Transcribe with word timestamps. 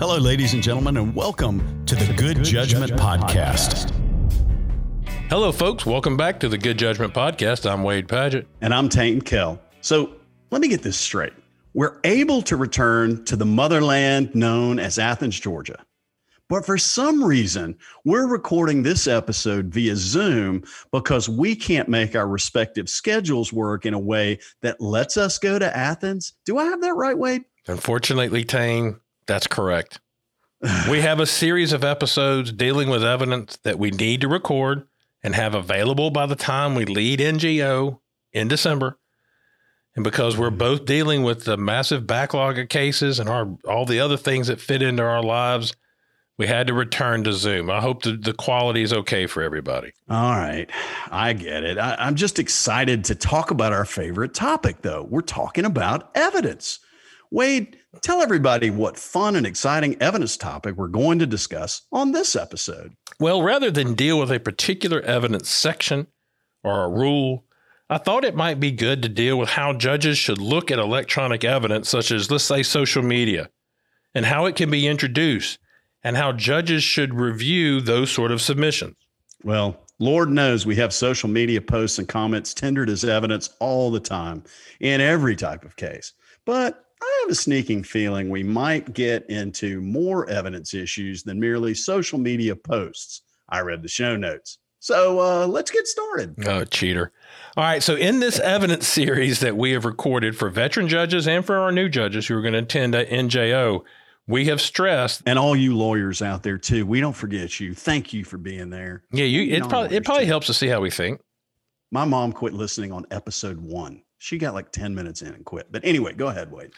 Hello, 0.00 0.16
ladies 0.16 0.54
and 0.54 0.62
gentlemen, 0.62 0.96
and 0.96 1.14
welcome 1.14 1.84
to 1.84 1.94
the 1.94 2.10
Good, 2.14 2.42
Judgment, 2.42 2.90
Podcast. 2.92 3.92
Hello, 5.28 5.52
folks. 5.52 5.84
Welcome 5.84 6.16
back 6.16 6.40
to 6.40 6.48
the 6.48 6.56
Good 6.56 6.78
Judgment 6.78 7.12
Podcast. 7.12 7.70
I'm 7.70 7.82
Wade 7.82 8.08
Padgett. 8.08 8.46
And 8.62 8.72
I'm 8.72 8.88
Tainton 8.88 9.22
Kell. 9.22 9.60
So 9.82 10.14
let 10.50 10.62
me 10.62 10.68
get 10.68 10.80
this 10.80 10.96
straight. 10.96 11.34
We're 11.74 11.98
able 12.04 12.40
to 12.40 12.56
return 12.56 13.26
to 13.26 13.36
the 13.36 13.44
motherland 13.44 14.34
known 14.34 14.78
as 14.78 14.98
Athens, 14.98 15.38
Georgia. 15.38 15.84
But 16.48 16.64
for 16.64 16.78
some 16.78 17.22
reason, 17.22 17.76
we're 18.06 18.26
recording 18.26 18.82
this 18.82 19.06
episode 19.06 19.66
via 19.66 19.96
Zoom 19.96 20.64
because 20.92 21.28
we 21.28 21.54
can't 21.54 21.90
make 21.90 22.16
our 22.16 22.26
respective 22.26 22.88
schedules 22.88 23.52
work 23.52 23.84
in 23.84 23.92
a 23.92 23.98
way 23.98 24.38
that 24.62 24.80
lets 24.80 25.18
us 25.18 25.38
go 25.38 25.58
to 25.58 25.76
Athens. 25.76 26.32
Do 26.46 26.56
I 26.56 26.64
have 26.64 26.80
that 26.80 26.94
right, 26.94 27.18
Wade? 27.18 27.42
Unfortunately, 27.66 28.44
Tain, 28.44 28.98
that's 29.26 29.46
correct. 29.46 30.00
we 30.90 31.00
have 31.00 31.20
a 31.20 31.26
series 31.26 31.72
of 31.72 31.84
episodes 31.84 32.52
dealing 32.52 32.90
with 32.90 33.02
evidence 33.02 33.56
that 33.64 33.78
we 33.78 33.90
need 33.90 34.20
to 34.20 34.28
record 34.28 34.86
and 35.22 35.34
have 35.34 35.54
available 35.54 36.10
by 36.10 36.26
the 36.26 36.36
time 36.36 36.74
we 36.74 36.84
lead 36.84 37.18
NJO 37.18 38.00
in 38.32 38.48
December. 38.48 38.98
And 39.96 40.04
because 40.04 40.36
we're 40.36 40.48
mm-hmm. 40.48 40.58
both 40.58 40.84
dealing 40.84 41.22
with 41.22 41.44
the 41.44 41.56
massive 41.56 42.06
backlog 42.06 42.58
of 42.58 42.68
cases 42.68 43.18
and 43.18 43.28
our 43.28 43.56
all 43.66 43.86
the 43.86 44.00
other 44.00 44.16
things 44.16 44.46
that 44.46 44.60
fit 44.60 44.82
into 44.82 45.02
our 45.02 45.22
lives, 45.22 45.74
we 46.38 46.46
had 46.46 46.68
to 46.68 46.74
return 46.74 47.24
to 47.24 47.32
Zoom. 47.32 47.70
I 47.70 47.80
hope 47.80 48.02
the, 48.02 48.12
the 48.12 48.32
quality 48.32 48.82
is 48.82 48.92
okay 48.92 49.26
for 49.26 49.42
everybody. 49.42 49.92
All 50.08 50.30
right. 50.30 50.70
I 51.10 51.32
get 51.32 51.64
it. 51.64 51.76
I, 51.76 51.96
I'm 51.98 52.14
just 52.14 52.38
excited 52.38 53.04
to 53.06 53.14
talk 53.14 53.50
about 53.50 53.72
our 53.72 53.84
favorite 53.84 54.32
topic, 54.32 54.82
though. 54.82 55.02
We're 55.02 55.20
talking 55.22 55.64
about 55.64 56.10
evidence. 56.14 56.78
Wade, 57.30 57.79
tell 57.98 58.22
everybody 58.22 58.70
what 58.70 58.96
fun 58.96 59.36
and 59.36 59.46
exciting 59.46 60.00
evidence 60.00 60.36
topic 60.36 60.76
we're 60.76 60.88
going 60.88 61.18
to 61.18 61.26
discuss 61.26 61.82
on 61.90 62.12
this 62.12 62.36
episode. 62.36 62.94
Well, 63.18 63.42
rather 63.42 63.70
than 63.70 63.94
deal 63.94 64.18
with 64.18 64.30
a 64.30 64.38
particular 64.38 65.00
evidence 65.00 65.48
section 65.48 66.06
or 66.62 66.84
a 66.84 66.88
rule, 66.88 67.44
I 67.88 67.98
thought 67.98 68.24
it 68.24 68.36
might 68.36 68.60
be 68.60 68.70
good 68.70 69.02
to 69.02 69.08
deal 69.08 69.36
with 69.36 69.48
how 69.48 69.72
judges 69.72 70.16
should 70.16 70.38
look 70.38 70.70
at 70.70 70.78
electronic 70.78 71.42
evidence, 71.42 71.88
such 71.88 72.12
as, 72.12 72.30
let's 72.30 72.44
say, 72.44 72.62
social 72.62 73.02
media, 73.02 73.50
and 74.14 74.24
how 74.24 74.46
it 74.46 74.54
can 74.54 74.70
be 74.70 74.86
introduced, 74.86 75.58
and 76.04 76.16
how 76.16 76.30
judges 76.32 76.84
should 76.84 77.14
review 77.14 77.80
those 77.80 78.10
sort 78.10 78.30
of 78.30 78.40
submissions. 78.40 78.94
Well, 79.42 79.80
Lord 79.98 80.30
knows 80.30 80.64
we 80.64 80.76
have 80.76 80.94
social 80.94 81.28
media 81.28 81.60
posts 81.60 81.98
and 81.98 82.08
comments 82.08 82.54
tendered 82.54 82.88
as 82.88 83.04
evidence 83.04 83.50
all 83.58 83.90
the 83.90 84.00
time 84.00 84.44
in 84.78 85.00
every 85.00 85.34
type 85.34 85.64
of 85.64 85.76
case. 85.76 86.12
But 86.44 86.84
I 87.02 87.20
have 87.22 87.30
a 87.30 87.34
sneaking 87.34 87.84
feeling 87.84 88.28
we 88.28 88.42
might 88.42 88.92
get 88.92 89.28
into 89.30 89.80
more 89.80 90.28
evidence 90.28 90.74
issues 90.74 91.22
than 91.22 91.40
merely 91.40 91.74
social 91.74 92.18
media 92.18 92.54
posts. 92.56 93.22
I 93.48 93.60
read 93.60 93.82
the 93.82 93.88
show 93.88 94.16
notes. 94.16 94.58
So 94.80 95.20
uh, 95.20 95.46
let's 95.46 95.70
get 95.70 95.86
started. 95.86 96.34
Oh, 96.46 96.64
cheater. 96.64 97.12
All 97.56 97.64
right. 97.64 97.82
So, 97.82 97.96
in 97.96 98.20
this 98.20 98.38
evidence 98.38 98.86
series 98.88 99.40
that 99.40 99.56
we 99.56 99.72
have 99.72 99.84
recorded 99.84 100.36
for 100.36 100.48
veteran 100.48 100.88
judges 100.88 101.28
and 101.28 101.44
for 101.44 101.58
our 101.58 101.70
new 101.70 101.88
judges 101.88 102.26
who 102.26 102.36
are 102.36 102.40
going 102.40 102.54
to 102.54 102.60
attend 102.60 102.94
at 102.94 103.10
NJO, 103.10 103.84
we 104.26 104.46
have 104.46 104.60
stressed, 104.60 105.22
and 105.26 105.38
all 105.38 105.54
you 105.54 105.76
lawyers 105.76 106.22
out 106.22 106.42
there 106.42 106.56
too. 106.56 106.86
We 106.86 107.00
don't 107.00 107.16
forget 107.16 107.60
you. 107.60 107.74
Thank 107.74 108.12
you 108.12 108.24
for 108.24 108.38
being 108.38 108.70
there. 108.70 109.02
Yeah, 109.12 109.24
you. 109.24 109.54
It 109.54 109.68
probably 109.68 109.96
it 109.96 110.04
probably 110.04 110.24
too. 110.24 110.30
helps 110.30 110.46
to 110.46 110.54
see 110.54 110.68
how 110.68 110.80
we 110.80 110.90
think. 110.90 111.20
My 111.90 112.04
mom 112.04 112.32
quit 112.32 112.54
listening 112.54 112.92
on 112.92 113.04
episode 113.10 113.58
one. 113.58 114.02
She 114.18 114.38
got 114.38 114.54
like 114.54 114.72
ten 114.72 114.94
minutes 114.94 115.20
in 115.20 115.34
and 115.34 115.44
quit. 115.44 115.70
But 115.70 115.84
anyway, 115.84 116.14
go 116.14 116.28
ahead, 116.28 116.50
Wade. 116.50 116.72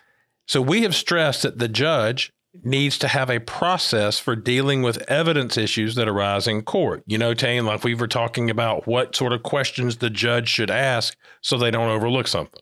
So 0.47 0.61
we 0.61 0.83
have 0.83 0.95
stressed 0.95 1.43
that 1.43 1.59
the 1.59 1.69
judge 1.69 2.33
needs 2.63 2.99
to 2.99 3.09
have 3.09 3.31
a 3.31 3.41
process 3.41 4.19
for 4.19 4.37
dealing 4.37 4.83
with 4.83 5.11
evidence 5.11 5.57
issues 5.57 5.95
that 5.95 6.09
arise 6.09 6.47
in 6.47 6.63
court. 6.63 7.03
You 7.07 7.17
know, 7.19 7.33
Tain, 7.33 7.65
like 7.65 7.85
we 7.85 7.95
were 7.95 8.09
talking 8.09 8.51
about 8.51 8.87
what 8.87 9.17
sort 9.17 9.33
of 9.33 9.43
questions 9.43 9.97
the 9.97 10.11
judge 10.11 10.49
should 10.49 10.71
ask 10.71 11.17
so 11.41 11.57
they 11.57 11.71
don't 11.71 11.89
overlook 11.89 12.29
something. 12.29 12.61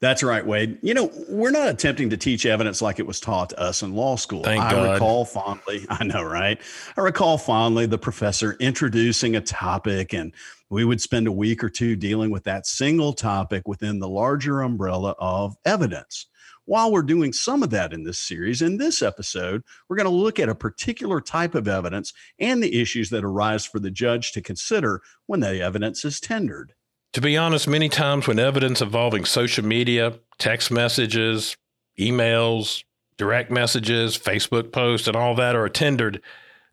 That's 0.00 0.22
right, 0.22 0.46
Wade. 0.46 0.78
You 0.82 0.92
know, 0.92 1.10
we're 1.28 1.50
not 1.50 1.68
attempting 1.68 2.10
to 2.10 2.18
teach 2.18 2.44
evidence 2.44 2.82
like 2.82 2.98
it 2.98 3.06
was 3.06 3.18
taught 3.18 3.50
to 3.50 3.60
us 3.60 3.82
in 3.82 3.94
law 3.94 4.16
school. 4.16 4.42
Thank 4.42 4.62
I 4.62 4.70
God. 4.70 4.92
recall 4.92 5.24
fondly, 5.24 5.86
I 5.90 6.04
know, 6.04 6.22
right? 6.22 6.60
I 6.96 7.00
recall 7.00 7.38
fondly 7.38 7.86
the 7.86 7.98
professor 7.98 8.56
introducing 8.60 9.36
a 9.36 9.40
topic, 9.40 10.12
and 10.12 10.34
we 10.68 10.84
would 10.84 11.00
spend 11.00 11.26
a 11.26 11.32
week 11.32 11.64
or 11.64 11.70
two 11.70 11.96
dealing 11.96 12.30
with 12.30 12.44
that 12.44 12.66
single 12.66 13.14
topic 13.14 13.66
within 13.66 13.98
the 13.98 14.08
larger 14.08 14.60
umbrella 14.60 15.14
of 15.18 15.56
evidence. 15.64 16.26
While 16.66 16.90
we're 16.90 17.02
doing 17.02 17.32
some 17.32 17.62
of 17.62 17.70
that 17.70 17.92
in 17.92 18.02
this 18.02 18.18
series, 18.18 18.60
in 18.60 18.76
this 18.76 19.00
episode, 19.00 19.62
we're 19.88 19.96
going 19.96 20.08
to 20.08 20.10
look 20.10 20.40
at 20.40 20.48
a 20.48 20.54
particular 20.54 21.20
type 21.20 21.54
of 21.54 21.68
evidence 21.68 22.12
and 22.40 22.60
the 22.60 22.80
issues 22.80 23.10
that 23.10 23.24
arise 23.24 23.64
for 23.64 23.78
the 23.78 23.90
judge 23.90 24.32
to 24.32 24.42
consider 24.42 25.00
when 25.26 25.40
the 25.40 25.62
evidence 25.62 26.04
is 26.04 26.18
tendered. 26.18 26.74
To 27.12 27.20
be 27.20 27.36
honest, 27.36 27.68
many 27.68 27.88
times 27.88 28.26
when 28.26 28.40
evidence 28.40 28.82
involving 28.82 29.24
social 29.24 29.64
media, 29.64 30.18
text 30.38 30.72
messages, 30.72 31.56
emails, 31.98 32.82
direct 33.16 33.50
messages, 33.50 34.18
Facebook 34.18 34.72
posts, 34.72 35.06
and 35.06 35.16
all 35.16 35.36
that 35.36 35.54
are 35.54 35.68
tendered, 35.68 36.20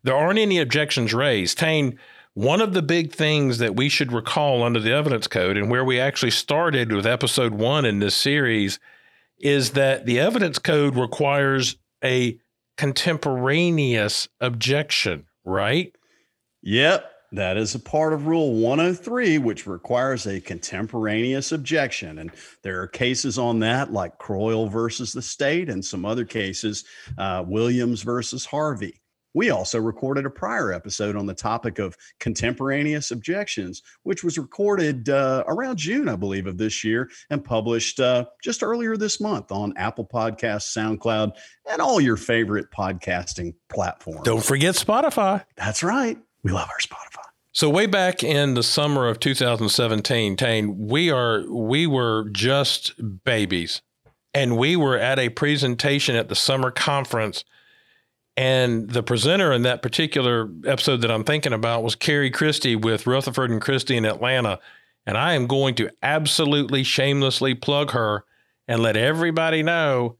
there 0.02 0.16
aren't 0.16 0.40
any 0.40 0.58
objections 0.58 1.14
raised. 1.14 1.56
Tain, 1.58 1.98
one 2.34 2.60
of 2.60 2.74
the 2.74 2.82
big 2.82 3.12
things 3.12 3.58
that 3.58 3.76
we 3.76 3.88
should 3.88 4.12
recall 4.12 4.64
under 4.64 4.80
the 4.80 4.92
evidence 4.92 5.28
code 5.28 5.56
and 5.56 5.70
where 5.70 5.84
we 5.84 6.00
actually 6.00 6.32
started 6.32 6.92
with 6.92 7.06
episode 7.06 7.54
one 7.54 7.84
in 7.84 8.00
this 8.00 8.16
series 8.16 8.80
is 9.38 9.70
that 9.72 10.06
the 10.06 10.20
evidence 10.20 10.58
code 10.58 10.96
requires 10.96 11.76
a 12.02 12.38
contemporaneous 12.76 14.28
objection, 14.40 15.26
right? 15.44 15.92
Yep. 16.62 17.10
That 17.32 17.56
is 17.56 17.74
a 17.74 17.80
part 17.80 18.12
of 18.12 18.28
Rule 18.28 18.54
103, 18.54 19.38
which 19.38 19.66
requires 19.66 20.24
a 20.26 20.40
contemporaneous 20.40 21.50
objection. 21.50 22.18
And 22.18 22.30
there 22.62 22.80
are 22.80 22.86
cases 22.86 23.38
on 23.38 23.58
that, 23.58 23.92
like 23.92 24.18
Croyle 24.18 24.68
versus 24.68 25.12
the 25.12 25.20
state, 25.20 25.68
and 25.68 25.84
some 25.84 26.04
other 26.04 26.24
cases, 26.24 26.84
uh, 27.18 27.42
Williams 27.44 28.02
versus 28.02 28.46
Harvey. 28.46 29.00
We 29.34 29.50
also 29.50 29.80
recorded 29.80 30.26
a 30.26 30.30
prior 30.30 30.72
episode 30.72 31.16
on 31.16 31.26
the 31.26 31.34
topic 31.34 31.80
of 31.80 31.96
contemporaneous 32.20 33.10
objections, 33.10 33.82
which 34.04 34.22
was 34.22 34.38
recorded 34.38 35.08
uh, 35.08 35.42
around 35.48 35.76
June, 35.76 36.08
I 36.08 36.14
believe, 36.14 36.46
of 36.46 36.56
this 36.56 36.84
year 36.84 37.10
and 37.30 37.44
published 37.44 37.98
uh, 37.98 38.26
just 38.42 38.62
earlier 38.62 38.96
this 38.96 39.20
month 39.20 39.50
on 39.50 39.74
Apple 39.76 40.06
Podcasts, 40.06 40.72
SoundCloud, 40.76 41.32
and 41.68 41.82
all 41.82 42.00
your 42.00 42.16
favorite 42.16 42.70
podcasting 42.70 43.54
platforms. 43.68 44.22
Don't 44.24 44.44
forget 44.44 44.76
Spotify. 44.76 45.44
That's 45.56 45.82
right. 45.82 46.16
We 46.44 46.52
love 46.52 46.68
our 46.68 46.78
Spotify. 46.78 47.24
So 47.52 47.70
way 47.70 47.86
back 47.86 48.22
in 48.22 48.54
the 48.54 48.62
summer 48.62 49.08
of 49.08 49.20
2017, 49.20 50.36
Tain, 50.36 50.88
we 50.88 51.10
are 51.10 51.44
we 51.48 51.86
were 51.86 52.28
just 52.30 52.94
babies, 53.24 53.80
and 54.32 54.56
we 54.56 54.76
were 54.76 54.98
at 54.98 55.18
a 55.18 55.28
presentation 55.28 56.16
at 56.16 56.28
the 56.28 56.34
summer 56.34 56.70
conference 56.70 57.44
and 58.36 58.90
the 58.90 59.02
presenter 59.02 59.52
in 59.52 59.62
that 59.62 59.82
particular 59.82 60.48
episode 60.66 61.02
that 61.02 61.10
I'm 61.10 61.24
thinking 61.24 61.52
about 61.52 61.82
was 61.82 61.94
Carrie 61.94 62.30
Christie 62.30 62.76
with 62.76 63.06
Rutherford 63.06 63.50
and 63.50 63.60
Christie 63.60 63.96
in 63.96 64.04
Atlanta. 64.04 64.58
And 65.06 65.16
I 65.16 65.34
am 65.34 65.46
going 65.46 65.74
to 65.76 65.90
absolutely 66.02 66.82
shamelessly 66.82 67.54
plug 67.54 67.92
her 67.92 68.24
and 68.66 68.82
let 68.82 68.96
everybody 68.96 69.62
know 69.62 70.16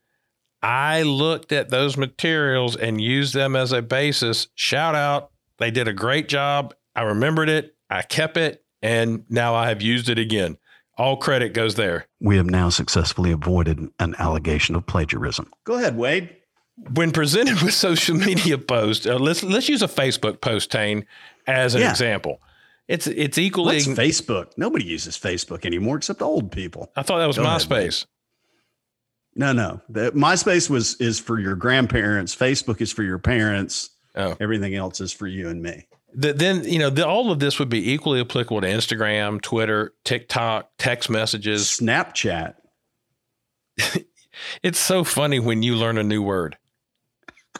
I 0.63 1.03
looked 1.03 1.53
at 1.53 1.69
those 1.69 1.97
materials 1.97 2.77
and 2.77 3.01
used 3.01 3.35
them 3.35 3.57
as 3.57 3.73
a 3.73 3.83
basis. 3.83 4.49
Shout 4.55 4.95
out. 4.95 5.31
They 5.59 5.71
did 5.71 5.89
a 5.89 5.93
great 5.93 6.29
job. 6.29 6.75
I 6.95 7.03
remembered 7.03 7.49
it. 7.49 7.75
I 7.91 8.03
kept 8.03 8.37
it. 8.37 8.65
And 8.81 9.25
now 9.29 9.55
I 9.55 9.69
have 9.69 9.83
used 9.83 10.09
it 10.09 10.19
again. 10.19 10.57
All 10.97 11.17
credit 11.17 11.53
goes 11.53 11.75
there. 11.75 12.07
We 12.21 12.37
have 12.37 12.47
now 12.47 12.69
successfully 12.69 13.33
avoided 13.33 13.89
an 13.99 14.15
allegation 14.19 14.75
of 14.75 14.87
plagiarism. 14.87 15.51
Go 15.65 15.75
ahead, 15.75 15.97
Wade 15.97 16.37
when 16.77 17.13
presented 17.13 17.61
with 17.63 17.75
social 17.75 18.17
media 18.17 18.59
posts, 18.59 19.07
uh, 19.07 19.19
let's 19.19 19.43
let's 19.43 19.69
use 19.69 19.83
a 19.83 19.89
Facebook 19.89 20.41
post, 20.41 20.71
Tain, 20.71 21.07
as 21.47 21.75
an 21.75 21.83
yeah. 21.83 21.91
example. 21.91 22.41
It's 22.89 23.07
it's 23.07 23.39
equally 23.39 23.77
What's 23.77 23.87
Facebook. 23.87 24.53
Nobody 24.57 24.85
uses 24.85 25.17
Facebook 25.17 25.65
anymore 25.65 25.97
except 25.97 26.21
old 26.21 26.53
people. 26.53 26.93
I 26.97 27.03
thought 27.03 27.19
that 27.19 27.27
was 27.27 27.39
Go 27.39 27.45
MySpace. 27.45 28.03
Ahead, 28.03 28.07
no, 29.37 29.53
no. 29.53 29.81
The, 29.89 30.13
MySpace 30.13 30.71
was 30.71 31.01
is 31.01 31.19
for 31.19 31.41
your 31.41 31.57
grandparents. 31.57 32.37
Facebook 32.37 32.81
is 32.81 32.93
for 32.93 33.03
your 33.03 33.19
parents. 33.19 33.91
Oh. 34.15 34.37
Everything 34.39 34.75
else 34.75 35.01
is 35.01 35.13
for 35.13 35.27
you 35.27 35.49
and 35.49 35.63
me. 35.63 35.87
The, 36.15 36.33
then 36.33 36.65
you 36.65 36.79
know 36.79 36.91
the, 36.91 37.07
all 37.07 37.33
of 37.33 37.41
this 37.41 37.59
would 37.59 37.69
be 37.69 37.93
equally 37.93 38.21
applicable 38.21 38.61
to 38.61 38.69
Instagram, 38.69 39.41
Twitter, 39.41 39.93
TikTok, 40.05 40.71
text 40.79 41.11
messages, 41.11 41.65
Snapchat. 41.65 42.55
it's 44.63 44.79
so 44.79 45.03
funny 45.03 45.41
when 45.41 45.63
you 45.63 45.75
learn 45.75 45.99
a 45.99 46.05
new 46.05 46.23
word. 46.23 46.57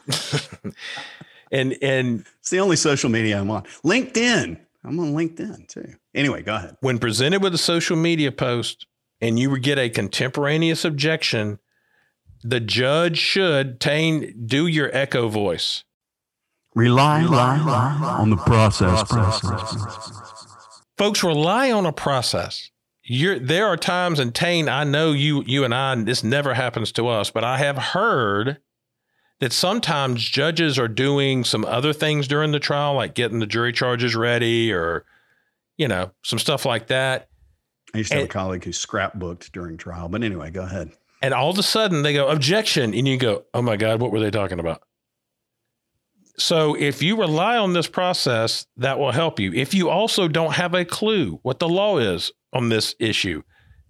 and 1.51 1.77
and 1.81 2.25
it's 2.39 2.49
the 2.49 2.59
only 2.59 2.75
social 2.75 3.09
media 3.09 3.39
I'm 3.39 3.51
on. 3.51 3.63
LinkedIn. 3.83 4.59
I'm 4.83 4.99
on 4.99 5.13
LinkedIn 5.13 5.67
too. 5.67 5.95
Anyway, 6.13 6.43
go 6.43 6.55
ahead. 6.55 6.77
When 6.81 6.99
presented 6.99 7.41
with 7.41 7.53
a 7.55 7.59
social 7.59 7.97
media 7.97 8.31
post 8.31 8.85
and 9.19 9.39
you 9.39 9.49
would 9.49 9.63
get 9.63 9.79
a 9.79 9.89
contemporaneous 9.89 10.85
objection, 10.85 11.59
the 12.43 12.59
judge 12.59 13.17
should, 13.17 13.79
Tain, 13.79 14.45
do 14.45 14.67
your 14.67 14.95
echo 14.95 15.27
voice. 15.27 15.83
Rely, 16.75 17.23
rely, 17.23 17.57
rely 17.57 18.17
on 18.19 18.29
the 18.29 18.37
process, 18.37 19.03
process. 19.05 20.11
Folks, 20.97 21.23
rely 21.23 21.71
on 21.71 21.85
a 21.85 21.93
process. 21.93 22.69
You're, 23.03 23.39
there 23.39 23.67
are 23.67 23.77
times, 23.77 24.19
and 24.19 24.33
Tain, 24.35 24.67
I 24.67 24.83
know 24.83 25.11
you, 25.11 25.43
you 25.45 25.63
and 25.63 25.73
I, 25.73 25.95
this 25.95 26.23
never 26.23 26.53
happens 26.53 26.91
to 26.93 27.07
us, 27.07 27.31
but 27.31 27.43
I 27.43 27.57
have 27.57 27.77
heard 27.77 28.57
that 29.39 29.51
sometimes 29.51 30.23
judges 30.23 30.79
are 30.79 30.87
doing 30.87 31.43
some 31.43 31.65
other 31.65 31.93
things 31.93 32.27
during 32.27 32.51
the 32.51 32.59
trial, 32.59 32.93
like 32.93 33.15
getting 33.15 33.39
the 33.39 33.45
jury 33.45 33.73
charges 33.73 34.15
ready 34.15 34.71
or, 34.71 35.05
you 35.77 35.87
know, 35.87 36.11
some 36.23 36.39
stuff 36.39 36.65
like 36.65 36.87
that. 36.87 37.27
I 37.93 37.99
used 37.99 38.11
to 38.11 38.15
have 38.15 38.23
and, 38.23 38.29
a 38.29 38.33
colleague 38.33 38.63
who 38.63 38.71
scrapbooked 38.71 39.51
during 39.51 39.77
trial, 39.77 40.09
but 40.09 40.23
anyway, 40.23 40.51
go 40.51 40.63
ahead. 40.63 40.91
And 41.21 41.33
all 41.33 41.49
of 41.49 41.57
a 41.57 41.63
sudden 41.63 42.03
they 42.03 42.13
go, 42.13 42.27
objection. 42.27 42.93
And 42.93 43.07
you 43.07 43.17
go, 43.17 43.45
oh 43.53 43.61
my 43.61 43.77
God, 43.77 44.01
what 44.01 44.11
were 44.11 44.19
they 44.19 44.31
talking 44.31 44.59
about? 44.59 44.83
So 46.37 46.75
if 46.75 47.01
you 47.01 47.17
rely 47.17 47.57
on 47.57 47.73
this 47.73 47.87
process, 47.87 48.67
that 48.77 48.99
will 48.99 49.11
help 49.11 49.39
you. 49.39 49.53
If 49.53 49.73
you 49.73 49.89
also 49.89 50.27
don't 50.27 50.53
have 50.53 50.73
a 50.73 50.83
clue 50.83 51.39
what 51.43 51.59
the 51.59 51.69
law 51.69 51.97
is 51.97 52.31
on 52.51 52.69
this 52.69 52.93
issue, 52.99 53.41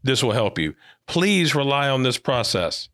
this 0.03 0.23
will 0.23 0.31
help 0.31 0.59
you. 0.59 0.75
Please 1.07 1.55
rely 1.55 1.89
on 1.89 2.03
this 2.03 2.17
process. 2.19 2.89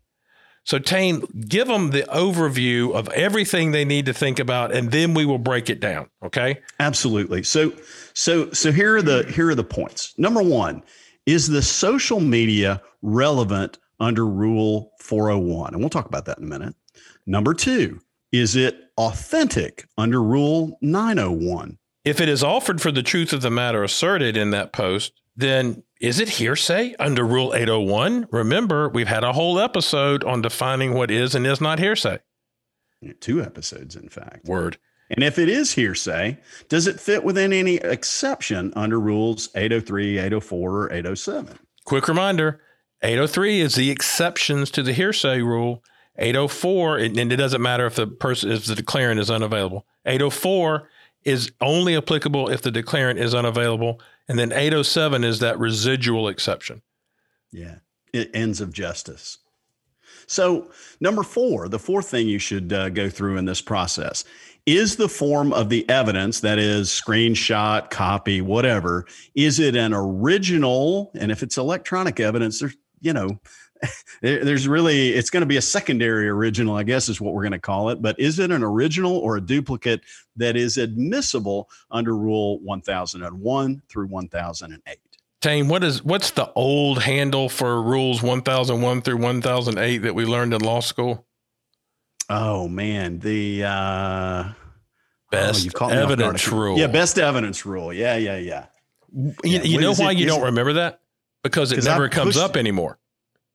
So, 0.63 0.78
Tain, 0.78 1.22
give 1.48 1.68
them 1.68 1.90
the 1.90 2.04
overview 2.04 2.94
of 2.94 3.10
everything 3.10 3.72
they 3.72 3.84
need 3.84 4.06
to 4.06 4.13
think 4.13 4.40
about, 4.40 4.72
and 4.72 4.92
then 4.92 5.13
we 5.13 5.25
will 5.25 5.40
break 5.40 5.69
it 5.69 5.80
down. 5.80 6.10
Okay? 6.24 6.60
Absolutely. 6.80 7.44
So, 7.44 7.74
so, 8.13 8.52
so 8.52 8.72
here 8.72 8.98
are 8.98 9.02
the 9.02 9.24
here 9.24 9.50
are 9.50 9.56
the 9.56 9.63
points. 9.63 10.13
Number 10.18 10.44
one, 10.44 10.84
is 11.25 11.48
the 11.48 11.62
social 11.62 12.19
media 12.19 12.81
relevant 13.02 13.80
under 14.00 14.25
Rule 14.25 14.92
401? 15.00 15.74
And 15.74 15.81
we'll 15.81 15.90
talk 15.90 16.08
about 16.08 16.25
that 16.25 16.38
in 16.38 16.44
a 16.44 16.48
minute. 16.48 16.75
Number 17.25 17.54
two, 17.54 18.00
is 18.31 18.56
it 18.56 18.78
authentic 18.98 19.88
under 19.98 20.22
Rule 20.22 20.78
901? 20.81 21.78
If 22.04 22.19
it 22.19 22.30
is 22.30 22.44
offered 22.44 22.81
for 22.81 22.92
the 22.92 23.04
truth 23.04 23.31
of 23.34 23.42
the 23.42 23.52
matter 23.52 23.84
asserted 23.84 24.36
in 24.36 24.52
that 24.52 24.74
post, 24.74 25.20
then 25.36 25.83
is 26.00 26.19
it 26.19 26.30
hearsay 26.30 26.95
under 27.00 27.25
Rule 27.25 27.54
801? 27.54 28.28
Remember, 28.31 28.89
we've 28.89 29.07
had 29.07 29.24
a 29.24 29.33
whole 29.33 29.60
episode 29.60 30.24
on 30.24 30.42
defining 30.42 30.94
what 30.94 31.12
is 31.12 31.36
and 31.36 31.45
is 31.45 31.62
not 31.62 31.80
hearsay. 31.80 32.19
Two 33.19 33.42
episodes, 33.42 33.95
in 33.95 34.10
fact. 34.10 34.45
Word. 34.45 34.78
And 35.10 35.24
if 35.24 35.38
it 35.38 35.50
is 35.50 35.74
hearsay, 35.74 36.38
does 36.69 36.88
it 36.88 37.00
fit 37.00 37.24
within 37.24 37.51
any 37.51 37.75
exception 37.75 38.72
under 38.75 39.00
rules 39.00 39.50
803, 39.56 40.18
804, 40.18 40.72
or 40.72 40.94
807? 40.94 41.60
Quick 41.86 42.07
reminder 42.07 42.62
803 43.01 43.62
is 43.62 43.75
the 43.75 43.89
exceptions 43.89 44.72
to 44.72 44.83
the 44.83 44.94
hearsay 44.94 45.42
rule. 45.42 45.83
804, 46.18 46.98
and 46.98 47.18
it 47.18 47.38
doesn't 47.38 47.62
matter 47.62 47.86
if 47.86 47.95
the 47.95 48.06
person 48.06 48.51
if 48.51 48.66
the 48.66 48.75
declarant 48.75 49.19
is 49.19 49.31
unavailable. 49.31 49.86
804 50.06 50.89
is 51.23 51.51
only 51.62 51.95
applicable 51.95 52.50
if 52.50 52.62
the 52.62 52.71
declarant 52.71 53.18
is 53.18 53.35
unavailable, 53.35 54.01
and 54.27 54.39
then 54.39 54.51
807 54.51 55.23
is 55.23 55.39
that 55.39 55.59
residual 55.59 56.27
exception. 56.27 56.81
Yeah, 57.51 57.75
it 58.13 58.31
ends 58.33 58.62
of 58.62 58.73
justice. 58.73 59.38
So, 60.27 60.71
number 61.00 61.23
four, 61.23 61.68
the 61.68 61.79
fourth 61.79 62.07
thing 62.09 62.27
you 62.27 62.39
should 62.39 62.71
uh, 62.71 62.89
go 62.89 63.09
through 63.09 63.38
in 63.38 63.45
this 63.45 63.62
process 63.62 64.23
is 64.65 64.95
the 64.95 65.09
form 65.09 65.51
of 65.53 65.69
the 65.69 65.88
evidence 65.89 66.39
that 66.41 66.59
is 66.59 66.89
screenshot, 66.89 67.89
copy, 67.89 68.41
whatever. 68.41 69.06
Is 69.35 69.59
it 69.59 69.75
an 69.75 69.94
original? 69.94 71.12
And 71.15 71.31
if 71.31 71.44
it's 71.44 71.57
electronic 71.57 72.19
evidence, 72.19 72.59
there's 72.59 72.77
you 73.01 73.13
know, 73.13 73.39
there's 74.21 74.68
really 74.68 75.09
it's 75.09 75.30
going 75.30 75.42
to 75.42 75.48
be 75.48 75.57
a 75.57 75.62
secondary 75.62 76.30
original 76.30 76.75
i 76.75 76.83
guess 76.83 77.09
is 77.09 77.19
what 77.19 77.33
we're 77.33 77.42
going 77.42 77.51
to 77.51 77.59
call 77.59 77.89
it. 77.89 78.01
But 78.01 78.19
is 78.19 78.39
it 78.39 78.51
an 78.51 78.63
original 78.63 79.18
or 79.18 79.38
a 79.38 79.42
duplicate 79.42 80.01
that 80.36 80.56
is 80.56 80.77
admissible 80.77 81.69
under 81.89 82.15
rule 82.15 82.59
1001 82.59 83.81
through 83.89 84.07
1008 84.07 85.00
Tane, 85.42 85.68
what 85.68 85.83
is 85.83 86.03
what's 86.03 86.31
the 86.31 86.51
old 86.53 87.01
handle 87.01 87.50
for 87.50 87.81
rules 87.81 88.21
1001 88.21 89.01
through 89.01 89.18
1008 89.18 89.97
that 90.00 90.13
we 90.13 90.25
learned 90.25 90.54
in 90.54 90.62
law 90.62 90.80
school? 90.80 91.25
Oh 92.30 92.68
man 92.68 93.19
the 93.19 93.63
uh 93.65 94.50
best 95.31 95.69
oh, 95.81 95.88
evidence 95.89 96.47
rule. 96.47 96.77
Yeah 96.77 96.88
best 96.88 97.18
evidence 97.18 97.65
rule. 97.65 97.92
Yeah 97.92 98.18
yeah 98.18 98.38
yeah. 98.38 98.65
You, 99.13 99.33
yeah. 99.44 99.63
you 99.63 99.81
know 99.81 99.94
why 99.94 100.12
it, 100.12 100.19
you 100.19 100.25
don't 100.25 100.44
remember 100.44 100.74
that 100.74 101.00
because 101.44 101.72
it 101.72 101.84
never 101.84 102.10
comes 102.10 102.38
up 102.38 102.56
anymore. 102.56 102.98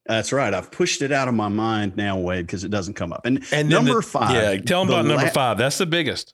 That's 0.06 0.32
right. 0.32 0.54
I've 0.54 0.70
pushed 0.70 1.02
it 1.02 1.10
out 1.10 1.28
of 1.28 1.34
my 1.34 1.48
mind 1.48 1.96
now, 1.96 2.18
Wade, 2.18 2.46
because 2.46 2.62
it 2.62 2.70
doesn't 2.70 2.94
come 2.94 3.12
up. 3.12 3.26
And, 3.26 3.44
and 3.52 3.68
number 3.68 3.96
the, 3.96 4.02
five. 4.02 4.34
Yeah, 4.34 4.56
tell 4.60 4.84
them 4.84 4.94
about 4.94 5.04
la- 5.04 5.16
number 5.16 5.30
five. 5.30 5.58
That's 5.58 5.78
the 5.78 5.86
biggest. 5.86 6.32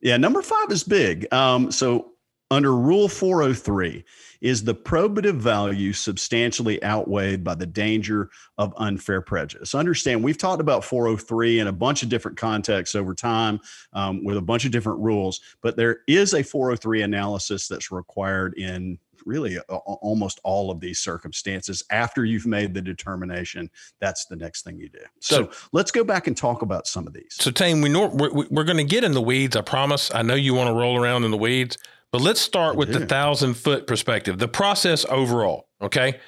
Yeah, 0.00 0.16
number 0.16 0.42
five 0.42 0.70
is 0.70 0.84
big. 0.84 1.32
Um, 1.32 1.72
so 1.72 2.12
under 2.50 2.74
Rule 2.74 3.08
403, 3.08 4.04
is 4.40 4.62
the 4.62 4.74
probative 4.74 5.34
value 5.34 5.92
substantially 5.92 6.82
outweighed 6.84 7.42
by 7.42 7.54
the 7.54 7.66
danger 7.66 8.30
of 8.56 8.72
unfair 8.76 9.20
prejudice? 9.20 9.74
Understand, 9.74 10.22
we've 10.22 10.38
talked 10.38 10.60
about 10.60 10.84
403 10.84 11.58
in 11.58 11.66
a 11.66 11.72
bunch 11.72 12.02
of 12.02 12.08
different 12.08 12.38
contexts 12.38 12.94
over 12.94 13.14
time 13.14 13.60
um, 13.92 14.24
with 14.24 14.36
a 14.36 14.42
bunch 14.42 14.64
of 14.64 14.70
different 14.70 15.00
rules, 15.00 15.40
but 15.60 15.76
there 15.76 15.98
is 16.06 16.34
a 16.34 16.42
403 16.42 17.02
analysis 17.02 17.66
that's 17.68 17.90
required 17.90 18.54
in 18.56 18.98
really 19.28 19.58
uh, 19.58 19.76
almost 19.76 20.40
all 20.42 20.70
of 20.70 20.80
these 20.80 20.98
circumstances 20.98 21.82
after 21.90 22.24
you've 22.24 22.46
made 22.46 22.74
the 22.74 22.82
determination 22.82 23.70
that's 24.00 24.24
the 24.26 24.34
next 24.34 24.62
thing 24.62 24.78
you 24.78 24.88
do 24.88 24.98
so, 25.20 25.44
so 25.44 25.50
let's 25.72 25.90
go 25.90 26.02
back 26.02 26.26
and 26.26 26.36
talk 26.36 26.62
about 26.62 26.86
some 26.86 27.06
of 27.06 27.12
these 27.12 27.36
so 27.38 27.50
Tain, 27.50 27.80
we 27.80 27.88
know 27.88 28.06
we're, 28.08 28.48
we're 28.50 28.64
going 28.64 28.78
to 28.78 28.84
get 28.84 29.04
in 29.04 29.12
the 29.12 29.22
weeds 29.22 29.54
i 29.54 29.60
promise 29.60 30.12
i 30.14 30.22
know 30.22 30.34
you 30.34 30.54
want 30.54 30.68
to 30.68 30.74
roll 30.74 31.00
around 31.00 31.24
in 31.24 31.30
the 31.30 31.36
weeds 31.36 31.78
but 32.10 32.20
let's 32.20 32.40
start 32.40 32.74
I 32.74 32.78
with 32.78 32.92
do. 32.92 32.98
the 32.98 33.06
thousand 33.06 33.54
foot 33.54 33.86
perspective 33.86 34.38
the 34.38 34.48
process 34.48 35.04
overall 35.10 35.68
okay 35.80 36.18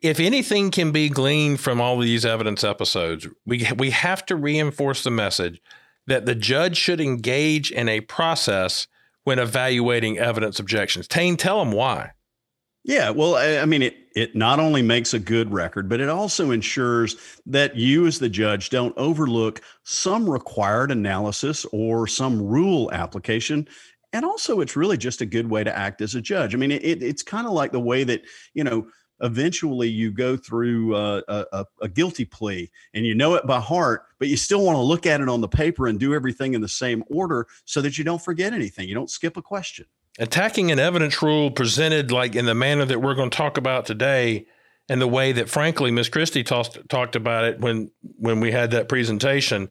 if 0.00 0.20
anything 0.20 0.70
can 0.70 0.92
be 0.92 1.08
gleaned 1.08 1.60
from 1.60 1.80
all 1.80 1.98
these 1.98 2.24
evidence 2.24 2.62
episodes 2.64 3.26
we 3.44 3.66
we 3.76 3.90
have 3.90 4.24
to 4.26 4.36
reinforce 4.36 5.02
the 5.02 5.10
message 5.10 5.60
that 6.06 6.26
the 6.26 6.34
judge 6.34 6.76
should 6.76 7.00
engage 7.00 7.70
in 7.70 7.88
a 7.88 8.00
process 8.00 8.86
when 9.24 9.38
evaluating 9.38 10.18
evidence 10.18 10.60
objections. 10.60 11.08
Tain, 11.08 11.36
tell 11.36 11.58
them 11.58 11.72
why. 11.72 12.12
Yeah, 12.86 13.08
well, 13.08 13.36
I, 13.36 13.64
mean, 13.64 13.80
it 13.80 13.96
it 14.14 14.36
not 14.36 14.60
only 14.60 14.82
makes 14.82 15.14
a 15.14 15.18
good 15.18 15.50
record, 15.50 15.88
but 15.88 16.00
it 16.00 16.10
also 16.10 16.50
ensures 16.50 17.16
that 17.46 17.76
you, 17.76 18.06
as 18.06 18.18
the 18.18 18.28
judge, 18.28 18.68
don't 18.68 18.96
overlook 18.98 19.62
some 19.84 20.28
required 20.28 20.90
analysis 20.90 21.64
or 21.72 22.06
some 22.06 22.40
rule 22.42 22.92
application. 22.92 23.66
And 24.12 24.24
also, 24.24 24.60
it's 24.60 24.76
really 24.76 24.98
just 24.98 25.22
a 25.22 25.26
good 25.26 25.48
way 25.48 25.64
to 25.64 25.76
act 25.76 26.02
as 26.02 26.14
a 26.14 26.20
judge. 26.20 26.54
I 26.54 26.58
mean, 26.58 26.70
it, 26.70 27.02
it's 27.02 27.22
kind 27.22 27.46
of 27.46 27.54
like 27.54 27.72
the 27.72 27.80
way 27.80 28.04
that 28.04 28.22
you 28.52 28.64
know 28.64 28.86
eventually 29.20 29.88
you 29.88 30.12
go 30.12 30.36
through 30.36 30.94
a, 30.94 31.22
a, 31.28 31.64
a, 31.80 31.88
guilty 31.88 32.24
plea 32.24 32.70
and 32.94 33.06
you 33.06 33.14
know 33.14 33.34
it 33.34 33.46
by 33.46 33.60
heart, 33.60 34.02
but 34.18 34.28
you 34.28 34.36
still 34.36 34.62
want 34.62 34.76
to 34.76 34.82
look 34.82 35.06
at 35.06 35.20
it 35.20 35.28
on 35.28 35.40
the 35.40 35.48
paper 35.48 35.86
and 35.86 35.98
do 35.98 36.12
everything 36.12 36.52
in 36.52 36.60
the 36.60 36.68
same 36.68 37.02
order 37.06 37.46
so 37.64 37.80
that 37.80 37.96
you 37.96 38.04
don't 38.04 38.20
forget 38.20 38.52
anything. 38.52 38.88
You 38.88 38.94
don't 38.94 39.08
skip 39.10 39.36
a 39.36 39.42
question 39.42 39.86
attacking 40.18 40.70
an 40.70 40.78
evidence 40.78 41.22
rule 41.22 41.50
presented 41.50 42.10
like 42.10 42.36
in 42.36 42.46
the 42.46 42.54
manner 42.54 42.84
that 42.84 43.00
we're 43.00 43.14
going 43.14 43.30
to 43.30 43.36
talk 43.36 43.56
about 43.56 43.86
today 43.86 44.46
and 44.88 45.00
the 45.00 45.08
way 45.08 45.32
that 45.32 45.48
frankly 45.48 45.90
Miss 45.90 46.08
Christie 46.08 46.44
talked 46.44 46.88
talked 46.88 47.16
about 47.16 47.44
it 47.44 47.60
when 47.60 47.90
when 48.18 48.40
we 48.40 48.52
had 48.52 48.70
that 48.72 48.88
presentation 48.88 49.70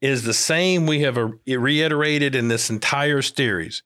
is 0.00 0.22
the 0.22 0.34
same 0.34 0.86
we 0.86 1.02
have 1.02 1.16
a, 1.16 1.32
reiterated 1.46 2.34
in 2.34 2.48
this 2.48 2.70
entire 2.70 3.22
series. 3.22 3.82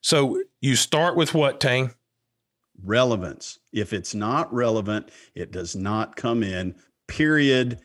So 0.00 0.42
you 0.60 0.74
start 0.74 1.16
with 1.16 1.34
what, 1.34 1.60
Tain? 1.60 1.92
Relevance. 2.82 3.60
If 3.72 3.92
it's 3.92 4.14
not 4.14 4.52
relevant, 4.52 5.10
it 5.34 5.52
does 5.52 5.76
not 5.76 6.16
come 6.16 6.42
in. 6.42 6.74
Period. 7.06 7.78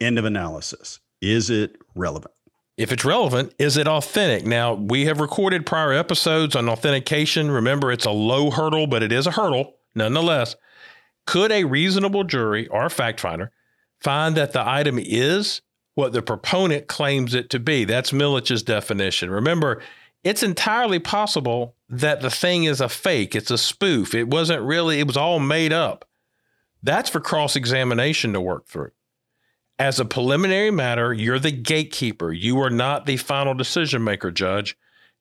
End 0.00 0.18
of 0.18 0.24
analysis. 0.24 1.00
Is 1.20 1.50
it 1.50 1.76
relevant? 1.94 2.34
If 2.76 2.90
it's 2.90 3.04
relevant, 3.04 3.54
is 3.58 3.76
it 3.76 3.86
authentic? 3.86 4.46
Now, 4.46 4.74
we 4.74 5.04
have 5.06 5.20
recorded 5.20 5.64
prior 5.64 5.92
episodes 5.92 6.56
on 6.56 6.68
authentication. 6.68 7.50
Remember, 7.50 7.92
it's 7.92 8.04
a 8.04 8.10
low 8.10 8.50
hurdle, 8.50 8.86
but 8.86 9.02
it 9.02 9.12
is 9.12 9.26
a 9.26 9.32
hurdle 9.32 9.76
nonetheless. 9.94 10.56
Could 11.26 11.52
a 11.52 11.64
reasonable 11.64 12.24
jury 12.24 12.66
or 12.68 12.90
fact 12.90 13.20
finder 13.20 13.52
find 14.00 14.34
that 14.36 14.52
the 14.52 14.68
item 14.68 14.98
is 14.98 15.62
what 15.94 16.12
the 16.12 16.22
proponent 16.22 16.88
claims 16.88 17.34
it 17.34 17.48
to 17.50 17.60
be? 17.60 17.84
That's 17.84 18.12
Milich's 18.12 18.62
definition. 18.62 19.30
Remember, 19.30 19.80
it's 20.24 20.42
entirely 20.42 20.98
possible 20.98 21.76
that 21.88 22.20
the 22.20 22.30
thing 22.30 22.64
is 22.64 22.80
a 22.80 22.88
fake, 22.88 23.36
it's 23.36 23.50
a 23.50 23.58
spoof. 23.58 24.14
It 24.14 24.28
wasn't 24.28 24.62
really, 24.62 24.98
it 24.98 25.06
was 25.06 25.16
all 25.16 25.38
made 25.38 25.72
up. 25.72 26.06
That's 26.82 27.08
for 27.08 27.20
cross 27.20 27.56
examination 27.56 28.32
to 28.32 28.40
work 28.40 28.66
through. 28.66 28.90
As 29.78 29.98
a 29.98 30.04
preliminary 30.04 30.70
matter, 30.70 31.12
you're 31.12 31.40
the 31.40 31.50
gatekeeper. 31.50 32.32
You 32.32 32.60
are 32.60 32.70
not 32.70 33.06
the 33.06 33.16
final 33.16 33.54
decision 33.54 34.04
maker, 34.04 34.30
Judge. 34.30 34.76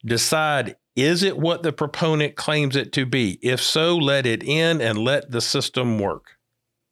Decide 0.05 0.75
is 0.95 1.23
it 1.23 1.37
what 1.37 1.63
the 1.63 1.73
proponent 1.73 2.35
claims 2.35 2.75
it 2.75 2.93
to 2.93 3.05
be? 3.05 3.39
If 3.41 3.61
so, 3.61 3.97
let 3.97 4.27
it 4.27 4.43
in 4.43 4.79
and 4.79 4.99
let 4.99 5.31
the 5.31 5.41
system 5.41 5.97
work. 5.97 6.37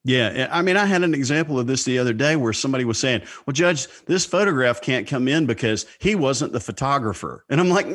Yeah, 0.03 0.47
I 0.51 0.63
mean, 0.63 0.77
I 0.77 0.85
had 0.85 1.03
an 1.03 1.13
example 1.13 1.59
of 1.59 1.67
this 1.67 1.83
the 1.83 1.99
other 1.99 2.11
day 2.13 2.35
where 2.35 2.53
somebody 2.53 2.85
was 2.85 2.99
saying, 2.99 3.21
"Well, 3.45 3.53
Judge, 3.53 3.87
this 4.05 4.25
photograph 4.25 4.81
can't 4.81 5.05
come 5.07 5.27
in 5.27 5.45
because 5.45 5.85
he 5.99 6.15
wasn't 6.15 6.53
the 6.53 6.59
photographer," 6.59 7.45
and 7.49 7.59
I'm 7.61 7.69
like, 7.69 7.85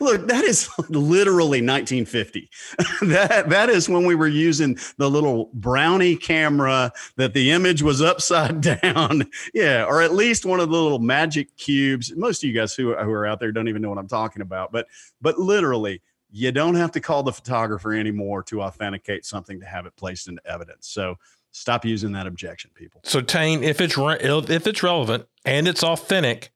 "Look, 0.00 0.28
that 0.28 0.44
is 0.44 0.70
literally 0.88 1.60
1950. 1.60 2.48
that 3.02 3.50
that 3.50 3.68
is 3.68 3.86
when 3.86 4.06
we 4.06 4.14
were 4.14 4.26
using 4.28 4.78
the 4.96 5.10
little 5.10 5.50
brownie 5.52 6.16
camera 6.16 6.90
that 7.16 7.34
the 7.34 7.50
image 7.50 7.82
was 7.82 8.00
upside 8.00 8.60
down, 8.82 9.24
yeah, 9.52 9.84
or 9.84 10.00
at 10.00 10.14
least 10.14 10.46
one 10.46 10.58
of 10.58 10.70
the 10.70 10.82
little 10.82 11.00
magic 11.00 11.54
cubes. 11.58 12.14
Most 12.16 12.42
of 12.42 12.48
you 12.48 12.54
guys 12.54 12.74
who 12.74 12.94
who 12.94 13.12
are 13.12 13.26
out 13.26 13.40
there 13.40 13.52
don't 13.52 13.68
even 13.68 13.82
know 13.82 13.90
what 13.90 13.98
I'm 13.98 14.08
talking 14.08 14.40
about, 14.40 14.72
but 14.72 14.86
but 15.20 15.38
literally." 15.38 16.00
You 16.30 16.52
don't 16.52 16.74
have 16.74 16.92
to 16.92 17.00
call 17.00 17.22
the 17.22 17.32
photographer 17.32 17.92
anymore 17.92 18.42
to 18.44 18.62
authenticate 18.62 19.24
something 19.24 19.60
to 19.60 19.66
have 19.66 19.86
it 19.86 19.96
placed 19.96 20.28
into 20.28 20.42
evidence. 20.46 20.88
So 20.88 21.16
stop 21.52 21.84
using 21.84 22.12
that 22.12 22.26
objection, 22.26 22.70
people. 22.74 23.00
So 23.04 23.20
Tain, 23.20 23.62
if 23.62 23.80
it's 23.80 23.96
re- 23.96 24.18
if 24.20 24.66
it's 24.66 24.82
relevant 24.82 25.26
and 25.44 25.68
it's 25.68 25.84
authentic, 25.84 26.52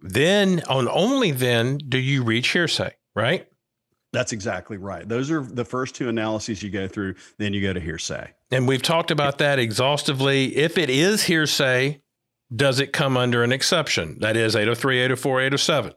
then 0.00 0.62
on 0.68 0.88
only 0.88 1.30
then 1.30 1.78
do 1.78 1.98
you 1.98 2.24
reach 2.24 2.48
hearsay, 2.48 2.94
right? 3.14 3.46
That's 4.12 4.32
exactly 4.32 4.76
right. 4.76 5.08
Those 5.08 5.30
are 5.30 5.40
the 5.40 5.64
first 5.64 5.94
two 5.94 6.08
analyses 6.08 6.62
you 6.62 6.68
go 6.68 6.86
through. 6.86 7.14
Then 7.38 7.54
you 7.54 7.62
go 7.62 7.72
to 7.72 7.80
hearsay. 7.80 8.32
And 8.50 8.68
we've 8.68 8.82
talked 8.82 9.10
about 9.10 9.38
that 9.38 9.58
exhaustively. 9.58 10.54
If 10.56 10.76
it 10.76 10.90
is 10.90 11.22
hearsay, 11.24 12.02
does 12.54 12.78
it 12.78 12.92
come 12.92 13.16
under 13.16 13.42
an 13.42 13.52
exception? 13.52 14.18
That 14.20 14.36
is 14.36 14.54
803, 14.54 14.98
804, 14.98 15.40
807. 15.40 15.94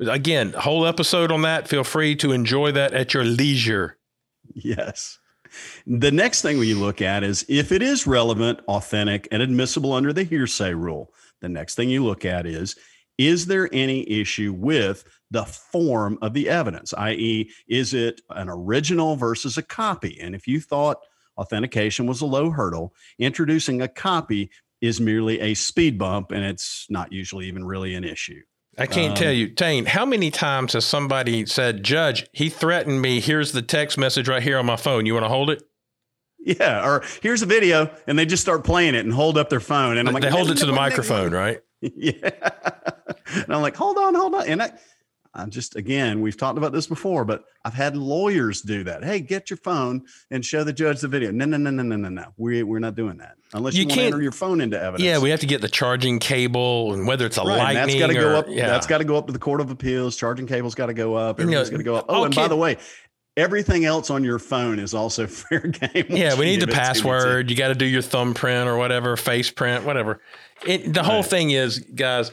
Again, 0.00 0.52
whole 0.52 0.86
episode 0.86 1.30
on 1.30 1.42
that. 1.42 1.68
Feel 1.68 1.84
free 1.84 2.16
to 2.16 2.32
enjoy 2.32 2.72
that 2.72 2.94
at 2.94 3.12
your 3.12 3.24
leisure. 3.24 3.98
Yes. 4.54 5.18
The 5.86 6.10
next 6.10 6.42
thing 6.42 6.58
we 6.58 6.74
look 6.74 7.02
at 7.02 7.22
is 7.22 7.44
if 7.48 7.72
it 7.72 7.82
is 7.82 8.06
relevant, 8.06 8.60
authentic, 8.68 9.28
and 9.30 9.42
admissible 9.42 9.92
under 9.92 10.12
the 10.12 10.24
hearsay 10.24 10.74
rule. 10.74 11.12
The 11.40 11.48
next 11.48 11.74
thing 11.74 11.90
you 11.90 12.04
look 12.04 12.24
at 12.24 12.46
is 12.46 12.76
is 13.18 13.46
there 13.46 13.68
any 13.72 14.08
issue 14.10 14.54
with 14.56 15.04
the 15.30 15.44
form 15.44 16.18
of 16.22 16.32
the 16.32 16.48
evidence, 16.48 16.94
i.e., 16.94 17.50
is 17.68 17.92
it 17.92 18.22
an 18.30 18.48
original 18.48 19.14
versus 19.14 19.58
a 19.58 19.62
copy? 19.62 20.18
And 20.22 20.34
if 20.34 20.48
you 20.48 20.58
thought 20.58 21.04
authentication 21.36 22.06
was 22.06 22.22
a 22.22 22.26
low 22.26 22.50
hurdle, 22.50 22.94
introducing 23.18 23.82
a 23.82 23.88
copy 23.88 24.50
is 24.80 25.02
merely 25.02 25.38
a 25.40 25.52
speed 25.52 25.98
bump 25.98 26.30
and 26.32 26.42
it's 26.42 26.86
not 26.88 27.12
usually 27.12 27.46
even 27.46 27.62
really 27.62 27.94
an 27.94 28.04
issue. 28.04 28.40
I 28.78 28.86
can't 28.86 29.10
um, 29.10 29.16
tell 29.16 29.32
you, 29.32 29.48
Tain, 29.48 29.84
how 29.86 30.06
many 30.06 30.30
times 30.30 30.72
has 30.72 30.84
somebody 30.84 31.44
said, 31.46 31.82
Judge, 31.82 32.26
he 32.32 32.48
threatened 32.48 33.02
me. 33.02 33.20
Here's 33.20 33.52
the 33.52 33.62
text 33.62 33.98
message 33.98 34.28
right 34.28 34.42
here 34.42 34.58
on 34.58 34.66
my 34.66 34.76
phone. 34.76 35.06
You 35.06 35.14
want 35.14 35.24
to 35.24 35.28
hold 35.28 35.50
it? 35.50 35.62
Yeah. 36.38 36.86
Or 36.86 37.04
here's 37.22 37.42
a 37.42 37.46
video, 37.46 37.90
and 38.06 38.18
they 38.18 38.24
just 38.24 38.42
start 38.42 38.64
playing 38.64 38.94
it 38.94 39.04
and 39.04 39.12
hold 39.12 39.36
up 39.36 39.50
their 39.50 39.60
phone. 39.60 39.98
And 39.98 40.08
I'm 40.08 40.14
like, 40.14 40.22
they 40.22 40.30
hold 40.30 40.50
it 40.50 40.58
to 40.58 40.66
the 40.66 40.72
microphone, 40.72 41.32
right? 41.32 41.60
yeah. 41.80 42.30
And 43.34 43.54
I'm 43.54 43.62
like, 43.62 43.76
hold 43.76 43.98
on, 43.98 44.14
hold 44.14 44.34
on. 44.34 44.46
And 44.46 44.62
I, 44.62 44.72
I'm 45.32 45.50
just 45.50 45.76
again, 45.76 46.20
we've 46.20 46.36
talked 46.36 46.58
about 46.58 46.72
this 46.72 46.86
before, 46.86 47.24
but 47.24 47.44
I've 47.64 47.74
had 47.74 47.96
lawyers 47.96 48.62
do 48.62 48.82
that. 48.84 49.04
Hey, 49.04 49.20
get 49.20 49.48
your 49.48 49.58
phone 49.58 50.04
and 50.30 50.44
show 50.44 50.64
the 50.64 50.72
judge 50.72 51.00
the 51.00 51.08
video. 51.08 51.30
No, 51.30 51.44
no, 51.44 51.56
no, 51.56 51.70
no, 51.70 51.82
no, 51.82 51.96
no, 51.96 52.08
no. 52.08 52.26
We 52.36 52.64
we're 52.64 52.80
not 52.80 52.96
doing 52.96 53.18
that 53.18 53.36
unless 53.52 53.74
you, 53.74 53.82
you 53.82 53.88
can't 53.88 54.12
enter 54.12 54.22
your 54.22 54.32
phone 54.32 54.60
into 54.60 54.80
evidence. 54.80 55.04
Yeah, 55.04 55.18
we 55.18 55.30
have 55.30 55.40
to 55.40 55.46
get 55.46 55.60
the 55.60 55.68
charging 55.68 56.18
cable 56.18 56.92
and 56.94 57.06
whether 57.06 57.26
it's 57.26 57.38
a 57.38 57.42
right, 57.42 57.74
lightning. 57.74 58.00
That's 58.00 58.00
got 58.00 58.06
to 58.08 58.14
go 58.14 58.36
up. 58.36 58.46
Yeah. 58.48 58.66
That's 58.66 58.86
got 58.88 58.98
to 58.98 59.04
go 59.04 59.16
up 59.16 59.26
to 59.26 59.32
the 59.32 59.38
court 59.38 59.60
of 59.60 59.70
appeals. 59.70 60.16
Charging 60.16 60.48
cable's 60.48 60.74
got 60.74 60.86
to 60.86 60.94
go 60.94 61.14
up. 61.14 61.38
Everything's 61.38 61.70
you 61.70 61.78
know, 61.78 61.78
got 61.78 61.78
to 61.78 61.84
go 61.84 61.94
up. 61.94 62.06
Oh, 62.08 62.24
and 62.24 62.34
by 62.34 62.48
the 62.48 62.56
way, 62.56 62.76
everything 63.36 63.84
else 63.84 64.10
on 64.10 64.24
your 64.24 64.40
phone 64.40 64.80
is 64.80 64.94
also 64.94 65.26
fair 65.28 65.60
game. 65.60 66.06
Yeah, 66.08 66.36
we 66.36 66.46
need 66.46 66.60
the 66.60 66.66
password. 66.66 67.50
You 67.50 67.56
got 67.56 67.68
to 67.68 67.76
do 67.76 67.86
your 67.86 68.02
thumbprint 68.02 68.68
or 68.68 68.76
whatever, 68.76 69.16
face 69.16 69.50
print, 69.50 69.84
whatever. 69.84 70.20
It, 70.66 70.92
the 70.92 71.00
right. 71.00 71.06
whole 71.08 71.22
thing 71.22 71.50
is, 71.50 71.78
guys 71.78 72.32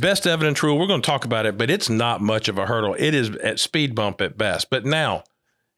best 0.00 0.26
evidence 0.26 0.62
rule, 0.62 0.78
we're 0.78 0.86
going 0.86 1.02
to 1.02 1.06
talk 1.06 1.24
about 1.24 1.46
it, 1.46 1.56
but 1.56 1.70
it's 1.70 1.88
not 1.88 2.20
much 2.20 2.48
of 2.48 2.58
a 2.58 2.66
hurdle. 2.66 2.94
It 2.98 3.14
is 3.14 3.30
at 3.36 3.60
speed 3.60 3.94
bump 3.94 4.20
at 4.20 4.36
best. 4.36 4.70
But 4.70 4.84
now, 4.84 5.24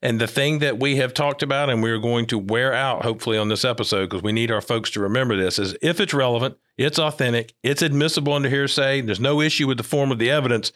and 0.03 0.21
the 0.21 0.27
thing 0.27 0.59
that 0.61 0.79
we 0.79 0.97
have 0.97 1.15
talked 1.15 1.43
about 1.43 1.71
and 1.71 1.83
we're 1.83 1.99
going 1.99 2.27
to 2.27 2.39
wear 2.39 2.73
out 2.73 3.03
hopefully 3.03 3.39
on 3.39 3.49
this 3.49 3.65
episode 3.65 4.09
because 4.09 4.23
we 4.23 4.33
need 4.33 4.51
our 4.51 4.61
folks 4.61 4.91
to 4.91 5.01
remember 5.01 5.37
this 5.37 5.59
is 5.59 5.77
if 5.83 6.01
it's 6.01 6.15
relevant, 6.15 6.57
it's 6.77 6.99
authentic, 6.99 7.55
it's 7.63 7.83
admissible 7.83 8.33
under 8.33 8.49
hearsay, 8.49 9.01
there's 9.01 9.21
no 9.21 9.41
issue 9.41 9.67
with 9.67 9.79
the 9.79 9.83
form 9.83 10.13
of 10.13 10.19
the 10.19 10.31
evidence, 10.31 10.73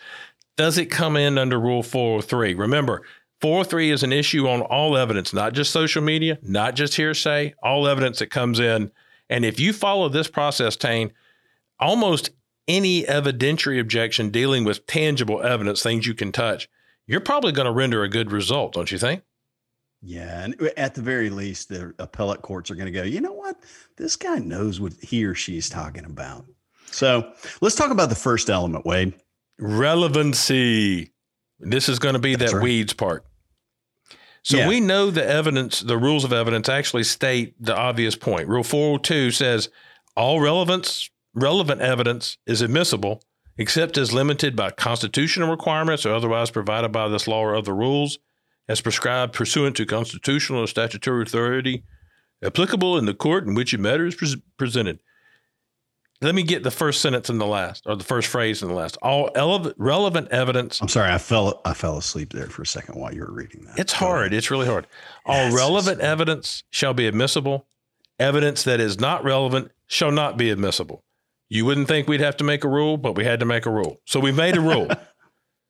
does 0.57 0.79
it 0.79 0.87
come 0.87 1.17
in 1.17 1.39
under 1.39 1.61
rule 1.61 1.83
403? 1.83 2.55
Remember, 2.55 3.03
403 3.41 3.91
is 3.91 4.03
an 4.03 4.13
issue 4.13 4.49
on 4.49 4.63
all 4.63 4.97
evidence, 4.97 5.33
not 5.33 5.53
just 5.53 5.71
social 5.71 6.03
media, 6.03 6.39
not 6.43 6.75
just 6.75 6.95
hearsay, 6.95 7.55
all 7.63 7.87
evidence 7.87 8.19
that 8.19 8.31
comes 8.31 8.59
in. 8.61 8.91
And 9.29 9.45
if 9.45 9.61
you 9.61 9.73
follow 9.73 10.09
this 10.09 10.29
process, 10.29 10.77
Tain, 10.77 11.13
almost 11.79 12.31
any 12.71 13.03
evidentiary 13.03 13.81
objection 13.81 14.31
dealing 14.31 14.65
with 14.65 14.87
tangible 14.87 15.43
evidence, 15.43 15.83
things 15.83 16.07
you 16.07 16.15
can 16.15 16.31
touch, 16.31 16.69
you're 17.07 17.21
probably 17.21 17.51
going 17.51 17.67
to 17.67 17.73
render 17.73 18.05
a 18.05 18.09
good 18.09 18.31
result, 18.31 18.75
don't 18.75 18.93
you 18.93 18.99
think? 18.99 19.23
Yeah, 20.03 20.45
and 20.45 20.55
at 20.77 20.95
the 20.95 21.03
very 21.03 21.29
least, 21.29 21.69
the 21.69 21.93
appellate 21.99 22.43
courts 22.43 22.71
are 22.71 22.75
going 22.77 22.87
to 22.87 22.93
go, 22.93 23.03
you 23.03 23.21
know 23.21 23.33
what? 23.33 23.57
This 23.97 24.17
guy 24.17 24.39
knows 24.39 24.81
what 24.81 24.93
he 25.03 25.25
or 25.25 25.35
she 25.35 25.59
is 25.59 25.69
talking 25.69 26.05
about. 26.05 26.47
So 26.87 27.33
let's 27.61 27.75
talk 27.75 27.91
about 27.91 28.09
the 28.09 28.15
first 28.15 28.49
element, 28.49 28.87
Wade. 28.87 29.15
Relevancy. 29.59 31.13
This 31.59 31.89
is 31.89 31.99
going 31.99 32.15
to 32.15 32.21
be 32.21 32.37
That's 32.37 32.53
that 32.53 32.59
right. 32.59 32.65
weeds 32.65 32.95
part. 32.95 33.27
So 34.43 34.57
yeah. 34.57 34.69
we 34.69 34.81
know 34.81 35.11
the 35.11 35.27
evidence, 35.27 35.81
the 35.81 35.99
rules 35.99 36.25
of 36.25 36.33
evidence 36.33 36.69
actually 36.69 37.05
state 37.05 37.55
the 37.61 37.77
obvious 37.77 38.17
point. 38.17 38.49
Rule 38.49 38.65
402 38.65 39.33
says 39.33 39.69
all 40.17 40.41
relevance 40.41 41.11
relevant 41.35 41.81
evidence 41.81 42.39
is 42.47 42.61
admissible 42.63 43.23
except 43.59 43.99
as 43.99 44.13
limited 44.13 44.57
by 44.57 44.71
constitutional 44.71 45.51
requirements 45.51 46.07
or 46.07 46.15
otherwise 46.15 46.51
provided 46.51 46.91
by 46.91 47.09
this 47.09 47.29
law 47.29 47.41
or 47.41 47.55
other 47.55 47.75
rules 47.75 48.19
as 48.69 48.81
prescribed 48.81 49.33
pursuant 49.35 49.77
to 49.77 49.85
constitutional 49.85 50.61
or 50.61 50.67
statutory 50.67 51.23
authority 51.23 51.85
applicable 52.43 52.97
in 52.97 53.05
the 53.05 53.15
court 53.15 53.47
in 53.47 53.55
which 53.55 53.75
a 53.75 53.79
matter 53.79 54.07
is 54.07 54.15
pre- 54.15 54.43
presented. 54.57 54.99
Let 56.23 56.35
me 56.35 56.43
get 56.43 56.63
the 56.63 56.71
first 56.71 57.01
sentence 57.01 57.31
and 57.31 57.41
the 57.41 57.47
last, 57.47 57.85
or 57.87 57.97
the 57.97 58.05
first 58.05 58.29
phrase 58.29 58.61
and 58.61 58.71
the 58.71 58.75
last. 58.75 58.99
All 59.01 59.31
ele- 59.35 59.73
relevant 59.79 60.29
evidence. 60.29 60.81
I'm 60.81 60.89
sorry, 60.89 61.11
I 61.11 61.17
fell 61.17 61.63
I 61.65 61.73
fell 61.73 61.97
asleep 61.97 62.35
there 62.35 62.47
for 62.47 62.61
a 62.63 62.67
second 62.67 62.97
while 63.01 63.15
you 63.15 63.23
were 63.23 63.33
reading 63.33 63.65
that. 63.65 63.79
It's 63.79 63.95
hard. 63.95 64.35
It's 64.35 64.51
really 64.51 64.67
hard. 64.67 64.87
All 65.25 65.51
relevant 65.55 66.01
evidence 66.01 66.63
shall 66.69 66.93
be 66.93 67.07
admissible. 67.07 67.67
Evidence 68.19 68.65
that 68.65 68.81
is 68.81 69.01
not 69.01 69.25
relevant 69.25 69.71
shall 69.87 70.11
not 70.11 70.37
be 70.37 70.51
admissible. 70.51 71.05
You 71.51 71.67
wouldn't 71.67 71.89
think 71.89 72.09
we'd 72.09 72.21
have 72.21 72.37
to 72.39 72.45
make 72.45 72.63
a 72.63 72.69
rule, 72.69 72.97
but 72.97 73.17
we 73.17 73.25
had 73.25 73.41
to 73.41 73.47
make 73.47 73.67
a 73.67 73.71
rule. 73.71 74.01
So 74.07 74.21
we 74.21 74.31
made 74.31 74.57
a 74.57 74.61
rule. 74.61 74.89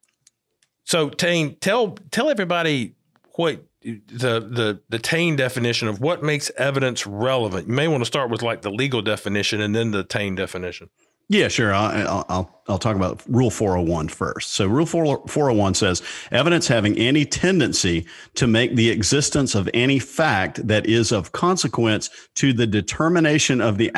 so 0.85 1.09
Tain, 1.09 1.57
tell 1.59 1.97
tell 2.11 2.29
everybody 2.29 2.95
what 3.37 3.65
the 3.83 3.99
the 4.41 4.83
the 4.91 4.99
Tain 4.99 5.37
definition 5.37 5.89
of 5.89 5.99
what 6.01 6.23
makes 6.23 6.51
evidence 6.59 7.07
relevant. 7.07 7.67
You 7.67 7.73
may 7.73 7.89
want 7.89 8.03
to 8.03 8.07
start 8.07 8.31
with 8.31 8.43
like 8.43 8.61
the 8.61 8.71
legal 8.71 9.01
definition 9.01 9.63
and 9.63 9.75
then 9.75 9.91
the 9.91 10.05
Tain 10.05 10.35
definition. 10.35 10.91
Yeah, 11.31 11.47
sure. 11.47 11.73
I'll, 11.73 12.27
I'll, 12.29 12.63
I'll 12.67 12.79
talk 12.79 12.97
about 12.97 13.23
Rule 13.29 13.53
401 13.53 14.09
first. 14.09 14.53
So, 14.55 14.67
Rule 14.67 14.85
401 14.85 15.75
says 15.75 16.03
evidence 16.33 16.67
having 16.67 16.99
any 16.99 17.25
tendency 17.25 18.05
to 18.35 18.49
make 18.49 18.75
the 18.75 18.91
existence 18.91 19.55
of 19.55 19.71
any 19.73 20.01
fact 20.01 20.67
that 20.67 20.87
is 20.87 21.13
of 21.13 21.31
consequence 21.31 22.11
to 22.35 22.53
the 22.53 22.67
determination 22.67 23.61
of 23.61 23.79
the 23.79 23.93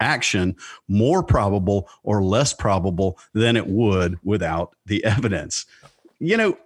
action 0.00 0.56
more 0.88 1.22
probable 1.22 1.86
or 2.02 2.22
less 2.22 2.54
probable 2.54 3.18
than 3.34 3.58
it 3.58 3.66
would 3.66 4.18
without 4.24 4.74
the 4.86 5.04
evidence. 5.04 5.66
You 6.18 6.38
know, 6.38 6.58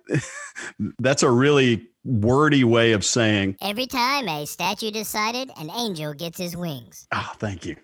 that's 1.00 1.24
a 1.24 1.30
really 1.30 1.88
wordy 2.04 2.62
way 2.62 2.92
of 2.92 3.04
saying 3.04 3.56
every 3.60 3.88
time 3.88 4.28
a 4.28 4.46
statue 4.46 4.92
decided, 4.92 5.50
an 5.58 5.70
angel 5.70 6.14
gets 6.14 6.38
his 6.38 6.56
wings. 6.56 7.08
Oh, 7.10 7.32
thank 7.38 7.66
you. 7.66 7.74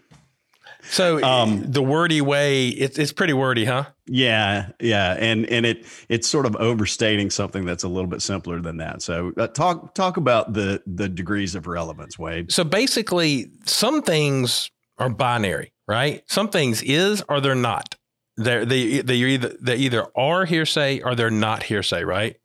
So 0.82 1.22
um, 1.22 1.62
the 1.70 1.82
wordy 1.82 2.20
way, 2.20 2.68
it's 2.68 2.98
it's 2.98 3.12
pretty 3.12 3.32
wordy, 3.32 3.64
huh? 3.64 3.84
Yeah, 4.06 4.70
yeah, 4.80 5.16
and 5.18 5.46
and 5.46 5.66
it 5.66 5.84
it's 6.08 6.28
sort 6.28 6.46
of 6.46 6.56
overstating 6.56 7.30
something 7.30 7.64
that's 7.64 7.84
a 7.84 7.88
little 7.88 8.08
bit 8.08 8.22
simpler 8.22 8.60
than 8.60 8.78
that. 8.78 9.02
So 9.02 9.32
uh, 9.36 9.46
talk 9.48 9.94
talk 9.94 10.16
about 10.16 10.52
the 10.52 10.82
the 10.86 11.08
degrees 11.08 11.54
of 11.54 11.66
relevance, 11.66 12.18
Wade. 12.18 12.52
So 12.52 12.64
basically, 12.64 13.50
some 13.64 14.02
things 14.02 14.70
are 14.98 15.08
binary, 15.08 15.72
right? 15.86 16.22
Some 16.26 16.48
things 16.48 16.82
is 16.82 17.22
or 17.28 17.40
they're 17.40 17.54
not. 17.54 17.94
They're 18.36 18.64
they 18.64 19.00
they 19.02 19.16
either 19.16 19.54
they 19.60 19.76
either 19.76 20.06
are 20.16 20.44
hearsay 20.44 21.00
or 21.00 21.14
they're 21.14 21.30
not 21.30 21.62
hearsay, 21.62 22.04
right? 22.04 22.36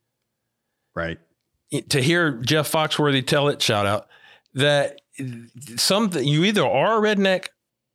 Right. 0.96 1.20
To 1.90 2.02
hear 2.02 2.32
Jeff 2.32 2.72
Foxworthy 2.72 3.26
tell 3.26 3.50
it, 3.50 3.62
shout 3.62 3.86
out 3.86 4.08
that 4.54 5.02
something 5.78 6.26
you 6.26 6.44
either 6.44 6.66
are 6.66 6.98
a 6.98 7.16
redneck 7.16 7.48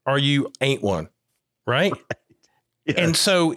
or 0.06 0.18
you 0.18 0.52
ain't 0.60 0.82
one, 0.82 1.08
right? 1.66 1.92
right. 2.86 2.98
And 2.98 3.16
so, 3.16 3.54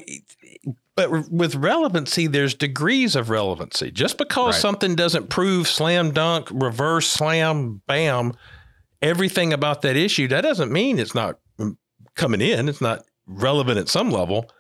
but 0.96 1.30
with 1.32 1.56
relevancy, 1.56 2.28
there's 2.28 2.54
degrees 2.54 3.16
of 3.16 3.30
relevancy. 3.30 3.90
Just 3.92 4.18
because 4.18 4.56
Right. 4.56 4.62
something 4.62 4.96
doesn't 4.96 5.30
prove 5.30 5.68
slam 5.68 6.12
dunk, 6.12 6.50
reverse 6.52 7.08
slam, 7.10 7.82
bam, 7.88 8.34
everything 9.02 9.54
about 9.54 9.82
that 9.82 9.96
issue, 9.96 10.28
that 10.28 10.42
doesn't 10.42 10.72
mean 10.72 11.00
it's 11.00 11.16
not 11.16 11.40
mm, 11.60 11.76
coming 12.16 12.42
in. 12.42 12.70
It's 12.70 12.82
not 12.82 13.06
relevant 13.26 13.80
at 13.80 13.90
some 13.90 14.12
level. 14.12 14.52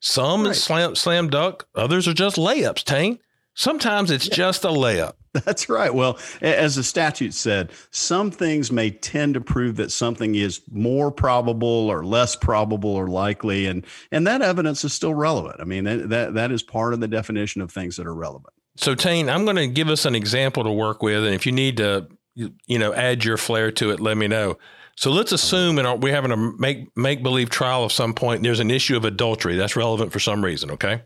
Some 0.00 0.42
Right. 0.44 0.50
is 0.50 0.62
slam 0.62 0.94
slam 0.96 1.28
dunk, 1.30 1.64
others 1.74 2.08
are 2.08 2.14
just 2.14 2.36
layups. 2.36 2.82
Tain. 2.84 3.18
Sometimes 3.54 4.10
it's 4.10 4.28
just 4.28 4.64
a 4.64 4.68
layup. 4.68 5.14
That's 5.44 5.68
right. 5.68 5.92
Well, 5.92 6.18
as 6.40 6.76
the 6.76 6.82
statute 6.82 7.34
said, 7.34 7.72
some 7.90 8.30
things 8.30 8.72
may 8.72 8.90
tend 8.90 9.34
to 9.34 9.40
prove 9.40 9.76
that 9.76 9.92
something 9.92 10.34
is 10.34 10.60
more 10.70 11.10
probable 11.10 11.66
or 11.88 12.04
less 12.04 12.36
probable 12.36 12.90
or 12.90 13.08
likely, 13.08 13.66
and 13.66 13.84
and 14.10 14.26
that 14.26 14.42
evidence 14.42 14.84
is 14.84 14.92
still 14.92 15.14
relevant. 15.14 15.60
I 15.60 15.64
mean, 15.64 15.84
that 15.84 16.08
that, 16.08 16.34
that 16.34 16.52
is 16.52 16.62
part 16.62 16.94
of 16.94 17.00
the 17.00 17.08
definition 17.08 17.60
of 17.60 17.70
things 17.70 17.96
that 17.96 18.06
are 18.06 18.14
relevant. 18.14 18.52
So 18.76 18.94
Tain, 18.94 19.28
I'm 19.30 19.44
going 19.44 19.56
to 19.56 19.68
give 19.68 19.88
us 19.88 20.04
an 20.04 20.14
example 20.14 20.64
to 20.64 20.70
work 20.70 21.02
with, 21.02 21.24
and 21.24 21.34
if 21.34 21.46
you 21.46 21.52
need 21.52 21.78
to, 21.78 22.08
you 22.34 22.78
know, 22.78 22.92
add 22.92 23.24
your 23.24 23.36
flair 23.36 23.72
to 23.72 23.90
it, 23.90 24.00
let 24.00 24.16
me 24.16 24.28
know. 24.28 24.58
So 24.96 25.10
let's 25.10 25.32
assume, 25.32 25.78
and 25.78 26.02
we're 26.02 26.14
having 26.14 26.32
a 26.32 26.36
make 26.36 26.96
make 26.96 27.22
believe 27.22 27.50
trial 27.50 27.84
of 27.84 27.92
some 27.92 28.14
point. 28.14 28.42
There's 28.42 28.60
an 28.60 28.70
issue 28.70 28.96
of 28.96 29.04
adultery 29.04 29.56
that's 29.56 29.76
relevant 29.76 30.12
for 30.12 30.20
some 30.20 30.42
reason. 30.42 30.70
Okay. 30.72 31.02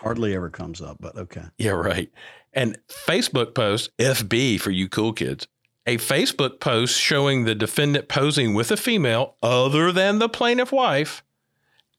Hardly 0.00 0.34
ever 0.34 0.50
comes 0.50 0.80
up, 0.80 0.96
but 1.00 1.16
okay. 1.16 1.44
Yeah, 1.58 1.72
right. 1.72 2.10
And 2.52 2.78
Facebook 2.88 3.54
post, 3.54 3.90
FB 3.98 4.60
for 4.60 4.70
you 4.70 4.88
cool 4.88 5.12
kids, 5.12 5.46
a 5.86 5.96
Facebook 5.96 6.60
post 6.60 7.00
showing 7.00 7.44
the 7.44 7.54
defendant 7.54 8.08
posing 8.08 8.54
with 8.54 8.70
a 8.70 8.76
female 8.76 9.36
other 9.42 9.90
than 9.90 10.18
the 10.18 10.28
plaintiff 10.28 10.70
wife 10.70 11.22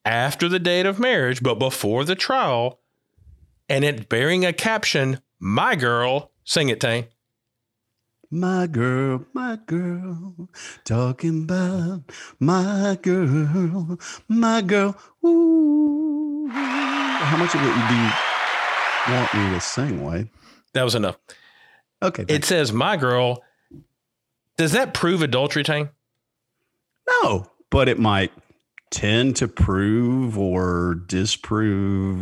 after 0.05 0.47
the 0.47 0.59
date 0.59 0.85
of 0.85 0.99
marriage, 0.99 1.41
but 1.41 1.55
before 1.55 2.05
the 2.05 2.15
trial, 2.15 2.79
and 3.69 3.83
it 3.83 4.09
bearing 4.09 4.45
a 4.45 4.53
caption, 4.53 5.19
My 5.39 5.75
girl, 5.75 6.31
sing 6.43 6.69
it, 6.69 6.79
Tain. 6.79 7.05
My 8.29 8.65
girl, 8.67 9.25
my 9.33 9.59
girl, 9.67 10.49
talking 10.85 11.43
about 11.43 12.03
my 12.39 12.97
girl, 13.01 13.99
my 14.27 14.61
girl. 14.61 14.95
Ooh. 15.23 16.47
How 16.49 17.37
much 17.37 17.53
of 17.53 17.61
it 17.61 17.73
do 17.89 17.95
you 17.95 19.15
want 19.15 19.33
me 19.35 19.55
to 19.55 19.61
sing, 19.61 20.03
Wade? 20.03 20.29
That 20.73 20.83
was 20.83 20.95
enough. 20.95 21.17
Okay. 22.01 22.25
It 22.27 22.45
says, 22.45 22.73
My 22.73 22.97
girl. 22.97 23.43
Does 24.57 24.73
that 24.73 24.93
prove 24.93 25.21
adultery, 25.23 25.63
Tain? 25.63 25.89
No, 27.07 27.47
but 27.71 27.89
it 27.89 27.97
might 27.97 28.31
tend 28.91 29.35
to 29.37 29.47
prove 29.47 30.37
or 30.37 31.01
disprove 31.07 32.19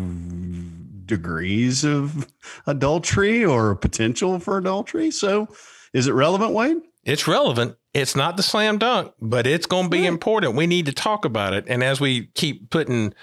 degrees 1.05 1.83
of 1.83 2.27
adultery 2.65 3.43
or 3.43 3.75
potential 3.75 4.39
for 4.39 4.57
adultery. 4.57 5.11
So, 5.11 5.49
is 5.93 6.07
it 6.07 6.13
relevant, 6.13 6.53
Wade? 6.53 6.77
It's 7.03 7.27
relevant. 7.27 7.75
It's 7.93 8.15
not 8.15 8.37
the 8.37 8.43
slam 8.43 8.77
dunk, 8.77 9.13
but 9.19 9.45
it's 9.45 9.65
going 9.65 9.85
to 9.85 9.89
be 9.89 10.05
important. 10.05 10.55
We 10.55 10.67
need 10.67 10.85
to 10.85 10.93
talk 10.93 11.25
about 11.25 11.53
it. 11.53 11.65
And 11.67 11.83
as 11.83 11.99
we 11.99 12.27
keep 12.27 12.69
putting 12.69 13.13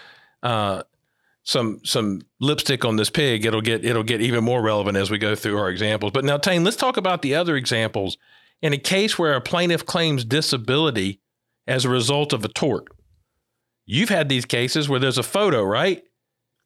uh, 0.43 0.83
some 1.49 1.81
some 1.83 2.21
lipstick 2.40 2.85
on 2.85 2.97
this 2.97 3.09
pig, 3.09 3.47
it'll 3.47 3.62
get 3.62 3.83
it'll 3.83 4.02
get 4.02 4.21
even 4.21 4.45
more 4.45 4.61
relevant 4.61 4.99
as 4.99 5.11
we 5.11 5.17
go 5.17 5.35
through 5.35 5.57
our 5.57 5.71
examples. 5.71 6.12
But 6.12 6.26
now, 6.26 6.37
Tain, 6.37 6.62
let's 6.62 6.76
talk 6.76 6.99
about 6.99 7.23
the 7.23 7.35
other 7.37 7.57
examples. 7.57 8.19
In 8.61 8.75
a 8.75 8.78
case 8.78 9.19
where 9.19 9.33
a 9.33 9.40
plaintiff 9.40 9.87
claims 9.87 10.26
disability 10.26 11.23
as 11.67 11.87
a 11.87 11.88
result 11.88 12.35
of 12.35 12.45
a 12.45 12.49
tort, 12.49 12.88
you've 13.87 14.11
had 14.11 14.28
these 14.28 14.45
cases 14.45 14.90
where 14.90 15.00
there's 15.00 15.17
a 15.17 15.23
photo, 15.23 15.62
right? 15.62 16.05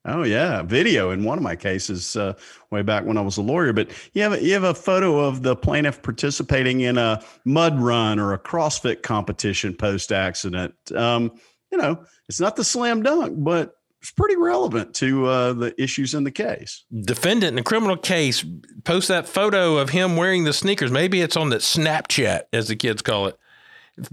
Oh 0.05 0.25
yeah, 0.25 0.63
video 0.63 1.13
in 1.13 1.23
one 1.23 1.39
of 1.39 1.45
my 1.45 1.55
cases 1.55 2.17
uh, 2.17 2.33
way 2.73 2.83
back 2.83 3.05
when 3.05 3.17
I 3.17 3.21
was 3.21 3.37
a 3.37 3.43
lawyer. 3.43 3.73
But 3.73 3.91
you 4.15 4.23
have 4.23 4.33
a, 4.33 4.43
you 4.43 4.53
have 4.53 4.65
a 4.65 4.75
photo 4.75 5.21
of 5.21 5.45
the 5.45 5.55
plaintiff 5.55 6.03
participating 6.03 6.81
in 6.81 6.99
a 6.99 7.23
mud 7.45 7.81
run 7.81 8.19
or 8.19 8.33
a 8.33 8.39
CrossFit 8.39 9.03
competition 9.03 9.77
post 9.77 10.11
accident. 10.11 10.75
Um, 10.93 11.31
you 11.71 11.79
know, 11.79 12.05
it's 12.29 12.41
not 12.41 12.57
the 12.57 12.65
slam 12.65 13.05
dunk, 13.05 13.45
but 13.45 13.77
it's 14.03 14.11
pretty 14.11 14.35
relevant 14.35 14.95
to 14.97 15.27
uh, 15.27 15.53
the 15.53 15.81
issues 15.81 16.13
in 16.13 16.25
the 16.25 16.33
case. 16.33 16.85
defendant 17.03 17.53
in 17.53 17.59
a 17.59 17.63
criminal 17.63 17.97
case 17.97 18.45
posts 18.83 19.07
that 19.09 19.29
photo 19.29 19.79
of 19.79 19.91
him 19.91 20.17
wearing 20.17 20.43
the 20.43 20.53
sneakers. 20.53 20.91
Maybe 20.91 21.21
it's 21.21 21.37
on 21.37 21.51
that 21.51 21.61
Snapchat, 21.61 22.43
as 22.53 22.67
the 22.67 22.75
kids 22.75 23.01
call 23.01 23.29
it, 23.29 23.39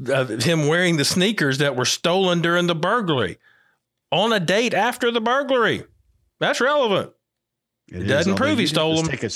of 0.08 0.44
him 0.44 0.68
wearing 0.68 0.98
the 0.98 1.06
sneakers 1.06 1.58
that 1.58 1.76
were 1.76 1.86
stolen 1.86 2.42
during 2.42 2.68
the 2.68 2.76
burglary 2.76 3.40
on 4.12 4.32
a 4.32 4.40
date 4.40 4.76
after 4.76 5.10
the 5.10 5.22
burglary. 5.22 5.84
That's 6.40 6.62
relevant. 6.62 7.12
It 7.88 8.04
doesn't 8.04 8.36
prove 8.36 8.60
he 8.60 8.68
stole 8.68 8.96
them. 8.96 9.08
Take 9.08 9.24
a, 9.24 9.32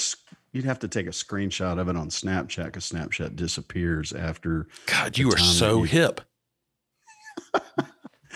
you'd 0.51 0.65
have 0.65 0.79
to 0.79 0.87
take 0.87 1.07
a 1.07 1.11
screenshot 1.11 1.79
of 1.79 1.89
it 1.89 1.97
on 1.97 2.09
Snapchat 2.09 2.65
because 2.65 2.91
Snapchat 2.91 3.35
disappears 3.35 4.13
after. 4.13 4.67
God, 4.85 5.17
you 5.17 5.29
are 5.31 5.37
so 5.37 5.79
you- 5.79 5.83
hip. 5.85 6.21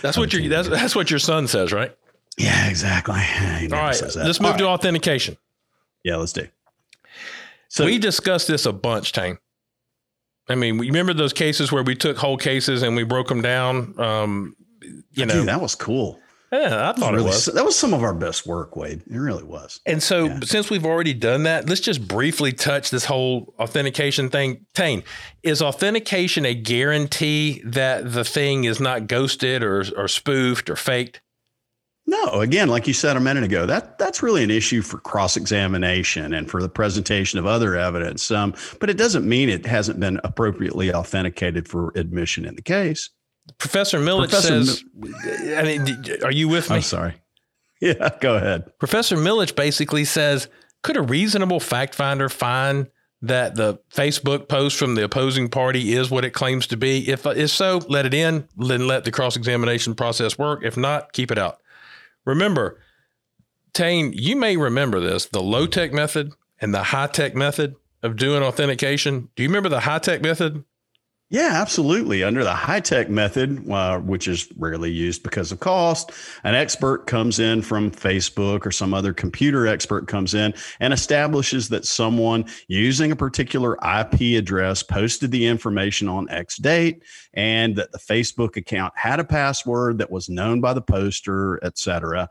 That's 0.01 0.17
what 0.17 0.31
your 0.31 0.47
that's, 0.47 0.69
that's 0.69 0.95
what 0.95 1.09
your 1.09 1.19
son 1.19 1.47
says, 1.47 1.73
right? 1.73 1.95
Yeah, 2.37 2.67
exactly. 2.69 3.15
All 3.73 3.79
right, 3.83 3.95
says 3.95 4.13
that. 4.15 4.25
let's 4.25 4.39
move 4.39 4.51
All 4.53 4.57
to 4.59 4.63
right. 4.65 4.71
authentication. 4.73 5.37
Yeah, 6.03 6.17
let's 6.17 6.33
do. 6.33 6.47
So 7.69 7.85
we 7.85 7.97
discussed 7.97 8.47
this 8.47 8.65
a 8.65 8.71
bunch, 8.71 9.11
Tain. 9.11 9.37
I 10.47 10.55
mean, 10.55 10.77
we 10.77 10.87
remember 10.87 11.13
those 11.13 11.33
cases 11.33 11.71
where 11.71 11.83
we 11.83 11.95
took 11.95 12.17
whole 12.17 12.37
cases 12.37 12.81
and 12.81 12.95
we 12.95 13.03
broke 13.03 13.27
them 13.27 13.41
down. 13.41 13.99
Um, 13.99 14.55
you 15.11 15.25
know, 15.25 15.33
dude, 15.33 15.47
that 15.49 15.59
was 15.59 15.75
cool. 15.75 16.21
yeah, 16.53 16.89
I 16.89 16.93
thought 16.97 17.11
really, 17.11 17.25
it 17.25 17.27
was. 17.27 17.45
That 17.47 17.65
was 17.65 17.77
some 17.77 17.93
of 17.93 18.01
our 18.03 18.13
best 18.13 18.47
work, 18.47 18.77
Wade. 18.77 19.01
It 19.11 19.17
really 19.17 19.43
was. 19.43 19.81
And 19.85 20.01
so, 20.01 20.27
Yeah. 20.27 20.39
since 20.43 20.69
we've 20.69 20.85
already 20.85 21.13
done 21.13 21.43
that, 21.43 21.67
let's 21.67 21.81
just 21.81 22.07
briefly 22.07 22.53
touch 22.53 22.89
this 22.91 23.03
whole 23.03 23.53
authentication 23.59 24.29
thing. 24.29 24.65
Tain, 24.73 25.03
is 25.43 25.61
authentication 25.61 26.45
a 26.45 26.53
guarantee 26.53 27.61
that 27.65 28.13
the 28.13 28.23
thing 28.23 28.63
is 28.63 28.79
not 28.79 29.07
ghosted 29.07 29.61
or, 29.63 29.83
or 29.97 30.07
spoofed 30.07 30.69
or 30.69 30.77
faked? 30.77 31.19
No, 32.09 32.39
again, 32.39 32.69
like 32.69 32.87
you 32.87 32.93
said 32.93 33.17
a 33.17 33.19
minute 33.19 33.43
ago, 33.43 33.65
that 33.65 33.97
that's 33.97 34.23
really 34.23 34.41
an 34.41 34.49
issue 34.49 34.81
for 34.81 34.97
cross 34.97 35.35
examination 35.35 36.33
and 36.33 36.49
for 36.49 36.61
the 36.61 36.69
presentation 36.69 37.37
of 37.37 37.45
other 37.45 37.75
evidence. 37.75 38.31
Um, 38.31 38.55
but 38.79 38.89
it 38.89 38.97
doesn't 38.97 39.27
mean 39.27 39.49
it 39.49 39.65
hasn't 39.65 39.99
been 39.99 40.21
appropriately 40.23 40.93
authenticated 40.93 41.67
for 41.67 41.91
admission 41.95 42.45
in 42.45 42.55
the 42.55 42.61
case. 42.61 43.09
Professor 43.57 43.99
Milich 43.99 44.29
Professor 44.29 44.63
says, 44.63 44.83
I 45.57 45.63
mean, 45.63 46.05
are 46.23 46.31
you 46.31 46.47
with 46.47 46.69
me? 46.69 46.77
I'm 46.77 46.81
sorry. 46.81 47.15
Yeah, 47.79 48.09
go 48.21 48.35
ahead. 48.35 48.75
Professor 48.79 49.15
Milich 49.15 49.55
basically 49.55 50.03
says, 50.03 50.47
could 50.81 50.97
a 50.97 51.01
reasonable 51.03 51.59
fact 51.59 51.93
finder 51.93 52.27
find 52.27 52.87
that 53.21 53.53
the 53.53 53.77
Facebook 53.93 54.47
post 54.47 54.77
from 54.77 54.95
the 54.95 55.03
opposing 55.03 55.47
party 55.47 55.93
is 55.93 56.09
what 56.09 56.25
it 56.25 56.31
claims 56.31 56.65
to 56.67 56.77
be? 56.77 57.07
If, 57.07 57.27
if 57.27 57.51
so, 57.51 57.79
let 57.87 58.07
it 58.07 58.15
in, 58.15 58.47
then 58.57 58.87
let 58.87 59.03
the 59.03 59.11
cross 59.11 59.35
examination 59.35 59.93
process 59.93 60.39
work. 60.39 60.63
If 60.63 60.75
not, 60.75 61.13
keep 61.13 61.29
it 61.29 61.37
out. 61.37 61.59
Remember, 62.27 62.77
Tain, 63.73 64.11
you 64.11 64.35
may 64.35 64.57
remember 64.57 64.99
this 64.99 65.25
the 65.27 65.41
low 65.41 65.65
tech 65.65 65.93
method 65.93 66.33
and 66.59 66.73
the 66.73 66.83
high 66.83 67.07
tech 67.07 67.33
method 67.35 67.75
of 68.03 68.17
doing 68.17 68.43
authentication. 68.43 69.29
Do 69.35 69.43
you 69.43 69.49
remember 69.49 69.69
the 69.69 69.79
high 69.79 69.99
tech 69.99 70.21
method? 70.21 70.65
Yeah, 71.29 71.49
absolutely. 71.55 72.23
Under 72.23 72.45
the 72.45 72.53
high 72.53 72.79
tech 72.79 73.09
method, 73.09 73.69
uh, 73.69 73.99
which 73.99 74.29
is 74.29 74.47
rarely 74.55 74.91
used 74.91 75.23
because 75.23 75.51
of 75.51 75.59
cost, 75.59 76.13
an 76.45 76.55
expert 76.55 77.05
comes 77.05 77.37
in 77.39 77.61
from 77.61 77.91
Facebook 77.91 78.65
or 78.65 78.71
some 78.71 78.93
other 78.93 79.13
computer 79.13 79.67
expert 79.67 80.07
comes 80.07 80.33
in 80.33 80.53
and 80.79 80.93
establishes 80.93 81.67
that 81.67 81.85
someone 81.85 82.45
using 82.69 83.11
a 83.11 83.15
particular 83.15 83.77
IP 83.83 84.37
address 84.39 84.83
posted 84.83 85.31
the 85.31 85.45
information 85.45 86.07
on 86.07 86.29
X 86.29 86.55
date 86.59 87.03
and 87.33 87.75
that 87.75 87.91
the 87.91 87.99
Facebook 87.99 88.55
account 88.55 88.93
had 88.95 89.19
a 89.19 89.25
password 89.25 89.97
that 89.97 90.09
was 90.09 90.29
known 90.29 90.61
by 90.61 90.71
the 90.73 90.81
poster, 90.81 91.59
et 91.61 91.77
cetera. 91.77 92.29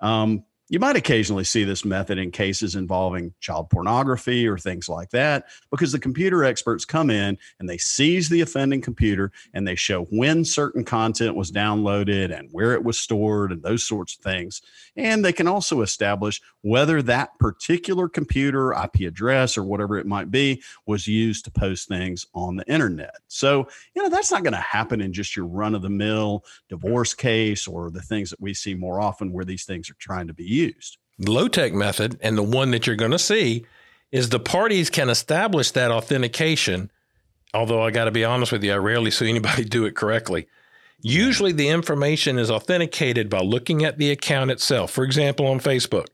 Um, 0.00 0.42
you 0.68 0.78
might 0.78 0.96
occasionally 0.96 1.44
see 1.44 1.64
this 1.64 1.84
method 1.84 2.18
in 2.18 2.30
cases 2.30 2.74
involving 2.74 3.32
child 3.40 3.70
pornography 3.70 4.46
or 4.46 4.58
things 4.58 4.88
like 4.88 5.10
that 5.10 5.46
because 5.70 5.92
the 5.92 5.98
computer 5.98 6.44
experts 6.44 6.84
come 6.84 7.08
in 7.10 7.38
and 7.58 7.68
they 7.68 7.78
seize 7.78 8.28
the 8.28 8.42
offending 8.42 8.80
computer 8.80 9.32
and 9.54 9.66
they 9.66 9.74
show 9.74 10.04
when 10.04 10.44
certain 10.44 10.84
content 10.84 11.34
was 11.34 11.50
downloaded 11.50 12.36
and 12.36 12.48
where 12.52 12.74
it 12.74 12.84
was 12.84 12.98
stored 12.98 13.50
and 13.50 13.62
those 13.62 13.84
sorts 13.84 14.14
of 14.16 14.20
things. 14.22 14.60
And 14.96 15.24
they 15.24 15.32
can 15.32 15.48
also 15.48 15.80
establish 15.80 16.42
whether 16.62 17.00
that 17.02 17.38
particular 17.38 18.08
computer, 18.08 18.72
IP 18.72 19.08
address, 19.08 19.56
or 19.56 19.64
whatever 19.64 19.96
it 19.96 20.06
might 20.06 20.30
be 20.30 20.62
was 20.86 21.06
used 21.06 21.44
to 21.44 21.50
post 21.50 21.88
things 21.88 22.26
on 22.34 22.56
the 22.56 22.70
internet. 22.70 23.14
So, 23.28 23.68
you 23.94 24.02
know, 24.02 24.08
that's 24.08 24.30
not 24.30 24.42
going 24.42 24.52
to 24.52 24.58
happen 24.58 25.00
in 25.00 25.12
just 25.12 25.34
your 25.34 25.46
run 25.46 25.74
of 25.74 25.82
the 25.82 25.88
mill 25.88 26.44
divorce 26.68 27.14
case 27.14 27.66
or 27.66 27.90
the 27.90 28.02
things 28.02 28.28
that 28.30 28.40
we 28.40 28.52
see 28.52 28.74
more 28.74 29.00
often 29.00 29.32
where 29.32 29.44
these 29.44 29.64
things 29.64 29.88
are 29.88 29.96
trying 29.98 30.26
to 30.26 30.34
be 30.34 30.57
used. 30.58 30.98
The 31.18 31.32
low 31.32 31.48
tech 31.48 31.72
method, 31.72 32.18
and 32.20 32.36
the 32.36 32.42
one 32.42 32.70
that 32.70 32.86
you're 32.86 32.96
going 32.96 33.10
to 33.10 33.18
see, 33.18 33.66
is 34.12 34.28
the 34.28 34.40
parties 34.40 34.90
can 34.90 35.08
establish 35.08 35.70
that 35.72 35.90
authentication. 35.90 36.90
Although 37.52 37.82
I 37.82 37.90
got 37.90 38.04
to 38.04 38.10
be 38.10 38.24
honest 38.24 38.52
with 38.52 38.62
you, 38.62 38.72
I 38.72 38.76
rarely 38.76 39.10
see 39.10 39.28
anybody 39.28 39.64
do 39.64 39.84
it 39.84 39.96
correctly. 39.96 40.46
Usually, 41.00 41.52
the 41.52 41.68
information 41.68 42.38
is 42.38 42.50
authenticated 42.50 43.30
by 43.30 43.40
looking 43.40 43.84
at 43.84 43.98
the 43.98 44.10
account 44.10 44.50
itself. 44.50 44.90
For 44.90 45.04
example, 45.04 45.46
on 45.46 45.60
Facebook, 45.60 46.06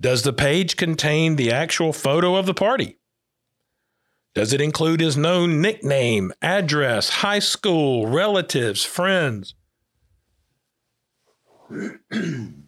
does 0.00 0.22
the 0.22 0.32
page 0.32 0.76
contain 0.76 1.36
the 1.36 1.52
actual 1.52 1.92
photo 1.92 2.36
of 2.36 2.46
the 2.46 2.54
party? 2.54 2.96
Does 4.34 4.52
it 4.52 4.60
include 4.60 5.00
his 5.00 5.16
known 5.16 5.60
nickname, 5.60 6.32
address, 6.40 7.08
high 7.08 7.40
school, 7.40 8.06
relatives, 8.06 8.84
friends? 8.84 9.54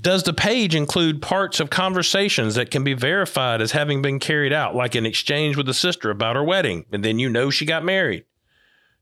Does 0.00 0.22
the 0.22 0.32
page 0.32 0.74
include 0.74 1.20
parts 1.20 1.60
of 1.60 1.68
conversations 1.68 2.54
that 2.54 2.70
can 2.70 2.84
be 2.84 2.94
verified 2.94 3.60
as 3.60 3.72
having 3.72 4.00
been 4.00 4.18
carried 4.18 4.52
out, 4.52 4.74
like 4.74 4.94
an 4.94 5.04
exchange 5.04 5.56
with 5.56 5.68
a 5.68 5.74
sister 5.74 6.10
about 6.10 6.36
her 6.36 6.44
wedding, 6.44 6.86
and 6.92 7.04
then 7.04 7.18
you 7.18 7.28
know 7.28 7.50
she 7.50 7.66
got 7.66 7.84
married? 7.84 8.24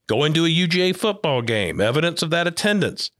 Going 0.06 0.32
to 0.32 0.46
a 0.46 0.48
UGA 0.48 0.96
football 0.96 1.42
game, 1.42 1.80
evidence 1.80 2.22
of 2.22 2.30
that 2.30 2.46
attendance. 2.46 3.10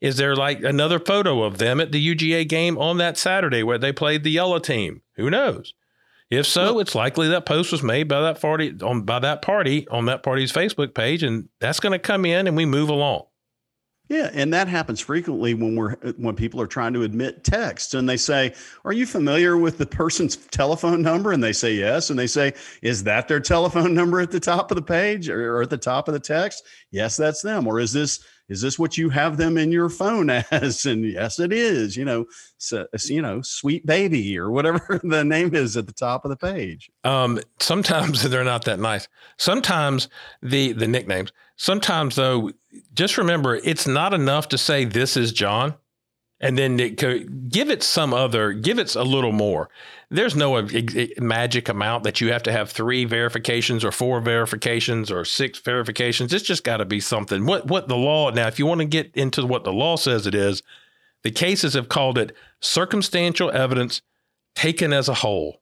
Is 0.00 0.16
there 0.16 0.34
like 0.34 0.62
another 0.64 0.98
photo 0.98 1.42
of 1.42 1.58
them 1.58 1.78
at 1.80 1.92
the 1.92 2.14
UGA 2.14 2.48
game 2.48 2.78
on 2.78 2.96
that 2.96 3.18
Saturday 3.18 3.62
where 3.62 3.78
they 3.78 3.92
played 3.92 4.24
the 4.24 4.30
yellow 4.30 4.58
team? 4.58 5.02
Who 5.16 5.28
knows? 5.28 5.74
If 6.30 6.46
so, 6.46 6.78
it's 6.78 6.94
likely 6.94 7.28
that 7.28 7.44
post 7.44 7.70
was 7.70 7.82
made 7.82 8.08
by 8.08 8.20
that 8.20 8.40
party 8.40 8.74
on 8.82 9.02
by 9.02 9.18
that 9.18 9.42
party 9.42 9.86
on 9.88 10.06
that 10.06 10.22
party's 10.22 10.52
Facebook 10.52 10.94
page, 10.94 11.22
and 11.22 11.48
that's 11.58 11.80
going 11.80 11.92
to 11.92 11.98
come 11.98 12.24
in 12.24 12.46
and 12.46 12.56
we 12.56 12.64
move 12.64 12.88
along. 12.88 13.24
Yeah, 14.10 14.28
and 14.34 14.52
that 14.52 14.66
happens 14.66 14.98
frequently 14.98 15.54
when 15.54 15.76
we're 15.76 15.94
when 16.16 16.34
people 16.34 16.60
are 16.60 16.66
trying 16.66 16.92
to 16.94 17.04
admit 17.04 17.44
text 17.44 17.94
and 17.94 18.08
they 18.08 18.16
say, 18.16 18.52
"Are 18.84 18.92
you 18.92 19.06
familiar 19.06 19.56
with 19.56 19.78
the 19.78 19.86
person's 19.86 20.34
telephone 20.36 21.00
number?" 21.00 21.30
and 21.30 21.40
they 21.40 21.52
say 21.52 21.74
yes, 21.74 22.10
and 22.10 22.18
they 22.18 22.26
say, 22.26 22.54
"Is 22.82 23.04
that 23.04 23.28
their 23.28 23.38
telephone 23.38 23.94
number 23.94 24.20
at 24.20 24.32
the 24.32 24.40
top 24.40 24.72
of 24.72 24.74
the 24.74 24.82
page 24.82 25.28
or, 25.28 25.56
or 25.56 25.62
at 25.62 25.70
the 25.70 25.78
top 25.78 26.08
of 26.08 26.14
the 26.14 26.18
text?" 26.18 26.64
Yes, 26.90 27.16
that's 27.16 27.40
them. 27.40 27.68
Or 27.68 27.78
is 27.78 27.92
this 27.92 28.18
is 28.48 28.60
this 28.60 28.80
what 28.80 28.98
you 28.98 29.08
have 29.10 29.36
them 29.36 29.56
in 29.56 29.70
your 29.70 29.88
phone 29.88 30.28
as? 30.50 30.84
And 30.84 31.04
yes, 31.04 31.38
it 31.38 31.52
is. 31.52 31.96
You 31.96 32.04
know, 32.04 32.26
so, 32.58 32.86
you 33.04 33.22
know, 33.22 33.40
sweet 33.42 33.86
baby 33.86 34.36
or 34.36 34.50
whatever 34.50 35.00
the 35.04 35.24
name 35.24 35.54
is 35.54 35.76
at 35.76 35.86
the 35.86 35.92
top 35.92 36.24
of 36.24 36.30
the 36.30 36.36
page. 36.36 36.90
Um, 37.04 37.40
sometimes 37.60 38.22
they're 38.28 38.44
not 38.44 38.64
that 38.64 38.80
nice. 38.80 39.08
Sometimes 39.38 40.08
the 40.42 40.72
the 40.72 40.88
nicknames. 40.88 41.32
Sometimes 41.60 42.16
though, 42.16 42.52
just 42.94 43.18
remember 43.18 43.56
it's 43.56 43.86
not 43.86 44.14
enough 44.14 44.48
to 44.48 44.56
say 44.56 44.86
this 44.86 45.14
is 45.14 45.30
John 45.30 45.74
and 46.40 46.56
then 46.56 46.80
it 46.80 46.96
could, 46.96 47.50
give 47.50 47.68
it 47.68 47.82
some 47.82 48.14
other 48.14 48.54
give 48.54 48.78
it 48.78 48.94
a 48.94 49.02
little 49.02 49.32
more. 49.32 49.68
There's 50.08 50.34
no 50.34 50.66
magic 51.18 51.68
amount 51.68 52.04
that 52.04 52.18
you 52.18 52.32
have 52.32 52.42
to 52.44 52.52
have 52.52 52.70
three 52.70 53.04
verifications 53.04 53.84
or 53.84 53.92
four 53.92 54.22
verifications 54.22 55.10
or 55.10 55.26
six 55.26 55.58
verifications. 55.58 56.32
It's 56.32 56.46
just 56.46 56.64
got 56.64 56.78
to 56.78 56.86
be 56.86 56.98
something. 56.98 57.44
What 57.44 57.66
what 57.66 57.88
the 57.88 57.96
law 57.96 58.30
now 58.30 58.46
if 58.46 58.58
you 58.58 58.64
want 58.64 58.80
to 58.80 58.86
get 58.86 59.14
into 59.14 59.44
what 59.44 59.64
the 59.64 59.72
law 59.72 59.96
says 59.96 60.26
it 60.26 60.34
is 60.34 60.62
the 61.24 61.30
cases 61.30 61.74
have 61.74 61.90
called 61.90 62.16
it 62.16 62.34
circumstantial 62.60 63.50
evidence 63.50 64.00
taken 64.54 64.94
as 64.94 65.10
a 65.10 65.14
whole 65.14 65.60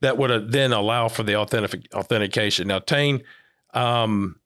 that 0.00 0.18
would 0.18 0.50
then 0.50 0.72
allow 0.72 1.06
for 1.06 1.22
the 1.22 1.36
authentic, 1.36 1.86
authentication. 1.94 2.66
Now 2.66 2.80
Tane 2.80 3.22
um, 3.72 4.39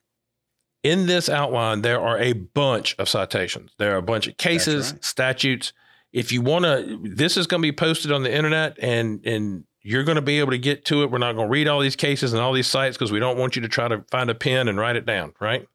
in 0.84 1.06
this 1.06 1.28
outline, 1.28 1.80
there 1.82 2.00
are 2.00 2.18
a 2.18 2.34
bunch 2.34 2.94
of 2.98 3.08
citations. 3.08 3.72
There 3.78 3.94
are 3.94 3.98
a 3.98 4.02
bunch 4.02 4.28
of 4.28 4.36
cases, 4.36 4.92
right. 4.92 5.04
statutes. 5.04 5.72
If 6.12 6.30
you 6.30 6.42
want 6.42 6.66
to, 6.66 7.00
this 7.02 7.36
is 7.36 7.48
going 7.48 7.60
to 7.62 7.66
be 7.66 7.72
posted 7.72 8.12
on 8.12 8.22
the 8.22 8.32
internet, 8.32 8.76
and 8.80 9.26
and 9.26 9.64
you're 9.80 10.04
going 10.04 10.16
to 10.16 10.22
be 10.22 10.38
able 10.38 10.52
to 10.52 10.58
get 10.58 10.84
to 10.86 11.02
it. 11.02 11.10
We're 11.10 11.18
not 11.18 11.32
going 11.32 11.48
to 11.48 11.50
read 11.50 11.66
all 11.66 11.80
these 11.80 11.96
cases 11.96 12.32
and 12.32 12.40
all 12.40 12.52
these 12.52 12.68
sites 12.68 12.96
because 12.96 13.10
we 13.10 13.18
don't 13.18 13.38
want 13.38 13.56
you 13.56 13.62
to 13.62 13.68
try 13.68 13.88
to 13.88 14.04
find 14.10 14.30
a 14.30 14.34
pen 14.34 14.68
and 14.68 14.78
write 14.78 14.96
it 14.96 15.06
down, 15.06 15.32
right? 15.40 15.66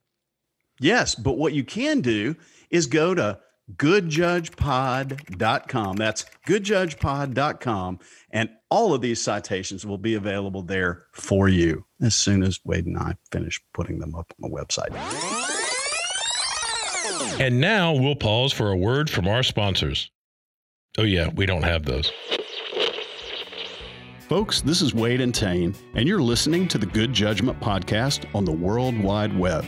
Yes, 0.79 1.15
but 1.15 1.37
what 1.37 1.53
you 1.53 1.63
can 1.63 2.01
do 2.01 2.35
is 2.69 2.85
go 2.85 3.13
to 3.13 3.39
goodjudgepod.com. 3.75 5.95
That's 5.95 6.25
goodjudgepod.com. 6.47 7.99
And 8.31 8.49
all 8.69 8.93
of 8.93 9.01
these 9.01 9.21
citations 9.21 9.85
will 9.85 9.97
be 9.97 10.15
available 10.15 10.63
there 10.63 11.03
for 11.13 11.49
you 11.49 11.85
as 12.01 12.15
soon 12.15 12.43
as 12.43 12.59
Wade 12.63 12.85
and 12.85 12.97
I 12.97 13.15
finish 13.31 13.59
putting 13.73 13.99
them 13.99 14.15
up 14.15 14.33
on 14.41 14.49
the 14.49 14.55
website. 14.55 14.95
And 17.39 17.61
now 17.61 17.93
we'll 17.93 18.15
pause 18.15 18.51
for 18.51 18.71
a 18.71 18.77
word 18.77 19.09
from 19.09 19.27
our 19.27 19.43
sponsors. 19.43 20.11
Oh, 20.97 21.03
yeah, 21.03 21.29
we 21.35 21.45
don't 21.45 21.63
have 21.63 21.85
those. 21.85 22.11
Folks, 24.27 24.61
this 24.61 24.81
is 24.81 24.93
Wade 24.93 25.21
and 25.21 25.33
Tain, 25.33 25.73
and 25.95 26.07
you're 26.07 26.21
listening 26.21 26.67
to 26.67 26.77
the 26.77 26.85
Good 26.85 27.13
Judgment 27.13 27.59
Podcast 27.59 28.25
on 28.35 28.45
the 28.45 28.51
World 28.51 28.97
Wide 28.99 29.35
Web. 29.37 29.65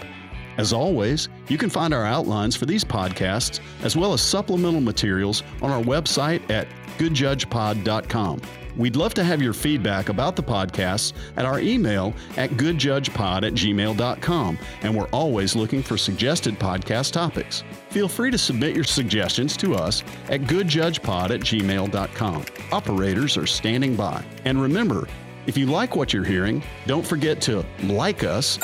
As 0.58 0.74
always, 0.74 1.30
you 1.48 1.58
can 1.58 1.70
find 1.70 1.94
our 1.94 2.06
outlines 2.06 2.56
for 2.56 2.66
these 2.66 2.84
podcasts 2.84 3.60
as 3.84 3.96
well 3.96 4.14
as 4.14 4.22
supplemental 4.22 4.82
materials 4.82 5.44
on 5.62 5.72
our 5.72 5.82
website 5.82 6.48
at 6.50 6.68
goodjudgepod.com. 6.98 8.42
We'd 8.78 8.96
love 8.96 9.14
to 9.16 9.24
have 9.24 9.42
your 9.42 9.54
feedback 9.54 10.10
about 10.10 10.36
the 10.36 10.44
podcasts 10.44 11.14
at 11.36 11.46
our 11.46 11.60
email 11.60 12.14
at 12.38 12.52
goodjudgepod 12.52 13.46
at 13.46 13.54
gmail.com, 13.54 14.58
and 14.82 14.96
we're 14.96 15.10
always 15.10 15.56
looking 15.56 15.84
for 15.84 15.98
suggested 15.98 16.58
podcast 16.58 17.12
topics. 17.12 17.64
Feel 17.90 18.08
free 18.08 18.32
to 18.32 18.38
submit 18.38 18.76
your 18.76 18.86
suggestions 18.86 19.58
to 19.58 19.76
us 19.76 20.04
at 20.30 20.42
goodjudgepod 20.42 21.32
at 21.32 21.42
gmail.com. 21.42 22.46
Operators 22.72 23.38
are 23.38 23.48
standing 23.48 23.96
by. 23.96 24.24
And 24.46 24.62
remember, 24.62 25.08
if 25.48 25.58
you 25.58 25.66
like 25.66 25.96
what 25.96 26.14
you're 26.14 26.24
hearing, 26.24 26.64
don't 26.86 27.06
forget 27.06 27.42
to 27.42 27.66
like 27.84 28.24
us 28.24 28.58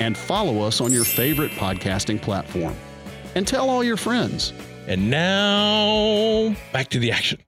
and 0.00 0.16
follow 0.16 0.62
us 0.62 0.80
on 0.80 0.92
your 0.92 1.04
favorite 1.04 1.50
podcasting 1.52 2.20
platform. 2.20 2.74
And 3.34 3.46
tell 3.46 3.68
all 3.68 3.82
your 3.82 3.96
friends. 3.96 4.52
And 4.86 5.10
now 5.10 6.54
back 6.72 6.88
to 6.90 6.98
the 6.98 7.10
action. 7.12 7.40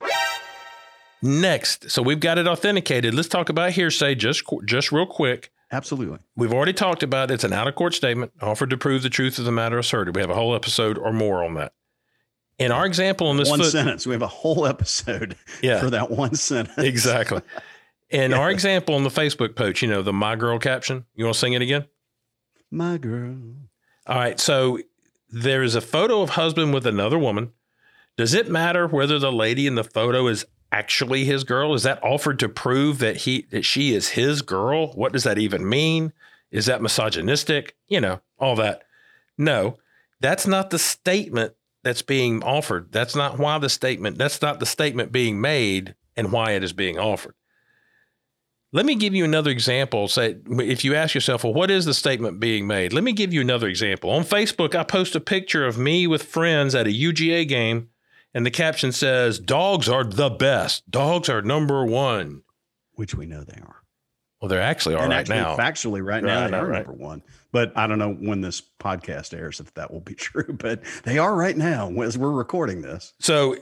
Next, 1.22 1.90
so 1.90 2.02
we've 2.02 2.20
got 2.20 2.38
it 2.38 2.46
authenticated. 2.46 3.14
Let's 3.14 3.28
talk 3.28 3.48
about 3.48 3.72
hearsay 3.72 4.14
just 4.14 4.42
just 4.64 4.92
real 4.92 5.06
quick. 5.06 5.50
Absolutely. 5.72 6.18
We've 6.36 6.52
already 6.52 6.72
talked 6.72 7.02
about 7.02 7.30
it. 7.30 7.34
it's 7.34 7.44
an 7.44 7.52
out 7.52 7.66
of 7.66 7.74
court 7.74 7.94
statement 7.94 8.32
offered 8.40 8.70
to 8.70 8.76
prove 8.76 9.02
the 9.02 9.10
truth 9.10 9.38
of 9.38 9.44
the 9.44 9.52
matter 9.52 9.78
asserted. 9.78 10.14
We 10.14 10.20
have 10.20 10.30
a 10.30 10.34
whole 10.34 10.54
episode 10.54 10.96
or 10.98 11.12
more 11.12 11.42
on 11.42 11.54
that. 11.54 11.72
In 12.58 12.72
our 12.72 12.86
example 12.86 13.30
in 13.30 13.36
this 13.36 13.50
one 13.50 13.58
foot, 13.58 13.72
sentence, 13.72 14.06
we 14.06 14.12
have 14.12 14.22
a 14.22 14.28
whole 14.28 14.66
episode 14.66 15.36
yeah, 15.62 15.80
for 15.80 15.90
that 15.90 16.10
one 16.10 16.34
sentence. 16.34 16.78
Exactly. 16.78 17.42
In 18.08 18.30
yeah. 18.30 18.38
our 18.38 18.52
example 18.52 18.94
on 18.94 19.02
the 19.02 19.10
Facebook 19.10 19.56
post, 19.56 19.82
you 19.82 19.88
know, 19.88 20.00
the 20.00 20.12
my 20.12 20.36
girl 20.36 20.60
caption. 20.60 21.04
You 21.16 21.24
want 21.24 21.34
to 21.34 21.40
sing 21.40 21.54
it 21.54 21.62
again? 21.62 21.86
My 22.70 22.98
girl. 22.98 23.36
All 24.06 24.18
right. 24.18 24.38
So 24.38 24.80
there 25.30 25.62
is 25.62 25.74
a 25.74 25.80
photo 25.80 26.22
of 26.22 26.30
husband 26.30 26.72
with 26.74 26.86
another 26.86 27.18
woman. 27.18 27.52
Does 28.16 28.34
it 28.34 28.50
matter 28.50 28.86
whether 28.86 29.18
the 29.18 29.32
lady 29.32 29.66
in 29.66 29.74
the 29.74 29.84
photo 29.84 30.26
is 30.26 30.46
actually 30.72 31.24
his 31.24 31.44
girl? 31.44 31.74
Is 31.74 31.82
that 31.82 32.02
offered 32.02 32.38
to 32.40 32.48
prove 32.48 32.98
that 32.98 33.18
he 33.18 33.46
that 33.50 33.64
she 33.64 33.94
is 33.94 34.10
his 34.10 34.42
girl? 34.42 34.92
What 34.92 35.12
does 35.12 35.24
that 35.24 35.38
even 35.38 35.68
mean? 35.68 36.12
Is 36.50 36.66
that 36.66 36.82
misogynistic? 36.82 37.76
You 37.88 38.00
know, 38.00 38.20
all 38.38 38.56
that. 38.56 38.84
No, 39.36 39.78
that's 40.20 40.46
not 40.46 40.70
the 40.70 40.78
statement 40.78 41.54
that's 41.82 42.02
being 42.02 42.42
offered. 42.42 42.90
That's 42.90 43.14
not 43.14 43.38
why 43.38 43.58
the 43.58 43.68
statement, 43.68 44.18
that's 44.18 44.42
not 44.42 44.58
the 44.58 44.66
statement 44.66 45.12
being 45.12 45.40
made 45.40 45.94
and 46.16 46.32
why 46.32 46.52
it 46.52 46.64
is 46.64 46.72
being 46.72 46.98
offered. 46.98 47.34
Let 48.76 48.84
me 48.84 48.94
give 48.94 49.14
you 49.14 49.24
another 49.24 49.50
example. 49.50 50.06
Say, 50.06 50.36
if 50.46 50.84
you 50.84 50.94
ask 50.94 51.14
yourself, 51.14 51.44
well, 51.44 51.54
what 51.54 51.70
is 51.70 51.86
the 51.86 51.94
statement 51.94 52.40
being 52.40 52.66
made? 52.66 52.92
Let 52.92 53.04
me 53.04 53.14
give 53.14 53.32
you 53.32 53.40
another 53.40 53.68
example. 53.68 54.10
On 54.10 54.22
Facebook, 54.22 54.74
I 54.74 54.82
post 54.82 55.16
a 55.16 55.20
picture 55.20 55.64
of 55.64 55.78
me 55.78 56.06
with 56.06 56.24
friends 56.24 56.74
at 56.74 56.86
a 56.86 56.90
UGA 56.90 57.48
game, 57.48 57.88
and 58.34 58.44
the 58.44 58.50
caption 58.50 58.92
says, 58.92 59.38
Dogs 59.38 59.88
are 59.88 60.04
the 60.04 60.28
best. 60.28 60.90
Dogs 60.90 61.30
are 61.30 61.40
number 61.40 61.86
one. 61.86 62.42
Which 62.96 63.14
we 63.14 63.24
know 63.24 63.44
they 63.44 63.58
are. 63.62 63.76
Well, 64.42 64.50
they 64.50 64.58
actually 64.58 64.96
are 64.96 65.04
and 65.04 65.10
right 65.10 65.20
actually, 65.20 65.36
now. 65.36 65.56
Factually, 65.56 66.06
right 66.06 66.22
now, 66.22 66.42
right, 66.42 66.50
they 66.50 66.56
are 66.58 66.66
right. 66.66 66.86
number 66.86 67.02
one. 67.02 67.22
But 67.52 67.72
I 67.78 67.86
don't 67.86 67.98
know 67.98 68.12
when 68.12 68.42
this 68.42 68.60
podcast 68.78 69.32
airs 69.32 69.58
if 69.58 69.72
that 69.72 69.90
will 69.90 70.00
be 70.00 70.14
true, 70.16 70.52
but 70.52 70.82
they 71.04 71.16
are 71.16 71.34
right 71.34 71.56
now 71.56 71.90
as 72.02 72.18
we're 72.18 72.30
recording 72.30 72.82
this. 72.82 73.14
So 73.20 73.56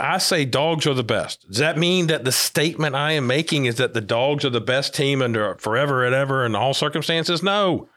I 0.00 0.18
say 0.18 0.44
dogs 0.44 0.86
are 0.86 0.94
the 0.94 1.04
best. 1.04 1.46
Does 1.48 1.58
that 1.58 1.78
mean 1.78 2.06
that 2.08 2.24
the 2.24 2.32
statement 2.32 2.94
I 2.94 3.12
am 3.12 3.26
making 3.26 3.66
is 3.66 3.76
that 3.76 3.94
the 3.94 4.00
dogs 4.00 4.44
are 4.44 4.50
the 4.50 4.60
best 4.60 4.94
team 4.94 5.22
under 5.22 5.56
forever 5.56 6.04
and 6.04 6.14
ever 6.14 6.44
in 6.44 6.54
all 6.54 6.74
circumstances? 6.74 7.42
No. 7.42 7.88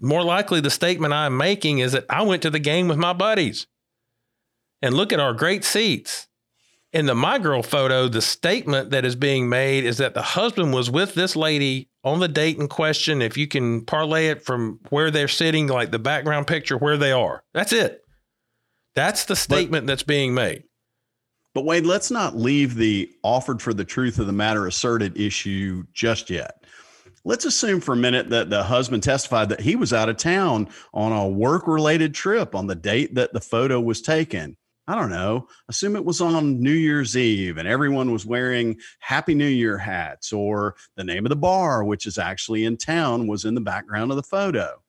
More 0.00 0.22
likely, 0.22 0.60
the 0.60 0.70
statement 0.70 1.12
I'm 1.12 1.36
making 1.36 1.78
is 1.78 1.92
that 1.92 2.04
I 2.10 2.22
went 2.22 2.42
to 2.42 2.50
the 2.50 2.58
game 2.58 2.88
with 2.88 2.98
my 2.98 3.12
buddies 3.12 3.66
and 4.82 4.94
look 4.94 5.12
at 5.12 5.20
our 5.20 5.32
great 5.32 5.64
seats. 5.64 6.28
In 6.92 7.06
the 7.06 7.14
My 7.14 7.38
Girl 7.38 7.62
photo, 7.62 8.08
the 8.08 8.22
statement 8.22 8.90
that 8.90 9.04
is 9.04 9.16
being 9.16 9.48
made 9.48 9.84
is 9.84 9.98
that 9.98 10.14
the 10.14 10.22
husband 10.22 10.72
was 10.72 10.90
with 10.90 11.14
this 11.14 11.36
lady 11.36 11.88
on 12.04 12.20
the 12.20 12.28
date 12.28 12.58
in 12.58 12.68
question. 12.68 13.20
If 13.20 13.36
you 13.36 13.46
can 13.48 13.84
parlay 13.84 14.28
it 14.28 14.44
from 14.44 14.80
where 14.90 15.10
they're 15.10 15.28
sitting, 15.28 15.66
like 15.66 15.90
the 15.90 15.98
background 15.98 16.46
picture, 16.46 16.78
where 16.78 16.96
they 16.96 17.12
are. 17.12 17.42
That's 17.52 17.72
it. 17.72 18.02
That's 18.94 19.26
the 19.26 19.36
statement 19.36 19.86
but, 19.86 19.92
that's 19.92 20.04
being 20.04 20.32
made. 20.32 20.64
But 21.56 21.64
Wade, 21.64 21.86
let's 21.86 22.10
not 22.10 22.36
leave 22.36 22.74
the 22.74 23.10
offered 23.22 23.62
for 23.62 23.72
the 23.72 23.82
truth 23.82 24.18
of 24.18 24.26
the 24.26 24.32
matter 24.34 24.66
asserted 24.66 25.18
issue 25.18 25.84
just 25.94 26.28
yet. 26.28 26.62
Let's 27.24 27.46
assume 27.46 27.80
for 27.80 27.94
a 27.94 27.96
minute 27.96 28.28
that 28.28 28.50
the 28.50 28.62
husband 28.62 29.02
testified 29.02 29.48
that 29.48 29.62
he 29.62 29.74
was 29.74 29.94
out 29.94 30.10
of 30.10 30.18
town 30.18 30.68
on 30.92 31.12
a 31.12 31.26
work 31.26 31.66
related 31.66 32.12
trip 32.12 32.54
on 32.54 32.66
the 32.66 32.74
date 32.74 33.14
that 33.14 33.32
the 33.32 33.40
photo 33.40 33.80
was 33.80 34.02
taken. 34.02 34.58
I 34.86 34.96
don't 34.96 35.08
know, 35.08 35.48
assume 35.70 35.96
it 35.96 36.04
was 36.04 36.20
on 36.20 36.60
New 36.60 36.74
Year's 36.74 37.16
Eve 37.16 37.56
and 37.56 37.66
everyone 37.66 38.12
was 38.12 38.26
wearing 38.26 38.76
Happy 38.98 39.32
New 39.34 39.46
Year 39.46 39.78
hats, 39.78 40.34
or 40.34 40.76
the 40.96 41.04
name 41.04 41.24
of 41.24 41.30
the 41.30 41.36
bar, 41.36 41.84
which 41.84 42.04
is 42.04 42.18
actually 42.18 42.66
in 42.66 42.76
town, 42.76 43.28
was 43.28 43.46
in 43.46 43.54
the 43.54 43.62
background 43.62 44.10
of 44.10 44.18
the 44.18 44.22
photo. 44.22 44.82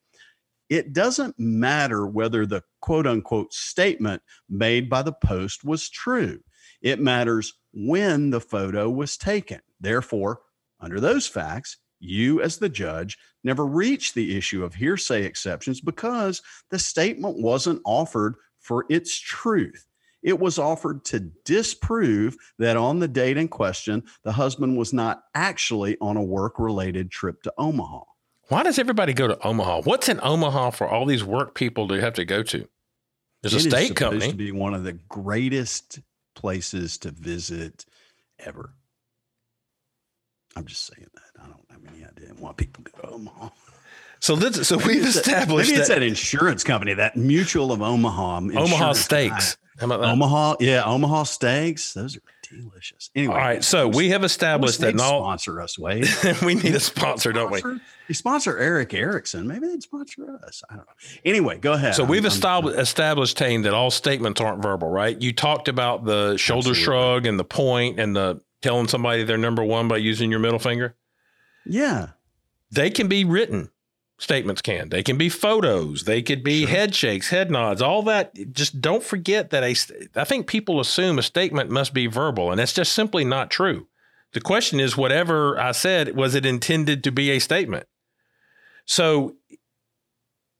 It 0.68 0.92
doesn't 0.92 1.40
matter 1.40 2.06
whether 2.06 2.46
the 2.46 2.62
quote 2.82 3.08
unquote 3.08 3.54
statement 3.54 4.22
made 4.50 4.90
by 4.90 5.02
the 5.02 5.14
post 5.14 5.64
was 5.64 5.90
true. 5.90 6.42
It 6.88 7.02
matters 7.02 7.54
when 7.74 8.30
the 8.30 8.40
photo 8.40 8.90
was 8.90 9.18
taken. 9.18 9.60
Therefore, 9.82 10.40
under 10.80 11.02
those 11.02 11.28
facts, 11.28 11.78
you, 12.00 12.42
as 12.42 12.58
the 12.60 12.70
judge, 12.70 13.18
never 13.44 13.66
reached 13.66 14.16
the 14.16 14.38
issue 14.38 14.64
of 14.64 14.74
hearsay 14.76 15.24
exceptions 15.26 15.82
because 15.82 16.42
the 16.70 16.80
statement 16.80 17.40
wasn't 17.40 17.82
offered 17.84 18.36
for 18.60 18.86
its 18.90 19.20
truth. 19.20 19.86
It 20.24 20.40
was 20.40 20.58
offered 20.58 21.04
to 21.06 21.20
disprove 21.44 22.38
that 22.58 22.78
on 22.78 23.00
the 23.00 23.08
date 23.10 23.36
in 23.36 23.50
question, 23.50 24.04
the 24.24 24.32
husband 24.32 24.78
was 24.78 24.94
not 24.94 25.24
actually 25.36 25.98
on 26.00 26.16
a 26.16 26.24
work 26.24 26.58
related 26.58 27.12
trip 27.12 27.44
to 27.44 27.54
Omaha. 27.58 28.04
Why 28.48 28.64
does 28.64 28.80
everybody 28.80 29.14
go 29.14 29.28
to 29.28 29.38
Omaha? 29.46 29.82
What's 29.82 30.08
in 30.08 30.22
Omaha 30.24 30.70
for 30.70 30.88
all 30.88 31.06
these 31.06 31.24
work 31.26 31.54
people 31.54 31.90
to 31.90 32.00
have 32.00 32.14
to 32.14 32.24
go 32.24 32.44
to? 32.44 32.66
There's 33.44 33.54
a 33.54 33.58
It 33.58 33.66
is 33.66 33.72
state 33.72 33.88
supposed 33.90 33.98
company. 34.12 34.32
to 34.32 34.38
be 34.38 34.52
one 34.54 34.74
of 34.74 34.84
the 34.86 34.94
greatest 34.94 36.00
places 36.38 36.98
to 37.00 37.10
visit 37.12 37.86
ever. 38.40 38.70
I'm 40.56 40.66
just 40.66 40.86
saying 40.86 41.08
that. 41.14 41.42
I 41.44 41.48
don't 41.48 41.66
have 41.72 41.94
any 41.96 42.06
idea 42.06 42.34
why 42.40 42.54
people 42.54 42.84
go 42.84 43.02
to 43.08 43.14
Omaha. 43.16 43.50
So 44.20 44.36
this, 44.36 44.68
so 44.68 44.78
we've 44.78 45.04
It's 45.06 45.16
a- 45.16 45.20
established 45.20 45.70
maybe 45.70 45.80
it's 45.80 45.90
that 45.90 45.96
that 46.00 46.04
insurance 46.04 46.64
company, 46.64 46.94
that 46.94 47.16
Mutual 47.18 47.72
of 47.72 47.82
Omaha. 47.82 48.38
Omaha 48.38 48.94
steaks. 48.94 49.58
How 49.80 49.86
about 49.88 50.02
that? 50.02 50.10
Omaha, 50.10 50.56
yeah, 50.60 50.84
Omaha 50.86 51.24
steaks. 51.24 51.94
Those 51.94 52.18
are 52.18 52.22
delicious. 52.50 53.10
Anyway, 53.16 53.34
All 53.34 53.40
right, 53.40 53.64
so 53.64 53.88
we 53.88 54.10
have 54.10 54.24
established 54.24 54.80
that 54.82 55.00
all 55.00 55.22
sponsor 55.22 55.62
us, 55.62 55.78
Wade. 55.78 56.08
we 56.44 56.56
need 56.56 56.76
a 56.76 56.80
sponsor, 56.80 57.32
don't 57.32 57.52
we? 57.52 57.62
They 58.08 58.14
sponsor 58.14 58.58
Erick 58.58 58.94
Erickson. 58.94 59.48
Maybe 59.48 59.68
they'd 59.68 59.82
sponsor 59.84 60.40
us. 60.46 60.64
I 60.70 60.76
don't 60.76 60.86
know. 60.86 60.94
Anyway, 61.26 61.58
go 61.58 61.74
ahead. 61.74 61.96
So 61.96 62.04
we've 62.04 62.20
I'm- 62.24 62.26
I'm- 62.26 62.32
established 62.34 62.80
established 62.80 63.38
Tain 63.38 63.62
that 63.64 63.74
all 63.74 63.92
statements 63.92 64.40
aren't 64.42 64.62
verbal, 64.62 64.90
right? 64.90 65.20
You 65.22 65.34
talked 65.34 65.68
about 65.68 66.06
the 66.06 66.38
shoulder 66.38 66.70
Absolutely. 66.70 66.84
shrug 66.84 67.26
and 67.26 67.40
the 67.40 67.44
point 67.46 68.00
and 68.00 68.16
the 68.16 68.42
telling 68.62 68.88
somebody 68.88 69.24
they're 69.24 69.38
number 69.38 69.64
one 69.64 69.88
by 69.88 69.98
using 69.98 70.32
your 70.32 70.40
middle 70.40 70.60
finger. 70.60 70.96
Yeah. 71.66 72.08
They 72.72 72.90
can 72.90 73.08
be 73.08 73.24
written. 73.24 73.70
Statements 74.20 74.64
can. 74.64 74.90
They 74.90 75.04
can 75.04 75.18
be 75.18 75.30
photos. 75.30 76.06
They 76.06 76.24
could 76.24 76.44
be 76.44 76.62
Sure. 76.62 76.70
head 76.70 76.96
shakes, 76.96 77.30
head 77.30 77.52
nods, 77.52 77.84
all 77.84 78.02
that. 78.04 78.34
Just 78.52 78.82
don't 78.82 79.04
forget 79.04 79.52
that 79.52 79.64
a. 79.64 79.76
I 80.20 80.24
think 80.24 80.48
people 80.48 80.80
assume 80.80 81.20
a 81.20 81.24
statement 81.24 81.70
must 81.70 81.94
be 81.94 82.08
verbal, 82.08 82.50
and 82.50 82.60
that's 82.60 82.74
just 82.74 82.94
simply 82.94 83.24
not 83.24 83.52
true. 83.52 83.88
The 84.34 84.42
question 84.42 84.80
is, 84.80 84.98
whatever 84.98 85.60
I 85.60 85.72
said, 85.72 86.16
was 86.16 86.34
it 86.34 86.46
intended 86.48 87.04
to 87.04 87.12
be 87.12 87.30
a 87.30 87.40
statement? 87.40 87.86
So, 88.86 89.36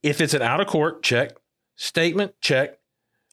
if 0.04 0.22
it's 0.22 0.34
an 0.36 0.42
out 0.44 0.62
of 0.62 0.68
court, 0.68 1.02
check. 1.02 1.36
Statement, 1.76 2.34
check. 2.42 2.78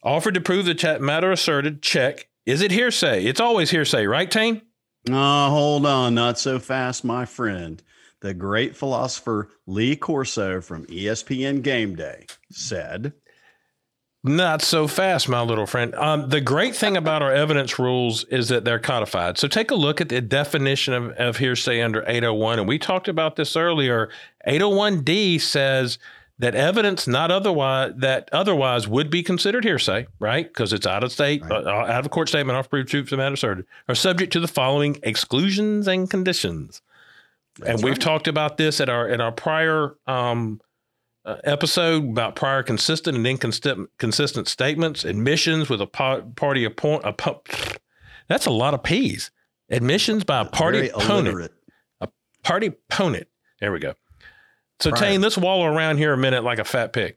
Offered 0.02 0.34
to 0.34 0.40
prove 0.40 0.64
the 0.64 0.98
matter 1.00 1.32
asserted, 1.32 1.82
check. 1.82 2.28
Is 2.46 2.62
it 2.62 2.70
hearsay? 2.70 3.24
It's 3.24 3.40
always 3.40 3.70
hearsay, 3.70 4.06
right, 4.06 4.30
Tain? 4.30 4.62
Oh, 5.10 5.50
hold 5.50 5.86
on. 5.86 6.14
Not 6.14 6.38
so 6.38 6.58
fast, 6.58 7.04
my 7.04 7.24
friend. 7.24 7.82
The 8.24 8.32
great 8.32 8.74
philosopher 8.74 9.50
Lee 9.66 9.96
Corso 9.96 10.62
from 10.62 10.86
ESPN 10.86 11.60
Game 11.62 11.94
Day 11.94 12.24
said, 12.50 13.12
Not 14.22 14.62
so 14.62 14.88
fast, 14.88 15.28
my 15.28 15.42
little 15.42 15.66
friend. 15.66 15.94
Um, 15.94 16.30
the 16.30 16.40
great 16.40 16.74
thing 16.74 16.96
about 16.96 17.20
our 17.20 17.30
evidence 17.30 17.78
rules 17.78 18.24
is 18.24 18.48
that 18.48 18.64
they're 18.64 18.78
codified. 18.78 19.36
So 19.36 19.46
take 19.46 19.70
a 19.70 19.74
look 19.74 20.00
at 20.00 20.08
the 20.08 20.22
definition 20.22 20.94
of, 20.94 21.10
of 21.18 21.36
hearsay 21.36 21.82
under 21.82 22.02
801. 22.06 22.60
And 22.60 22.66
we 22.66 22.78
talked 22.78 23.08
about 23.08 23.36
this 23.36 23.56
earlier. 23.56 24.08
801D 24.48 25.38
says 25.38 25.98
that 26.38 26.54
evidence 26.54 27.06
not 27.06 27.30
otherwise 27.30 27.92
that 27.98 28.30
otherwise 28.32 28.88
would 28.88 29.10
be 29.10 29.22
considered 29.22 29.64
hearsay, 29.64 30.06
right? 30.18 30.48
Because 30.48 30.72
it's 30.72 30.86
out 30.86 31.04
of 31.04 31.12
state, 31.12 31.42
Right. 31.42 31.62
uh, 31.62 31.68
out 31.92 32.06
of 32.06 32.10
court 32.10 32.30
statement, 32.30 32.56
off 32.56 32.70
proved 32.70 32.88
truth, 32.88 33.10
the 33.10 33.18
matter 33.18 33.34
asserted, 33.34 33.66
are 33.86 33.94
subject 33.94 34.32
to 34.32 34.40
the 34.40 34.48
following 34.48 34.98
exclusions 35.02 35.86
and 35.86 36.08
conditions. 36.08 36.80
And 37.64 37.82
we've 37.82 37.92
right. 37.92 38.00
talked 38.00 38.26
about 38.28 38.56
this 38.56 38.80
at 38.80 38.88
our 38.88 39.08
at 39.08 39.20
our 39.20 39.32
prior 39.32 39.96
um, 40.06 40.60
uh, 41.24 41.36
episode 41.44 42.04
about 42.08 42.34
prior 42.36 42.62
consistent 42.62 43.16
and 43.16 43.26
inconsistent 43.26 43.90
consistent 43.98 44.48
statements, 44.48 45.04
admissions 45.04 45.68
with 45.68 45.80
a 45.80 45.86
po- 45.86 46.22
party 46.36 46.64
opponent. 46.64 47.04
A 47.04 47.12
po- 47.12 47.42
that's 48.28 48.46
a 48.46 48.50
lot 48.50 48.74
of 48.74 48.82
P's. 48.82 49.30
Admissions 49.70 50.24
by 50.24 50.40
a 50.40 50.44
party 50.44 50.78
very 50.78 50.90
opponent. 50.90 51.28
illiterate. 51.28 51.52
Party 52.42 52.66
opponent. 52.66 53.28
There 53.60 53.72
we 53.72 53.78
go. 53.78 53.94
So 54.80 54.90
Prior. 54.90 55.02
Tain, 55.02 55.20
let's 55.22 55.38
wallow 55.38 55.64
around 55.64 55.96
here 55.98 56.12
a 56.12 56.18
minute 56.18 56.44
like 56.44 56.58
a 56.58 56.64
fat 56.64 56.92
pig. 56.92 57.16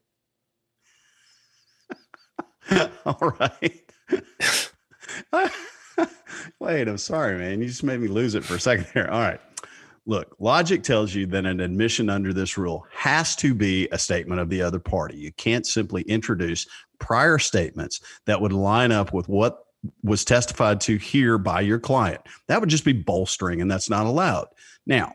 All 3.06 3.34
right. 3.40 3.92
Wait, 6.60 6.88
I'm 6.88 6.98
sorry, 6.98 7.38
man. 7.38 7.62
You 7.62 7.68
just 7.68 7.84
made 7.84 8.00
me 8.00 8.08
lose 8.08 8.36
it 8.36 8.46
for 8.46 8.56
a 8.56 8.60
second 8.60 8.88
there. 8.94 9.12
All 9.12 9.20
right. 9.20 9.42
Look, 10.08 10.38
logic 10.40 10.84
tells 10.84 11.14
you 11.14 11.26
that 11.28 11.46
an 11.46 11.60
admission 11.60 12.10
under 12.10 12.32
this 12.32 12.58
rule 12.58 12.88
has 12.94 13.36
to 13.36 13.54
be 13.54 13.90
a 13.92 14.00
statement 14.00 14.40
of 14.40 14.50
the 14.50 14.62
other 14.62 14.80
party. 14.80 15.18
You 15.18 15.34
can't 15.34 15.68
simply 15.68 16.04
introduce 16.04 16.66
prior 16.98 17.38
statements 17.38 18.00
that 18.26 18.40
would 18.40 18.54
line 18.54 18.94
up 18.94 19.12
with 19.12 19.28
what 19.28 19.66
was 20.04 20.24
testified 20.24 20.80
to 20.82 20.96
here 20.96 21.38
by 21.38 21.60
your 21.60 21.78
client. 21.78 22.22
That 22.48 22.62
would 22.62 22.70
just 22.70 22.86
be 22.86 22.94
bolstering, 22.94 23.62
and 23.62 23.70
that's 23.70 23.90
not 23.90 24.06
allowed. 24.06 24.48
Now, 24.86 25.14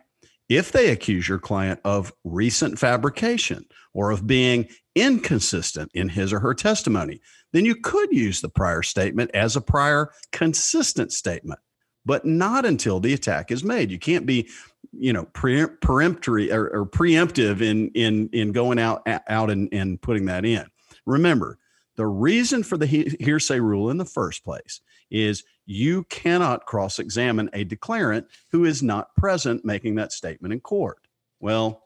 if 0.50 0.72
they 0.72 0.90
accuse 0.90 1.26
your 1.26 1.38
client 1.38 1.81
of 1.85 2.12
recent 2.22 2.78
fabrication 2.78 3.64
or 3.94 4.11
of 4.11 4.26
being 4.26 4.68
inconsistent 4.94 5.90
in 5.94 6.11
his 6.11 6.35
or 6.35 6.40
her 6.40 6.52
testimony, 6.52 7.22
then 7.55 7.64
you 7.64 7.76
could 7.76 8.12
use 8.12 8.42
the 8.42 8.50
prior 8.50 8.83
statement 8.83 9.31
as 9.33 9.57
a 9.57 9.61
prior 9.62 10.12
consistent 10.33 11.12
statement, 11.12 11.61
but 12.05 12.26
not 12.26 12.66
until 12.66 13.00
the 13.00 13.14
attack 13.14 13.50
is 13.50 13.64
made. 13.64 13.90
You 13.90 13.98
can't 13.98 14.26
be, 14.26 14.50
you 14.92 15.12
know, 15.12 15.24
pre- 15.33 15.66
peremptory 15.81 16.52
or, 16.52 16.68
or 16.68 16.87
preemptive 16.87 17.61
in 17.61 17.88
in 17.90 18.28
in 18.33 18.52
going 18.52 18.78
out 18.78 19.07
out 19.07 19.50
and, 19.50 19.68
and 19.72 20.00
putting 20.00 20.26
that 20.26 20.44
in. 20.44 20.66
Remember, 21.07 21.59
the 21.96 22.07
reason 22.07 22.62
for 22.62 22.76
the 22.76 22.87
he- 22.87 23.16
hearsay 23.20 23.61
rule 23.61 23.90
in 23.90 23.98
the 23.98 24.05
first 24.05 24.44
place 24.44 24.81
is 25.11 25.44
you 25.66 26.05
cannot 26.05 26.66
cross-examine 26.66 27.50
a 27.52 27.64
declarant 27.64 28.26
who 28.50 28.64
is 28.64 28.83
not 28.83 29.14
present 29.16 29.64
making 29.64 29.94
that 29.96 30.12
statement 30.12 30.52
in 30.52 30.61
court. 30.61 30.98
Well, 31.40 31.85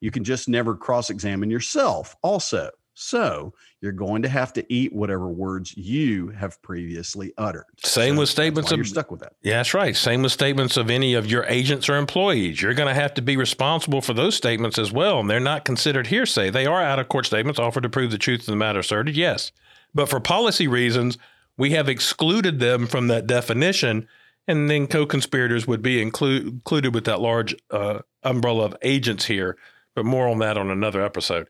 you 0.00 0.10
can 0.10 0.24
just 0.24 0.48
never 0.48 0.76
cross-examine 0.76 1.50
yourself 1.50 2.16
also. 2.22 2.70
So 2.98 3.52
you're 3.82 3.92
going 3.92 4.22
to 4.22 4.28
have 4.28 4.54
to 4.54 4.72
eat 4.72 4.90
whatever 4.94 5.28
words 5.28 5.76
you 5.76 6.28
have 6.28 6.60
previously 6.62 7.34
uttered. 7.36 7.66
Same 7.84 8.14
So 8.14 8.20
with 8.20 8.28
statements 8.30 8.72
of- 8.72 8.78
you're 8.78 8.86
stuck 8.86 9.10
with 9.10 9.20
that. 9.20 9.34
Yeah, 9.42 9.58
that's 9.58 9.74
right. 9.74 9.94
Same 9.94 10.22
with 10.22 10.32
statements 10.32 10.78
of 10.78 10.88
any 10.88 11.12
of 11.12 11.26
your 11.26 11.44
agents 11.44 11.90
or 11.90 11.96
employees. 11.96 12.62
You're 12.62 12.72
going 12.72 12.88
to 12.88 12.98
have 12.98 13.12
to 13.14 13.22
be 13.22 13.36
responsible 13.36 14.00
for 14.00 14.14
those 14.14 14.34
statements 14.34 14.78
as 14.78 14.90
well. 14.92 15.20
And 15.20 15.28
they're 15.28 15.40
not 15.40 15.66
considered 15.66 16.06
hearsay. 16.06 16.48
They 16.48 16.64
are 16.64 16.82
out 16.82 16.98
of 16.98 17.10
court 17.10 17.26
statements 17.26 17.60
offered 17.60 17.82
to 17.82 17.90
prove 17.90 18.10
the 18.10 18.18
truth 18.18 18.40
of 18.40 18.46
the 18.46 18.56
matter 18.56 18.78
asserted, 18.78 19.14
yes. 19.14 19.52
But 19.94 20.08
for 20.08 20.18
policy 20.18 20.66
reasons, 20.66 21.18
we 21.58 21.72
have 21.72 21.90
excluded 21.90 22.60
them 22.60 22.86
from 22.86 23.08
that 23.08 23.26
definition. 23.26 24.08
And 24.48 24.70
then 24.70 24.86
co 24.86 25.04
conspirators 25.04 25.66
would 25.66 25.82
be 25.82 26.02
inclu- 26.02 26.46
included 26.48 26.94
with 26.94 27.04
that 27.04 27.20
large 27.20 27.54
uh, 27.70 27.98
umbrella 28.22 28.64
of 28.64 28.76
agents 28.80 29.26
here. 29.26 29.58
But 29.94 30.06
more 30.06 30.28
on 30.28 30.38
that 30.38 30.56
on 30.56 30.70
another 30.70 31.02
episode. 31.02 31.48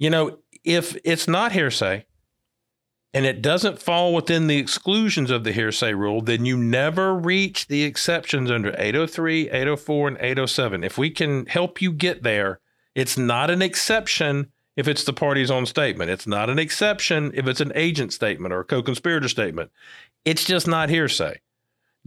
You 0.00 0.10
know, 0.10 0.38
if 0.64 0.96
it's 1.04 1.28
not 1.28 1.52
hearsay, 1.52 2.04
and 3.14 3.24
it 3.24 3.40
doesn't 3.40 3.80
fall 3.80 4.14
within 4.14 4.46
the 4.46 4.58
exclusions 4.58 5.30
of 5.30 5.42
the 5.42 5.52
hearsay 5.52 5.94
rule, 5.94 6.20
then 6.20 6.44
you 6.44 6.56
never 6.56 7.14
reach 7.14 7.66
the 7.66 7.82
exceptions 7.82 8.50
under 8.50 8.74
803, 8.78 9.50
804, 9.50 10.08
and 10.08 10.16
807. 10.18 10.84
If 10.84 10.98
we 10.98 11.10
can 11.10 11.46
help 11.46 11.80
you 11.80 11.92
get 11.92 12.22
there, 12.22 12.60
it's 12.94 13.16
not 13.16 13.50
an 13.50 13.62
exception 13.62 14.52
if 14.76 14.86
it's 14.86 15.04
the 15.04 15.12
party's 15.12 15.50
own 15.50 15.66
statement. 15.66 16.10
It's 16.10 16.26
not 16.26 16.50
an 16.50 16.58
exception 16.58 17.32
if 17.34 17.46
it's 17.48 17.60
an 17.60 17.72
agent 17.74 18.12
statement 18.12 18.52
or 18.52 18.60
a 18.60 18.64
co-conspirator 18.64 19.28
statement. 19.28 19.72
It's 20.24 20.44
just 20.44 20.68
not 20.68 20.90
hearsay. 20.90 21.40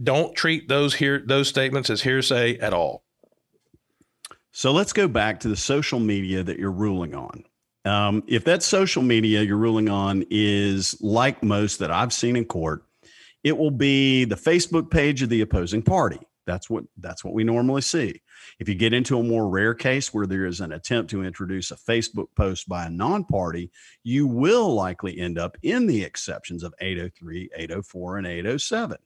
Don't 0.02 0.34
treat 0.34 0.68
those 0.68 0.94
here 0.94 1.22
those 1.24 1.48
statements 1.48 1.90
as 1.90 2.02
hearsay 2.02 2.58
at 2.58 2.72
all. 2.72 3.04
So 4.52 4.72
let's 4.72 4.92
go 4.92 5.08
back 5.08 5.40
to 5.40 5.48
the 5.48 5.56
social 5.56 6.00
media 6.00 6.42
that 6.42 6.58
you're 6.58 6.70
ruling 6.70 7.14
on. 7.14 7.44
Um, 7.84 8.22
if 8.26 8.44
that 8.44 8.62
social 8.62 9.02
media 9.02 9.42
you're 9.42 9.56
ruling 9.56 9.88
on 9.88 10.24
is 10.30 11.00
like 11.00 11.42
most 11.42 11.78
that 11.80 11.90
I've 11.90 12.12
seen 12.12 12.36
in 12.36 12.44
court, 12.44 12.84
it 13.42 13.56
will 13.56 13.72
be 13.72 14.24
the 14.24 14.36
Facebook 14.36 14.90
page 14.90 15.22
of 15.22 15.28
the 15.28 15.40
opposing 15.40 15.82
party. 15.82 16.20
that's 16.46 16.68
what 16.68 16.84
that's 16.98 17.24
what 17.24 17.34
we 17.34 17.44
normally 17.44 17.82
see. 17.82 18.20
If 18.58 18.68
you 18.68 18.74
get 18.74 18.92
into 18.92 19.18
a 19.18 19.22
more 19.22 19.48
rare 19.48 19.74
case 19.74 20.12
where 20.12 20.26
there 20.26 20.46
is 20.46 20.60
an 20.60 20.72
attempt 20.72 21.10
to 21.10 21.24
introduce 21.24 21.70
a 21.70 21.76
Facebook 21.76 22.26
post 22.36 22.68
by 22.68 22.86
a 22.86 22.90
non-party, 22.90 23.70
you 24.02 24.26
will 24.26 24.74
likely 24.74 25.18
end 25.18 25.38
up 25.38 25.56
in 25.62 25.86
the 25.86 26.02
exceptions 26.02 26.62
of 26.62 26.74
803, 26.80 27.50
804, 27.56 28.18
and 28.18 28.26
807. 28.26 28.98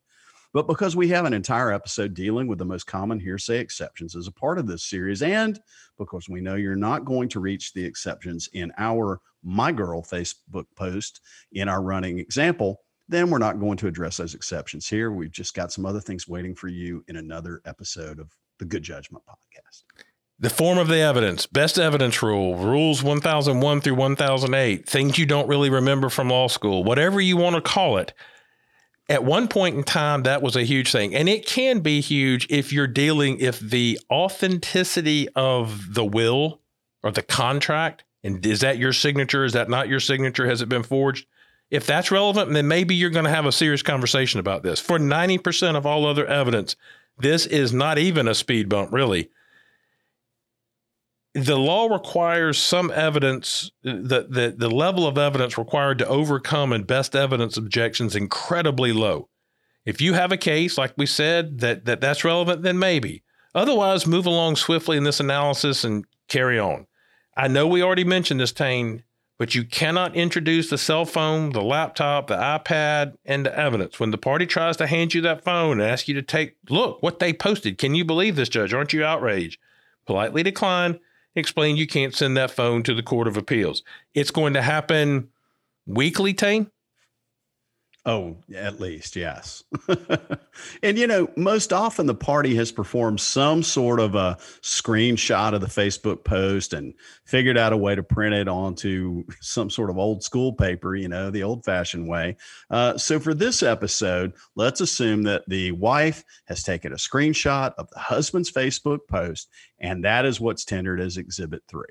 But 0.52 0.66
because 0.66 0.96
we 0.96 1.08
have 1.08 1.24
an 1.24 1.34
entire 1.34 1.72
episode 1.72 2.14
dealing 2.14 2.46
with 2.46 2.58
the 2.58 2.64
most 2.64 2.86
common 2.86 3.20
hearsay 3.20 3.58
exceptions 3.58 4.16
as 4.16 4.26
a 4.26 4.32
part 4.32 4.58
of 4.58 4.66
this 4.66 4.84
series, 4.84 5.22
and 5.22 5.60
because 5.98 6.28
we 6.28 6.40
know 6.40 6.54
you're 6.54 6.76
not 6.76 7.04
going 7.04 7.28
to 7.30 7.40
reach 7.40 7.72
the 7.72 7.84
exceptions 7.84 8.48
in 8.52 8.72
our 8.78 9.20
My 9.42 9.72
Girl 9.72 10.02
Facebook 10.02 10.66
post 10.76 11.20
in 11.52 11.68
our 11.68 11.82
running 11.82 12.18
example, 12.18 12.80
then 13.08 13.30
we're 13.30 13.38
not 13.38 13.60
going 13.60 13.76
to 13.78 13.86
address 13.86 14.16
those 14.16 14.34
exceptions 14.34 14.88
here. 14.88 15.10
We've 15.10 15.30
just 15.30 15.54
got 15.54 15.72
some 15.72 15.86
other 15.86 16.00
things 16.00 16.26
waiting 16.26 16.54
for 16.54 16.68
you 16.68 17.04
in 17.08 17.16
another 17.16 17.60
episode 17.64 18.18
of 18.18 18.30
the 18.58 18.64
Good 18.64 18.82
Judgment 18.82 19.24
Podcast. 19.28 19.84
The 20.38 20.50
form 20.50 20.76
of 20.76 20.88
the 20.88 20.98
evidence, 20.98 21.46
best 21.46 21.78
evidence 21.78 22.22
rule, 22.22 22.56
rules 22.56 23.02
1001 23.02 23.80
through 23.80 23.94
1008, 23.94 24.86
things 24.86 25.18
you 25.18 25.24
don't 25.24 25.48
really 25.48 25.70
remember 25.70 26.10
from 26.10 26.28
law 26.28 26.48
school, 26.48 26.84
whatever 26.84 27.20
you 27.20 27.38
want 27.38 27.56
to 27.56 27.62
call 27.62 27.96
it. 27.96 28.12
At 29.08 29.24
one 29.24 29.46
point 29.46 29.76
in 29.76 29.84
time, 29.84 30.24
that 30.24 30.42
was 30.42 30.56
a 30.56 30.64
huge 30.64 30.90
thing. 30.90 31.14
And 31.14 31.28
it 31.28 31.46
can 31.46 31.80
be 31.80 32.00
huge 32.00 32.46
if 32.50 32.72
you're 32.72 32.88
dealing, 32.88 33.38
if 33.38 33.60
the 33.60 34.00
authenticity 34.10 35.28
of 35.36 35.94
the 35.94 36.04
will 36.04 36.60
or 37.04 37.12
the 37.12 37.22
contract, 37.22 38.02
and 38.24 38.44
is 38.44 38.60
that 38.60 38.78
your 38.78 38.92
signature? 38.92 39.44
Is 39.44 39.52
that 39.52 39.68
not 39.68 39.88
your 39.88 40.00
signature? 40.00 40.48
Has 40.48 40.60
it 40.60 40.68
been 40.68 40.82
forged? 40.82 41.26
If 41.70 41.86
that's 41.86 42.10
relevant, 42.10 42.52
then 42.52 42.66
maybe 42.66 42.94
you're 42.94 43.10
going 43.10 43.24
to 43.24 43.30
have 43.30 43.46
a 43.46 43.52
serious 43.52 43.82
conversation 43.82 44.40
about 44.40 44.64
this. 44.64 44.80
For 44.80 44.98
90% 44.98 45.76
of 45.76 45.86
all 45.86 46.06
other 46.06 46.26
evidence, 46.26 46.74
this 47.18 47.46
is 47.46 47.72
not 47.72 47.98
even 47.98 48.26
a 48.26 48.34
speed 48.34 48.68
bump, 48.68 48.92
really. 48.92 49.30
The 51.36 51.58
law 51.58 51.86
requires 51.86 52.58
some 52.58 52.90
evidence, 52.90 53.70
the, 53.82 54.26
the, 54.26 54.54
the 54.56 54.70
level 54.70 55.06
of 55.06 55.18
evidence 55.18 55.58
required 55.58 55.98
to 55.98 56.08
overcome 56.08 56.72
and 56.72 56.86
best 56.86 57.14
evidence 57.14 57.58
objections 57.58 58.16
incredibly 58.16 58.90
low. 58.94 59.28
If 59.84 60.00
you 60.00 60.14
have 60.14 60.32
a 60.32 60.38
case, 60.38 60.78
like 60.78 60.94
we 60.96 61.04
said, 61.04 61.58
that, 61.58 61.84
that 61.84 62.00
that's 62.00 62.24
relevant, 62.24 62.62
then 62.62 62.78
maybe. 62.78 63.22
Otherwise, 63.54 64.06
move 64.06 64.24
along 64.24 64.56
swiftly 64.56 64.96
in 64.96 65.04
this 65.04 65.20
analysis 65.20 65.84
and 65.84 66.06
carry 66.26 66.58
on. 66.58 66.86
I 67.36 67.48
know 67.48 67.66
we 67.66 67.82
already 67.82 68.04
mentioned 68.04 68.40
this, 68.40 68.52
Tain, 68.52 69.04
but 69.38 69.54
you 69.54 69.62
cannot 69.62 70.16
introduce 70.16 70.70
the 70.70 70.78
cell 70.78 71.04
phone, 71.04 71.50
the 71.52 71.62
laptop, 71.62 72.28
the 72.28 72.36
iPad 72.36 73.12
into 73.26 73.54
evidence. 73.54 74.00
When 74.00 74.10
the 74.10 74.16
party 74.16 74.46
tries 74.46 74.78
to 74.78 74.86
hand 74.86 75.12
you 75.12 75.20
that 75.20 75.44
phone 75.44 75.80
and 75.80 75.90
ask 75.90 76.08
you 76.08 76.14
to 76.14 76.22
take, 76.22 76.56
look 76.70 77.02
what 77.02 77.18
they 77.18 77.34
posted. 77.34 77.76
Can 77.76 77.94
you 77.94 78.06
believe 78.06 78.36
this, 78.36 78.48
Judge? 78.48 78.72
Aren't 78.72 78.94
you 78.94 79.04
outraged? 79.04 79.60
Politely 80.06 80.42
decline. 80.42 80.98
Explain 81.36 81.76
you 81.76 81.86
can't 81.86 82.14
send 82.14 82.36
that 82.36 82.50
phone 82.50 82.82
to 82.84 82.94
the 82.94 83.02
Court 83.02 83.28
of 83.28 83.36
Appeals. 83.36 83.82
It's 84.14 84.30
going 84.30 84.54
to 84.54 84.62
happen 84.62 85.28
weekly, 85.86 86.34
Tain. 86.34 86.70
Oh, 88.06 88.36
at 88.54 88.78
least, 88.78 89.16
yes. 89.16 89.64
and 90.82 90.96
you 90.96 91.08
know, 91.08 91.28
most 91.36 91.72
often 91.72 92.06
the 92.06 92.14
party 92.14 92.54
has 92.54 92.70
performed 92.70 93.20
some 93.20 93.64
sort 93.64 93.98
of 93.98 94.14
a 94.14 94.38
screenshot 94.62 95.54
of 95.54 95.60
the 95.60 95.66
Facebook 95.66 96.22
post 96.22 96.72
and 96.72 96.94
figured 97.24 97.58
out 97.58 97.72
a 97.72 97.76
way 97.76 97.96
to 97.96 98.04
print 98.04 98.32
it 98.32 98.46
onto 98.46 99.24
some 99.40 99.68
sort 99.68 99.90
of 99.90 99.98
old 99.98 100.22
school 100.22 100.52
paper, 100.52 100.94
you 100.94 101.08
know, 101.08 101.32
the 101.32 101.42
old 101.42 101.64
fashioned 101.64 102.06
way. 102.06 102.36
Uh, 102.70 102.96
so 102.96 103.18
for 103.18 103.34
this 103.34 103.60
episode, 103.60 104.34
let's 104.54 104.80
assume 104.80 105.24
that 105.24 105.42
the 105.48 105.72
wife 105.72 106.22
has 106.44 106.62
taken 106.62 106.92
a 106.92 106.96
screenshot 106.96 107.74
of 107.76 107.90
the 107.90 107.98
husband's 107.98 108.52
Facebook 108.52 109.00
post, 109.08 109.48
and 109.80 110.04
that 110.04 110.24
is 110.24 110.40
what's 110.40 110.64
tendered 110.64 111.00
as 111.00 111.16
Exhibit 111.16 111.64
3. 111.66 111.82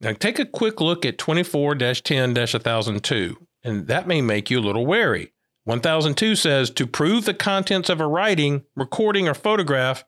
Now, 0.00 0.14
take 0.14 0.38
a 0.38 0.46
quick 0.46 0.80
look 0.80 1.04
at 1.04 1.18
24 1.18 1.74
10 1.74 2.34
1002, 2.34 3.36
and 3.64 3.86
that 3.88 4.06
may 4.06 4.22
make 4.22 4.48
you 4.48 4.60
a 4.60 4.64
little 4.64 4.86
wary. 4.86 5.34
1002 5.68 6.34
says 6.34 6.70
to 6.70 6.86
prove 6.86 7.26
the 7.26 7.34
contents 7.34 7.90
of 7.90 8.00
a 8.00 8.06
writing, 8.06 8.64
recording, 8.74 9.28
or 9.28 9.34
photograph, 9.34 10.02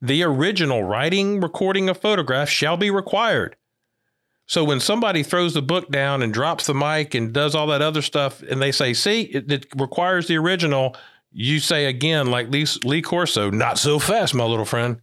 the 0.00 0.22
original 0.22 0.82
writing, 0.82 1.40
recording, 1.40 1.90
or 1.90 1.94
photograph 1.94 2.48
shall 2.48 2.78
be 2.78 2.90
required. 2.90 3.54
So 4.46 4.64
when 4.64 4.80
somebody 4.80 5.22
throws 5.22 5.52
the 5.52 5.60
book 5.60 5.90
down 5.90 6.22
and 6.22 6.32
drops 6.32 6.64
the 6.64 6.72
mic 6.72 7.14
and 7.14 7.34
does 7.34 7.54
all 7.54 7.66
that 7.66 7.82
other 7.82 8.00
stuff, 8.00 8.42
and 8.44 8.62
they 8.62 8.72
say, 8.72 8.94
see, 8.94 9.24
it, 9.24 9.52
it 9.52 9.66
requires 9.76 10.26
the 10.26 10.38
original, 10.38 10.96
you 11.32 11.60
say 11.60 11.84
again, 11.84 12.28
like 12.30 12.48
Lee, 12.48 12.66
Lee 12.82 13.02
Corso, 13.02 13.50
not 13.50 13.78
so 13.78 13.98
fast, 13.98 14.34
my 14.34 14.44
little 14.44 14.64
friend. 14.64 15.02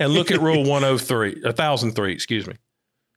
And 0.00 0.14
look 0.14 0.30
at 0.30 0.40
Rule 0.40 0.64
103, 0.66 1.42
1003, 1.42 2.12
excuse 2.12 2.46
me. 2.46 2.54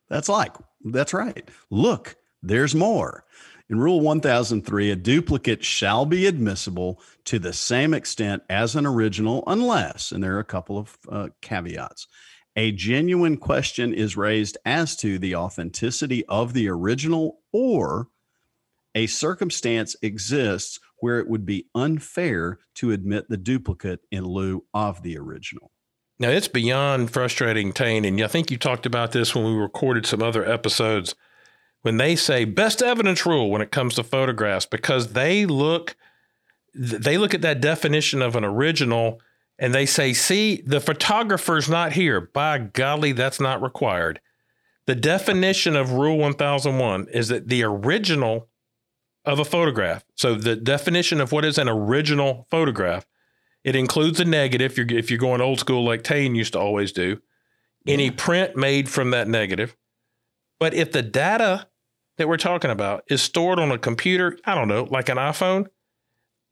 That's 0.10 0.28
like, 0.28 0.52
that's 0.84 1.14
right. 1.14 1.50
Look, 1.70 2.18
there's 2.44 2.76
more. 2.76 3.24
In 3.68 3.80
Rule 3.80 4.00
1003, 4.02 4.92
a 4.92 4.96
duplicate 4.96 5.64
shall 5.64 6.06
be 6.06 6.28
admissible 6.28 7.02
to 7.26 7.40
the 7.40 7.54
same 7.54 7.96
extent 7.96 8.44
as 8.48 8.76
an 8.76 8.86
original, 8.86 9.44
unless, 9.48 10.12
and 10.12 10.24
there 10.24 10.36
are 10.36 10.40
a 10.40 10.44
couple 10.44 10.78
of 10.78 10.98
uh, 11.10 11.30
caveats, 11.42 12.08
a 12.56 12.72
genuine 12.72 13.38
question 13.38 13.94
is 13.94 14.16
raised 14.16 14.58
as 14.66 14.96
to 14.98 15.18
the 15.18 15.36
authenticity 15.36 16.24
of 16.28 16.54
the 16.54 16.70
original 16.70 17.40
or 17.52 18.08
a 18.94 19.08
circumstance 19.08 19.96
exists 20.02 20.80
where 21.00 21.20
it 21.20 21.28
would 21.28 21.46
be 21.46 21.68
unfair 21.76 22.60
to 22.76 22.92
admit 22.92 23.28
the 23.30 23.36
duplicate 23.36 24.02
in 24.12 24.24
lieu 24.26 24.64
of 24.74 25.02
the 25.02 25.18
original. 25.18 25.72
Now, 26.18 26.30
it's 26.30 26.48
beyond 26.48 27.12
frustrating, 27.12 27.74
Tain, 27.74 28.06
and 28.06 28.22
I 28.22 28.28
think 28.28 28.50
you 28.50 28.58
talked 28.58 28.86
about 28.86 29.12
this 29.12 29.36
when 29.36 29.44
we 29.44 29.52
recorded 29.52 30.06
some 30.06 30.24
other 30.24 30.50
episodes 30.50 31.14
when 31.86 31.98
they 31.98 32.16
say 32.16 32.46
best 32.46 32.82
evidence 32.82 33.28
rule 33.28 33.52
when 33.52 33.62
it 33.62 33.70
comes 33.70 33.94
to 33.94 34.04
photographs 34.04 34.66
because 34.66 35.14
they 35.14 35.46
look 35.46 35.96
they 36.74 37.16
look 37.16 37.36
at 37.36 37.44
that 37.44 37.62
definition 37.62 38.24
of 38.24 38.36
an 38.36 38.44
original 38.44 39.22
and 39.60 39.72
they 39.72 39.86
say 39.86 40.12
see 40.12 40.64
the 40.66 40.82
photographer's 40.82 41.70
not 41.70 41.92
here. 41.92 42.20
By 42.20 42.58
golly 42.58 43.12
that's 43.12 43.40
not 43.40 43.62
required. 43.62 44.20
The 44.88 44.96
definition 44.96 45.76
of 45.76 45.92
rule 45.92 46.18
1001 46.18 47.08
is 47.14 47.28
that 47.28 47.50
the 47.50 47.62
original 47.62 48.50
of 49.24 49.38
a 49.38 49.46
photograph 49.46 50.04
so 50.16 50.34
the 50.34 50.56
definition 50.56 51.22
of 51.22 51.32
what 51.32 51.46
is 51.46 51.60
an 51.60 51.70
original 51.70 52.48
photograph 52.50 53.06
it 53.64 53.76
includes 53.76 54.20
a 54.20 54.26
negative 54.26 54.72
if 54.72 54.78
you're, 54.80 54.98
if 54.98 55.12
you're 55.12 55.20
going 55.20 55.40
old 55.40 55.60
school 55.60 55.86
like 55.86 56.02
Tain 56.02 56.34
used 56.34 56.54
to 56.54 56.60
always 56.60 56.92
do 56.92 57.22
any 57.86 58.10
print 58.10 58.56
made 58.56 58.90
from 58.90 59.12
that 59.12 59.28
negative. 59.28 59.78
But 60.60 60.74
if 60.74 60.92
the 60.92 61.04
data 61.04 61.68
that 62.18 62.28
we're 62.28 62.38
talking 62.38 62.72
about 62.72 63.04
is 63.08 63.22
stored 63.22 63.60
on 63.60 63.72
a 63.72 63.78
computer, 63.78 64.38
I 64.46 64.56
don't 64.56 64.68
know, 64.68 64.84
like 64.84 65.10
an 65.10 65.18
iPhone, 65.18 65.68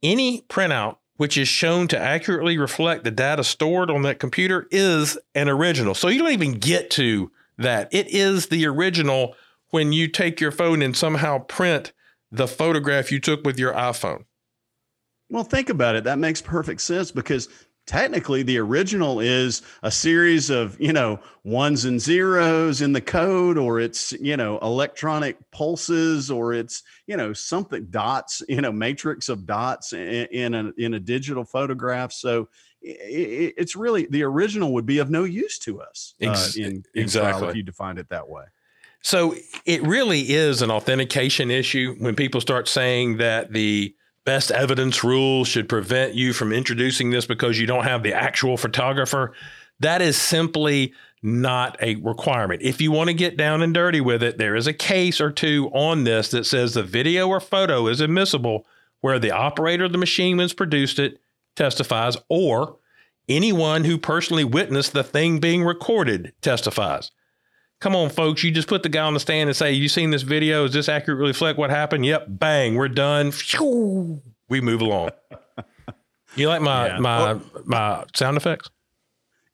any 0.02 0.42
printout 0.42 0.98
which 1.16 1.36
is 1.38 1.48
shown 1.48 1.86
to 1.88 1.98
accurately 1.98 2.58
reflect 2.58 3.04
the 3.04 3.10
data 3.10 3.44
stored 3.44 3.90
on 3.90 4.02
that 4.02 4.18
computer 4.18 4.66
is 4.70 5.16
an 5.34 5.48
original. 5.48 5.94
So 5.94 6.08
you 6.08 6.18
don't 6.18 6.32
even 6.32 6.54
get 6.54 6.90
to 6.92 7.30
that. 7.58 7.88
It 7.92 8.08
is 8.08 8.48
the 8.48 8.66
original 8.66 9.36
when 9.70 9.92
you 9.92 10.08
take 10.08 10.40
your 10.40 10.50
phone 10.50 10.82
and 10.82 10.96
somehow 10.96 11.38
print 11.38 11.92
the 12.32 12.48
photograph 12.48 13.12
you 13.12 13.20
took 13.20 13.44
with 13.44 13.58
your 13.58 13.72
iPhone. 13.74 14.24
Well, 15.30 15.44
think 15.44 15.68
about 15.68 15.94
it. 15.94 16.04
That 16.04 16.18
makes 16.18 16.42
perfect 16.42 16.80
sense 16.80 17.10
because 17.10 17.48
technically 17.86 18.42
the 18.42 18.58
original 18.58 19.20
is 19.20 19.62
a 19.82 19.90
series 19.90 20.50
of 20.50 20.80
you 20.80 20.92
know 20.92 21.18
ones 21.44 21.84
and 21.84 22.00
zeros 22.00 22.80
in 22.80 22.92
the 22.92 23.00
code 23.00 23.58
or 23.58 23.78
it's 23.78 24.12
you 24.12 24.36
know 24.36 24.58
electronic 24.60 25.36
pulses 25.50 26.30
or 26.30 26.54
it's 26.54 26.82
you 27.06 27.16
know 27.16 27.32
something 27.32 27.86
dots 27.90 28.42
you 28.48 28.60
know 28.60 28.72
matrix 28.72 29.28
of 29.28 29.46
dots 29.46 29.92
in, 29.92 30.26
in 30.26 30.54
a 30.54 30.72
in 30.78 30.94
a 30.94 31.00
digital 31.00 31.44
photograph. 31.44 32.12
So 32.12 32.48
it, 32.80 33.54
it's 33.56 33.76
really 33.76 34.06
the 34.10 34.22
original 34.22 34.72
would 34.74 34.86
be 34.86 34.98
of 34.98 35.10
no 35.10 35.24
use 35.24 35.58
to 35.60 35.80
us 35.80 36.14
uh, 36.22 36.48
in, 36.56 36.64
in 36.64 36.84
exactly. 36.94 37.48
if 37.48 37.56
you 37.56 37.62
defined 37.62 37.98
it 37.98 38.08
that 38.10 38.28
way. 38.28 38.44
So 39.02 39.34
it 39.66 39.82
really 39.82 40.32
is 40.32 40.62
an 40.62 40.70
authentication 40.70 41.50
issue 41.50 41.94
when 41.98 42.16
people 42.16 42.40
start 42.40 42.68
saying 42.68 43.18
that 43.18 43.52
the 43.52 43.94
best 44.24 44.50
evidence 44.50 45.04
rule 45.04 45.44
should 45.44 45.68
prevent 45.68 46.14
you 46.14 46.32
from 46.32 46.52
introducing 46.52 47.10
this 47.10 47.26
because 47.26 47.58
you 47.58 47.66
don't 47.66 47.84
have 47.84 48.02
the 48.02 48.14
actual 48.14 48.56
photographer. 48.56 49.32
That 49.80 50.02
is 50.02 50.16
simply 50.16 50.94
not 51.22 51.76
a 51.82 51.96
requirement. 51.96 52.62
If 52.62 52.80
you 52.80 52.90
want 52.90 53.08
to 53.08 53.14
get 53.14 53.36
down 53.36 53.62
and 53.62 53.72
dirty 53.72 54.00
with 54.00 54.22
it, 54.22 54.38
there 54.38 54.56
is 54.56 54.66
a 54.66 54.72
case 54.72 55.20
or 55.20 55.30
two 55.30 55.70
on 55.72 56.04
this 56.04 56.30
that 56.30 56.44
says 56.44 56.74
the 56.74 56.82
video 56.82 57.28
or 57.28 57.40
photo 57.40 57.86
is 57.88 58.00
admissible 58.00 58.66
where 59.00 59.18
the 59.18 59.30
operator 59.30 59.84
of 59.84 59.92
the 59.92 59.98
machine 59.98 60.38
who's 60.38 60.52
produced 60.52 60.98
it 60.98 61.20
testifies 61.56 62.16
or 62.28 62.76
anyone 63.28 63.84
who 63.84 63.98
personally 63.98 64.44
witnessed 64.44 64.92
the 64.92 65.04
thing 65.04 65.38
being 65.38 65.64
recorded 65.64 66.32
testifies. 66.40 67.10
Come 67.84 67.94
on, 67.94 68.08
folks. 68.08 68.42
You 68.42 68.50
just 68.50 68.66
put 68.66 68.82
the 68.82 68.88
guy 68.88 69.02
on 69.02 69.12
the 69.12 69.20
stand 69.20 69.50
and 69.50 69.54
say, 69.54 69.70
You 69.72 69.90
seen 69.90 70.08
this 70.08 70.22
video? 70.22 70.64
Is 70.64 70.72
this 70.72 70.88
accurately 70.88 71.26
reflect 71.26 71.58
what 71.58 71.68
happened? 71.68 72.06
Yep. 72.06 72.24
Bang. 72.30 72.76
We're 72.76 72.88
done. 72.88 73.30
We 74.48 74.62
move 74.62 74.80
along. 74.80 75.10
You 76.36 76.48
like 76.48 76.62
my 76.62 76.86
yeah. 76.88 76.98
my 76.98 77.38
my 77.64 78.04
sound 78.12 78.36
effects? 78.36 78.68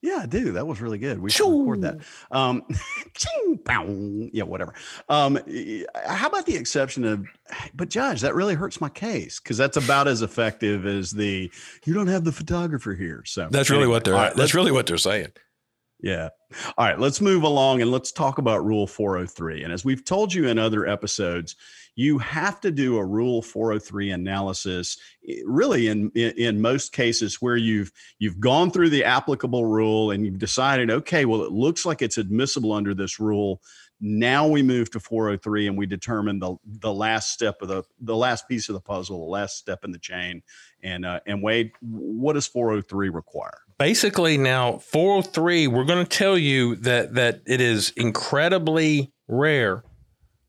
Yeah, 0.01 0.21
I 0.23 0.25
do. 0.25 0.53
That 0.53 0.65
was 0.65 0.81
really 0.81 0.97
good. 0.97 1.19
We 1.19 1.29
should 1.29 1.43
record 1.43 1.81
that. 1.83 1.99
Um, 2.31 2.63
yeah, 4.33 4.41
whatever. 4.41 4.73
Um, 5.07 5.37
how 6.07 6.27
about 6.27 6.47
the 6.47 6.55
exception 6.55 7.03
of, 7.05 7.27
but 7.75 7.89
Judge, 7.89 8.21
that 8.21 8.33
really 8.33 8.55
hurts 8.55 8.81
my 8.81 8.89
case 8.89 9.39
because 9.39 9.57
that's 9.57 9.77
about 9.77 10.07
as 10.07 10.23
effective 10.23 10.87
as 10.87 11.11
the 11.11 11.51
you 11.85 11.93
don't 11.93 12.07
have 12.07 12.23
the 12.23 12.31
photographer 12.31 12.95
here. 12.95 13.21
So 13.27 13.47
That's 13.51 13.69
really 13.69 13.83
anyway, 13.83 13.93
what 13.97 14.05
they're 14.05 14.15
right, 14.15 14.33
that's 14.33 14.55
really 14.55 14.71
what 14.71 14.87
they're 14.87 14.97
saying. 14.97 15.33
Yeah. 16.01 16.29
All 16.77 16.85
right, 16.85 16.99
let's 16.99 17.21
move 17.21 17.43
along 17.43 17.81
and 17.81 17.91
let's 17.91 18.11
talk 18.11 18.37
about 18.37 18.65
Rule 18.65 18.87
403. 18.87 19.63
And 19.63 19.71
as 19.71 19.85
we've 19.85 20.03
told 20.03 20.33
you 20.33 20.47
in 20.47 20.57
other 20.59 20.87
episodes, 20.87 21.55
you 21.95 22.17
have 22.19 22.59
to 22.61 22.71
do 22.71 22.97
a 22.97 23.05
Rule 23.05 23.41
403 23.41 24.11
analysis 24.11 24.97
eh, 25.27 25.41
really 25.45 25.87
in, 25.87 26.11
in 26.15 26.31
in 26.31 26.61
most 26.61 26.93
cases 26.93 27.41
where 27.41 27.57
you've 27.57 27.91
you've 28.19 28.39
gone 28.39 28.71
through 28.71 28.89
the 28.89 29.03
applicable 29.03 29.65
rule 29.65 30.11
and 30.11 30.25
you've 30.25 30.39
decided 30.39 30.89
okay, 30.89 31.25
well 31.25 31.43
it 31.43 31.51
looks 31.51 31.85
like 31.85 32.01
it's 32.01 32.17
admissible 32.17 32.73
under 32.73 32.93
this 32.93 33.19
rule. 33.19 33.61
Now 33.99 34.47
we 34.47 34.63
move 34.63 34.89
to 34.91 34.99
403 34.99 35.67
and 35.67 35.77
we 35.77 35.85
determine 35.85 36.39
the 36.39 36.55
the 36.65 36.93
last 36.93 37.31
step 37.31 37.61
of 37.61 37.67
the 37.67 37.83
the 37.99 38.15
last 38.15 38.47
piece 38.47 38.69
of 38.69 38.73
the 38.73 38.81
puzzle, 38.81 39.19
the 39.19 39.31
last 39.31 39.57
step 39.57 39.83
in 39.83 39.91
the 39.91 39.99
chain. 39.99 40.41
And 40.83 41.05
uh, 41.05 41.19
and 41.25 41.43
Wade, 41.43 41.71
what 41.81 42.33
does 42.33 42.47
403 42.47 43.09
require? 43.09 43.61
basically 43.81 44.37
now 44.37 44.77
403 44.77 45.65
we're 45.65 45.85
going 45.85 46.05
to 46.05 46.17
tell 46.17 46.37
you 46.37 46.75
that 46.75 47.15
that 47.15 47.41
it 47.47 47.59
is 47.59 47.91
incredibly 47.97 49.11
rare 49.27 49.83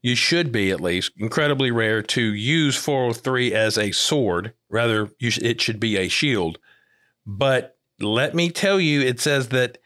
you 0.02 0.14
should 0.14 0.52
be 0.52 0.70
at 0.70 0.82
least 0.82 1.12
incredibly 1.16 1.70
rare 1.70 2.02
to 2.02 2.20
use 2.20 2.76
403 2.76 3.54
as 3.54 3.78
a 3.78 3.90
sword 3.90 4.52
rather 4.68 5.08
sh- 5.18 5.38
it 5.38 5.62
should 5.62 5.80
be 5.80 5.96
a 5.96 6.08
shield 6.08 6.58
but 7.24 7.78
let 8.00 8.34
me 8.34 8.50
tell 8.50 8.78
you 8.78 9.00
it 9.00 9.18
says 9.18 9.48
that 9.48 9.78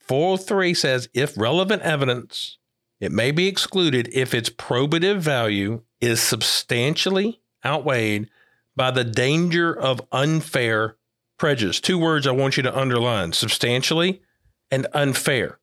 403 0.00 0.74
says 0.74 1.08
if 1.14 1.38
relevant 1.38 1.80
evidence 1.80 2.58
it 3.00 3.12
may 3.12 3.30
be 3.30 3.48
excluded 3.48 4.10
if 4.12 4.34
its 4.34 4.50
probative 4.50 5.20
value 5.20 5.80
is 6.02 6.20
substantially 6.20 7.40
outweighed 7.64 8.28
by 8.76 8.90
the 8.90 9.04
danger 9.04 9.72
of 9.72 10.00
unfair 10.12 10.96
prejudice. 11.38 11.80
Two 11.80 11.98
words 11.98 12.26
I 12.26 12.32
want 12.32 12.56
you 12.56 12.62
to 12.64 12.76
underline 12.78 13.32
substantially 13.32 14.22
and 14.70 14.86
unfair. 14.92 15.58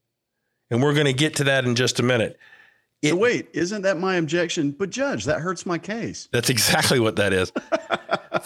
And 0.70 0.82
we're 0.82 0.93
going 0.93 1.05
to 1.05 1.14
get 1.14 1.36
to 1.38 1.43
that 1.45 1.66
in 1.66 1.76
just 1.76 1.99
a 1.99 2.03
minute. 2.03 2.39
So 3.03 3.16
wait, 3.16 3.49
isn't 3.53 3.82
that 3.82 3.97
my 3.97 4.16
objection? 4.16 4.72
But 4.72 4.91
judge, 4.91 5.26
that 5.26 5.41
hurts 5.41 5.66
my 5.66 5.78
case. 5.80 6.30
That's 6.32 6.49
exactly 6.49 6.99
what 6.99 7.16
that 7.18 7.34
is. 7.34 7.51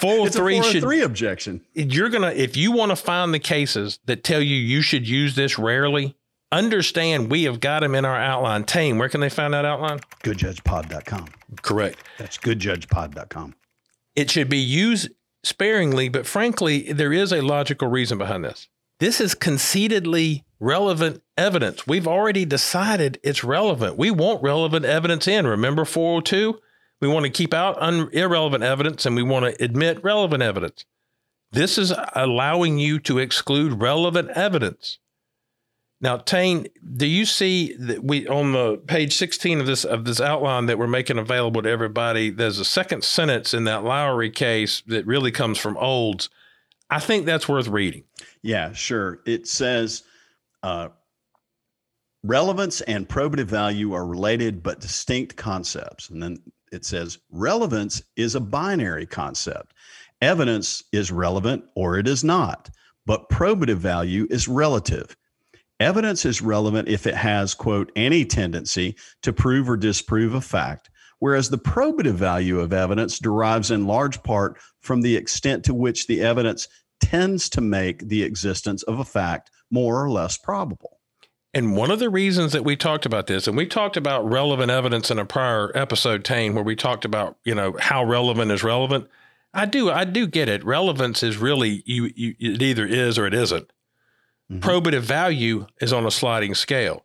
Oh 0.03 0.25
it's 0.25 0.35
a 0.35 0.39
403 0.39 0.55
should 0.55 0.81
403 0.83 1.01
objection. 1.01 1.61
you're 1.73 2.09
going 2.09 2.23
to 2.23 2.41
if 2.41 2.57
you 2.57 2.71
want 2.71 2.91
to 2.91 2.95
find 2.95 3.33
the 3.33 3.39
cases 3.39 3.99
that 4.05 4.23
tell 4.23 4.41
you 4.41 4.55
you 4.55 4.81
should 4.81 5.07
use 5.07 5.35
this 5.35 5.57
rarely, 5.57 6.15
understand 6.51 7.31
we 7.31 7.43
have 7.43 7.59
got 7.59 7.81
them 7.81 7.95
in 7.95 8.03
our 8.03 8.17
outline. 8.17 8.63
Tain, 8.63 8.97
where 8.97 9.09
can 9.09 9.21
they 9.21 9.29
find 9.29 9.53
that 9.53 9.63
outline? 9.63 9.99
Goodjudgepod.com. 10.23 11.27
Correct. 11.61 11.99
That's 12.17 12.37
goodjudgepod.com. 12.37 13.55
It 14.15 14.31
should 14.31 14.49
be 14.49 14.57
used 14.59 15.09
sparingly, 15.43 16.09
but 16.09 16.25
frankly, 16.25 16.91
there 16.91 17.13
is 17.13 17.31
a 17.31 17.41
logical 17.41 17.87
reason 17.87 18.17
behind 18.17 18.43
this. 18.43 18.67
This 18.99 19.19
is 19.19 19.35
conceitedly 19.35 20.45
relevant 20.59 21.21
evidence. 21.37 21.85
We've 21.85 22.07
already 22.07 22.45
decided 22.45 23.19
it's 23.23 23.43
relevant. 23.43 23.97
We 23.97 24.09
want 24.09 24.41
relevant 24.41 24.85
evidence 24.85 25.27
in. 25.27 25.45
Remember 25.45 25.83
402? 25.83 26.59
We 27.01 27.07
want 27.07 27.25
to 27.25 27.31
keep 27.31 27.53
out 27.53 27.77
un- 27.81 28.09
irrelevant 28.13 28.63
evidence 28.63 29.05
and 29.05 29.15
we 29.15 29.23
want 29.23 29.45
to 29.45 29.63
admit 29.63 30.03
relevant 30.03 30.41
evidence. 30.41 30.85
This 31.51 31.77
is 31.77 31.93
allowing 32.13 32.79
you 32.79 32.99
to 32.99 33.19
exclude 33.19 33.81
relevant 33.81 34.29
evidence. 34.29 34.99
Now, 36.01 36.17
Tain, 36.17 36.67
do 36.95 37.07
you 37.07 37.25
see 37.25 37.73
that 37.77 38.03
we 38.03 38.27
on 38.27 38.51
the 38.51 38.77
page 38.77 39.15
16 39.15 39.61
of 39.61 39.65
this 39.65 39.85
of 39.85 40.05
this 40.05 40.19
outline 40.19 40.65
that 40.65 40.77
we're 40.77 40.87
making 40.87 41.17
available 41.17 41.61
to 41.61 41.69
everybody? 41.69 42.29
There's 42.29 42.59
a 42.59 42.65
second 42.65 43.03
sentence 43.03 43.53
in 43.53 43.63
that 43.63 43.83
Lowry 43.83 44.29
case 44.29 44.83
that 44.87 45.05
really 45.05 45.31
comes 45.31 45.57
from 45.57 45.77
Olds. 45.77 46.29
I 46.89 46.99
think 46.99 47.25
that's 47.25 47.47
worth 47.47 47.67
reading. 47.67 48.03
Yeah, 48.41 48.73
sure. 48.73 49.19
It 49.25 49.47
says 49.47 50.03
uh, 50.63 50.89
relevance 52.23 52.81
and 52.81 53.07
probative 53.07 53.45
value 53.45 53.93
are 53.93 54.05
related 54.05 54.63
but 54.63 54.81
distinct 54.81 55.35
concepts. 55.35 56.09
And 56.09 56.21
then 56.21 56.37
it 56.71 56.85
says 56.85 57.19
relevance 57.31 58.03
is 58.15 58.35
a 58.35 58.39
binary 58.39 59.05
concept. 59.05 59.73
Evidence 60.21 60.83
is 60.91 61.11
relevant 61.11 61.65
or 61.75 61.97
it 61.97 62.07
is 62.07 62.23
not, 62.23 62.69
but 63.05 63.29
probative 63.29 63.77
value 63.77 64.27
is 64.29 64.47
relative. 64.47 65.15
Evidence 65.79 66.25
is 66.25 66.41
relevant 66.41 66.87
if 66.87 67.05
it 67.05 67.15
has, 67.15 67.53
quote, 67.53 67.91
any 67.95 68.23
tendency 68.23 68.95
to 69.23 69.33
prove 69.33 69.69
or 69.69 69.75
disprove 69.75 70.33
a 70.33 70.41
fact, 70.41 70.89
whereas 71.19 71.49
the 71.49 71.57
probative 71.57 72.13
value 72.13 72.59
of 72.59 72.71
evidence 72.71 73.19
derives 73.19 73.71
in 73.71 73.85
large 73.85 74.23
part 74.23 74.57
from 74.79 75.01
the 75.01 75.17
extent 75.17 75.65
to 75.65 75.73
which 75.73 76.07
the 76.07 76.21
evidence 76.21 76.67
tends 77.01 77.49
to 77.49 77.61
make 77.61 78.07
the 78.07 78.23
existence 78.23 78.83
of 78.83 78.99
a 78.99 79.05
fact 79.05 79.51
more 79.69 80.01
or 80.01 80.09
less 80.09 80.37
probable. 80.37 80.99
And 81.53 81.75
one 81.75 81.91
of 81.91 81.99
the 81.99 82.09
reasons 82.09 82.51
that 82.53 82.65
we 82.65 82.75
talked 82.75 83.05
about 83.05 83.27
this, 83.27 83.47
and 83.47 83.55
we 83.55 83.65
talked 83.65 83.97
about 83.97 84.29
relevant 84.29 84.71
evidence 84.71 85.11
in 85.11 85.19
a 85.19 85.25
prior 85.25 85.71
episode, 85.75 86.23
Tain, 86.25 86.53
where 86.53 86.63
we 86.63 86.75
talked 86.75 87.05
about, 87.05 87.37
you 87.45 87.55
know, 87.55 87.75
how 87.79 88.03
relevant 88.03 88.51
is 88.51 88.63
relevant. 88.63 89.07
I 89.53 89.65
do, 89.65 89.89
I 89.89 90.03
do 90.03 90.27
get 90.27 90.49
it. 90.49 90.65
Relevance 90.65 91.23
is 91.23 91.37
really 91.37 91.81
you, 91.85 92.11
you 92.13 92.35
it 92.39 92.61
either 92.61 92.85
is 92.85 93.17
or 93.17 93.25
it 93.25 93.33
isn't. 93.33 93.71
Mhm. 94.51 94.59
Probative 94.59 95.01
value 95.01 95.67
is 95.81 95.91
on 95.91 96.05
a 96.05 96.11
sliding 96.11 96.55
scale. 96.55 97.03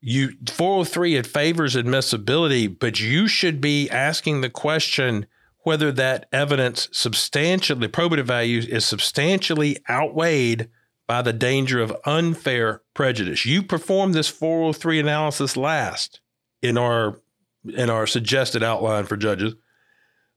You 0.00 0.32
403 0.50 1.16
it 1.16 1.26
favors 1.26 1.76
admissibility, 1.76 2.66
but 2.66 3.00
you 3.00 3.28
should 3.28 3.60
be 3.60 3.88
asking 3.88 4.40
the 4.40 4.50
question 4.50 5.26
whether 5.64 5.92
that 5.92 6.28
evidence 6.32 6.88
substantially 6.92 7.86
probative 7.86 8.24
value 8.24 8.62
is 8.68 8.84
substantially 8.84 9.76
outweighed 9.88 10.68
by 11.06 11.22
the 11.22 11.32
danger 11.32 11.80
of 11.80 11.96
unfair 12.04 12.82
prejudice. 12.94 13.46
You 13.46 13.62
perform 13.62 14.12
this 14.12 14.28
403 14.28 14.98
analysis 14.98 15.56
last 15.56 16.20
in 16.60 16.76
our 16.78 17.20
in 17.76 17.90
our 17.90 18.08
suggested 18.08 18.62
outline 18.64 19.04
for 19.04 19.16
judges 19.16 19.54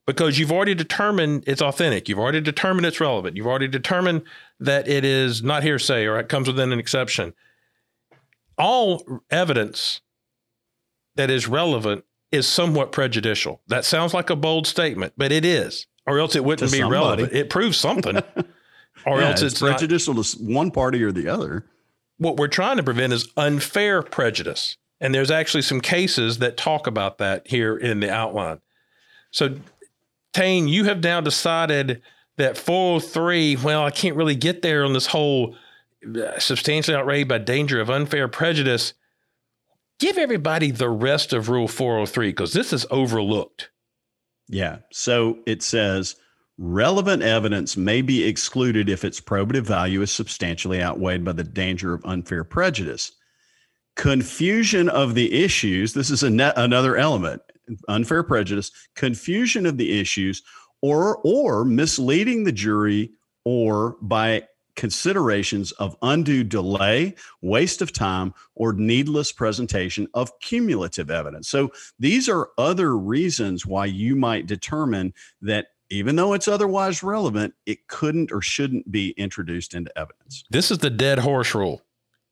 because 0.06 0.38
you've 0.38 0.52
already 0.52 0.76
determined 0.76 1.44
it's 1.48 1.62
authentic. 1.62 2.08
You've 2.08 2.20
already 2.20 2.42
determined 2.42 2.86
it's 2.86 3.00
relevant. 3.00 3.36
You've 3.36 3.48
already 3.48 3.68
determined 3.68 4.24
that 4.60 4.88
it 4.88 5.04
is 5.04 5.42
not 5.44 5.64
hearsay 5.64 6.06
or 6.06 6.20
it 6.20 6.30
comes 6.30 6.48
within 6.48 6.72
an 6.72 6.80
exception. 6.80 7.34
All 8.58 9.04
evidence 9.30 10.02
that 11.16 11.30
is 11.30 11.48
relevant 11.48 12.06
is 12.32 12.48
somewhat 12.48 12.92
prejudicial. 12.92 13.62
That 13.68 13.86
sounds 13.86 14.14
like 14.14 14.30
a 14.30 14.36
bold 14.36 14.68
statement, 14.68 15.14
but 15.18 15.32
it 15.32 15.46
is, 15.46 15.88
or 16.06 16.20
else 16.20 16.36
it 16.36 16.44
wouldn't 16.44 16.72
be 16.72 16.80
somebody. 16.80 16.94
relevant. 16.94 17.34
It 17.34 17.50
proves 17.50 17.78
something, 17.78 18.18
or 19.06 19.20
Yeah, 19.20 19.30
else 19.30 19.42
it's, 19.42 19.54
it's, 19.54 19.62
not. 19.62 19.72
prejudicial 19.78 20.22
to 20.22 20.38
one 20.40 20.72
party 20.72 21.04
or 21.04 21.12
the 21.12 21.28
other. 21.28 21.66
What 22.18 22.38
we're 22.38 22.48
trying 22.48 22.78
to 22.78 22.84
prevent 22.84 23.12
is 23.14 23.28
unfair 23.38 24.02
prejudice. 24.02 24.78
And 25.02 25.14
there's 25.14 25.32
actually 25.32 25.64
some 25.64 25.82
cases 25.82 26.38
that 26.40 26.56
talk 26.56 26.88
about 26.88 27.18
that 27.18 27.48
here 27.48 27.76
in 27.76 28.00
the 28.00 28.10
outline. 28.10 28.62
So, 29.32 29.58
Tain, 30.36 30.68
you 30.68 30.84
have 30.84 31.02
now 31.02 31.22
decided 31.22 32.02
that 32.36 32.58
403, 32.58 33.56
well, 33.56 33.86
I 33.86 33.90
can't 33.90 34.18
really 34.18 34.36
get 34.36 34.62
there 34.62 34.84
on 34.84 34.92
this 34.92 35.06
whole 35.06 35.56
uh, 36.06 36.38
substantially 36.40 36.98
outraged 36.98 37.30
by 37.30 37.38
danger 37.38 37.80
of 37.80 37.90
unfair 37.90 38.28
prejudice. 38.28 38.96
Give 39.98 40.18
everybody 40.18 40.72
the 40.72 40.90
rest 40.90 41.32
of 41.32 41.48
Rule 41.48 41.70
403 41.70 42.32
because 42.32 42.52
this 42.52 42.74
is 42.74 42.86
overlooked. 42.92 43.70
Yeah. 44.50 44.80
So 44.92 45.40
it 45.46 45.64
says 45.64 46.18
relevant 46.58 47.24
evidence 47.24 47.78
may 47.78 48.02
be 48.02 48.26
excluded 48.26 48.90
if 48.90 49.06
its 49.06 49.22
probative 49.22 49.64
value 49.64 50.02
is 50.02 50.12
substantially 50.12 50.84
outweighed 50.84 51.24
by 51.24 51.32
the 51.32 51.46
danger 51.46 51.94
of 51.94 52.04
unfair 52.04 52.44
prejudice. 52.44 53.14
Confusion 53.96 54.90
of 54.90 55.16
the 55.16 55.46
issues, 55.46 55.94
this 55.94 56.10
is 56.10 56.24
ne- 56.24 56.52
another 56.58 56.98
element, 56.98 57.42
unfair 57.88 58.24
prejudice, 58.24 58.72
confusion 58.96 59.66
of 59.66 59.78
the 59.78 60.00
issues 60.00 60.44
or 60.82 61.18
or 61.24 61.66
misleading 61.66 62.44
the 62.44 62.52
jury 62.52 63.12
or 63.44 63.98
by 64.02 64.44
considerations 64.76 65.72
of 65.74 65.96
undue 66.02 66.44
delay, 66.44 67.16
waste 67.42 67.82
of 67.82 67.92
time, 67.94 68.34
or 68.56 68.74
needless 68.74 69.32
presentation 69.32 70.08
of 70.14 70.38
cumulative 70.40 71.10
evidence. 71.10 71.48
So 71.48 71.72
these 71.98 72.28
are 72.28 72.50
other 72.58 72.98
reasons 72.98 73.66
why 73.66 73.86
you 73.86 74.16
might 74.16 74.48
determine 74.48 75.14
that 75.42 75.68
even 75.90 76.16
though 76.16 76.34
it's 76.34 76.48
otherwise 76.48 77.04
relevant, 77.04 77.54
it 77.66 77.88
couldn't 77.88 78.32
or 78.32 78.42
shouldn't 78.42 78.92
be 78.92 79.12
introduced 79.12 79.74
into 79.74 79.96
evidence. 79.98 80.44
This 80.50 80.72
is 80.72 80.80
the 80.80 80.90
dead 80.90 81.20
horse 81.20 81.54
rule. 81.54 81.82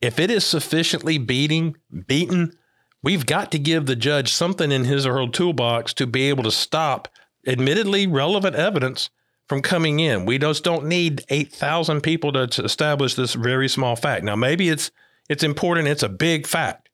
If 0.01 0.19
it 0.19 0.29
is 0.29 0.43
sufficiently 0.45 1.17
beating, 1.17 1.77
beaten, 2.07 2.57
we've 3.03 3.25
got 3.25 3.51
to 3.51 3.59
give 3.59 3.85
the 3.85 3.95
judge 3.95 4.33
something 4.33 4.71
in 4.71 4.85
his 4.85 5.05
or 5.05 5.13
her 5.19 5.27
toolbox 5.27 5.93
to 5.95 6.07
be 6.07 6.29
able 6.29 6.43
to 6.43 6.51
stop 6.51 7.09
admittedly 7.45 8.07
relevant 8.07 8.55
evidence 8.55 9.09
from 9.47 9.61
coming 9.61 9.99
in. 9.99 10.25
We 10.25 10.39
just 10.39 10.63
don't 10.63 10.85
need 10.85 11.23
8,000 11.29 12.01
people 12.01 12.31
to, 12.31 12.47
to 12.47 12.63
establish 12.63 13.15
this 13.15 13.33
very 13.33 13.67
small 13.67 13.95
fact. 13.95 14.23
Now, 14.23 14.35
maybe 14.35 14.69
it's 14.69 14.89
it's 15.29 15.43
important, 15.43 15.87
it's 15.87 16.03
a 16.03 16.09
big 16.09 16.47
fact. 16.47 16.89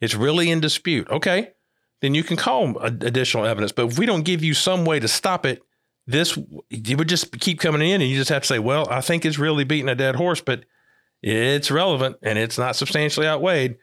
It's 0.00 0.14
really 0.14 0.50
in 0.50 0.60
dispute. 0.60 1.08
Okay. 1.10 1.52
Then 2.00 2.14
you 2.14 2.22
can 2.22 2.36
call 2.36 2.78
additional 2.78 3.46
evidence, 3.46 3.72
but 3.72 3.86
if 3.86 3.98
we 3.98 4.04
don't 4.04 4.24
give 4.24 4.44
you 4.44 4.52
some 4.52 4.84
way 4.84 5.00
to 5.00 5.08
stop 5.08 5.46
it, 5.46 5.62
this 6.06 6.38
it 6.68 6.98
would 6.98 7.08
just 7.08 7.38
keep 7.40 7.60
coming 7.60 7.80
in 7.80 8.02
and 8.02 8.10
you 8.10 8.16
just 8.16 8.28
have 8.28 8.42
to 8.42 8.48
say, 8.48 8.58
"Well, 8.58 8.86
I 8.90 9.00
think 9.00 9.24
it's 9.24 9.38
really 9.38 9.64
beating 9.64 9.88
a 9.88 9.94
dead 9.94 10.16
horse, 10.16 10.42
but 10.42 10.64
it's 11.22 11.70
relevant 11.70 12.16
and 12.22 12.38
it's 12.38 12.58
not 12.58 12.76
substantially 12.76 13.26
outweighed." 13.26 13.76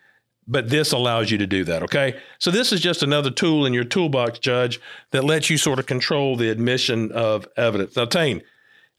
But 0.51 0.69
this 0.69 0.91
allows 0.91 1.31
you 1.31 1.37
to 1.37 1.47
do 1.47 1.63
that. 1.63 1.81
Okay. 1.83 2.19
So 2.37 2.51
this 2.51 2.73
is 2.73 2.81
just 2.81 3.03
another 3.03 3.31
tool 3.31 3.65
in 3.65 3.73
your 3.73 3.85
toolbox, 3.85 4.37
Judge, 4.37 4.81
that 5.11 5.23
lets 5.23 5.49
you 5.49 5.57
sort 5.57 5.79
of 5.79 5.85
control 5.85 6.35
the 6.35 6.49
admission 6.49 7.09
of 7.13 7.47
evidence. 7.55 7.95
Now, 7.95 8.03
Tain, 8.03 8.41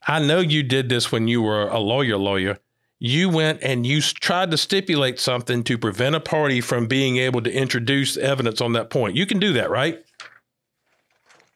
I 0.09 0.19
know 0.19 0.41
you 0.41 0.63
did 0.63 0.89
this 0.89 1.13
when 1.13 1.29
you 1.29 1.43
were 1.43 1.69
a 1.69 1.79
lawyer, 1.79 2.17
lawyer. 2.17 2.59
You 2.99 3.29
went 3.29 3.63
and 3.63 3.85
you 3.87 4.01
tried 4.01 4.51
to 4.53 4.57
stipulate 4.57 5.21
something 5.21 5.63
to 5.65 5.77
prevent 5.77 6.15
a 6.15 6.21
party 6.21 6.63
from 6.63 6.87
being 6.87 7.19
able 7.19 7.43
to 7.43 7.53
introduce 7.53 8.17
evidence 8.17 8.63
on 8.63 8.73
that 8.73 8.89
point. 8.89 9.17
You 9.17 9.27
can 9.27 9.39
do 9.39 9.53
that, 9.53 9.69
right? 9.71 10.03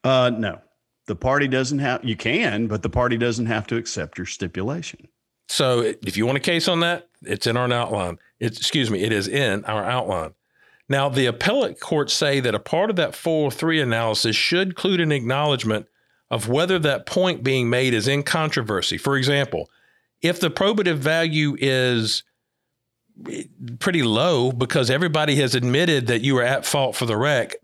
Uh, 0.05 0.30
no. 0.36 0.61
The 1.07 1.16
party 1.16 1.49
doesn't 1.49 1.78
have, 1.78 2.05
you 2.05 2.16
can, 2.16 2.66
but 2.66 2.82
the 2.82 2.90
party 2.90 3.16
doesn't 3.16 3.47
have 3.47 3.66
to 3.68 3.76
accept 3.76 4.18
your 4.18 4.26
stipulation. 4.26 5.09
So 5.49 5.80
if 6.03 6.16
you 6.16 6.26
want 6.26 6.36
a 6.36 6.40
case 6.40 6.68
on 6.68 6.80
that, 6.80 7.09
it's 7.22 7.47
in 7.47 7.57
our 7.57 7.72
outline. 7.72 8.18
It's, 8.41 8.59
excuse 8.59 8.91
me, 8.91 9.03
it 9.03 9.12
is 9.12 9.28
in 9.28 9.64
our 9.64 9.84
outline. 9.84 10.34
Now, 10.89 11.09
the 11.09 11.26
appellate 11.26 11.80
courts 11.80 12.12
say 12.12 12.41
that 12.41 12.55
a 12.55 12.61
part 12.61 12.91
of 12.91 12.97
that 12.97 13.14
403 13.14 13.80
analysis 13.80 14.37
should 14.37 14.68
include 14.68 15.01
an 15.01 15.11
acknowledgement 15.11 15.87
of 16.30 16.49
whether 16.49 16.78
that 16.78 17.07
point 17.07 17.43
being 17.43 17.70
made 17.70 17.95
is 17.95 18.09
in 18.09 18.22
controversy. 18.22 18.99
For 18.99 19.16
example, 19.16 19.70
if 20.22 20.41
the 20.41 20.51
probative 20.51 20.97
value 20.97 21.57
is 21.59 22.22
eh, 23.28 23.45
pretty 23.78 24.03
low 24.03 24.53
because 24.53 24.91
everybody 24.91 25.37
has 25.37 25.55
admitted 25.55 26.07
that 26.09 26.22
you 26.22 26.34
were 26.34 26.43
at 26.43 26.66
fault 26.66 26.97
for 26.97 27.07
the 27.07 27.16
wreck, 27.16 27.57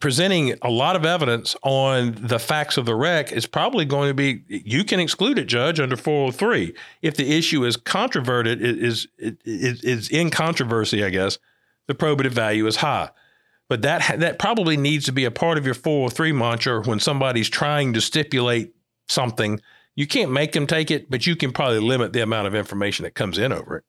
presenting 0.00 0.54
a 0.62 0.70
lot 0.70 0.96
of 0.96 1.04
evidence 1.04 1.56
on 1.62 2.16
the 2.20 2.38
facts 2.38 2.76
of 2.76 2.86
the 2.86 2.94
wreck 2.94 3.32
is 3.32 3.46
probably 3.46 3.84
going 3.84 4.08
to 4.08 4.14
be 4.14 4.42
you 4.48 4.84
can 4.84 5.00
exclude 5.00 5.38
it 5.38 5.46
judge 5.46 5.80
under 5.80 5.96
403 5.96 6.72
if 7.02 7.16
the 7.16 7.36
issue 7.36 7.64
is 7.64 7.76
controverted 7.76 8.62
it 8.62 8.78
is 8.78 9.08
it 9.18 9.38
is 9.44 10.08
in 10.08 10.30
controversy 10.30 11.04
i 11.04 11.10
guess 11.10 11.38
the 11.88 11.94
probative 11.94 12.30
value 12.30 12.66
is 12.66 12.76
high. 12.76 13.10
But 13.68 13.82
that 13.82 14.20
that 14.20 14.38
probably 14.38 14.76
needs 14.76 15.04
to 15.06 15.12
be 15.12 15.24
a 15.24 15.30
part 15.30 15.58
of 15.58 15.64
your 15.66 15.74
403 15.74 16.32
mantra 16.32 16.82
when 16.82 17.00
somebody's 17.00 17.48
trying 17.48 17.92
to 17.94 18.00
stipulate 18.00 18.74
something. 19.08 19.60
You 19.96 20.06
can't 20.06 20.30
make 20.30 20.52
them 20.52 20.66
take 20.66 20.92
it 20.92 21.10
but 21.10 21.26
you 21.26 21.34
can 21.34 21.52
probably 21.52 21.80
limit 21.80 22.12
the 22.12 22.22
amount 22.22 22.46
of 22.46 22.54
information 22.54 23.02
that 23.02 23.14
comes 23.14 23.36
in 23.36 23.52
over 23.52 23.78
it 23.78 23.84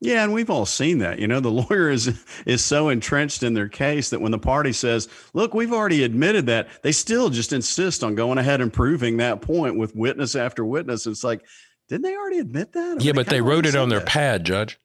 yeah, 0.00 0.24
and 0.24 0.32
we've 0.32 0.50
all 0.50 0.66
seen 0.66 0.98
that. 0.98 1.18
You 1.18 1.26
know, 1.26 1.40
the 1.40 1.50
lawyer 1.70 1.90
is 1.90 2.22
is 2.44 2.64
so 2.64 2.88
entrenched 2.88 3.42
in 3.42 3.54
their 3.54 3.68
case 3.68 4.10
that 4.10 4.20
when 4.20 4.32
the 4.32 4.38
party 4.38 4.72
says, 4.72 5.08
"Look, 5.32 5.54
we've 5.54 5.72
already 5.72 6.04
admitted 6.04 6.46
that," 6.46 6.68
they 6.82 6.92
still 6.92 7.30
just 7.30 7.52
insist 7.52 8.04
on 8.04 8.14
going 8.14 8.38
ahead 8.38 8.60
and 8.60 8.72
proving 8.72 9.18
that 9.18 9.40
point 9.40 9.76
with 9.76 9.94
witness 9.94 10.34
after 10.34 10.64
witness. 10.64 11.06
It's 11.06 11.24
like, 11.24 11.44
didn't 11.88 12.02
they 12.02 12.16
already 12.16 12.38
admit 12.38 12.72
that? 12.72 13.00
yeah, 13.00 13.12
but 13.12 13.26
they 13.26 13.40
wrote 13.40 13.66
it 13.66 13.76
on 13.76 13.88
their 13.88 14.00
that. 14.00 14.08
pad, 14.08 14.44
Judge. 14.44 14.78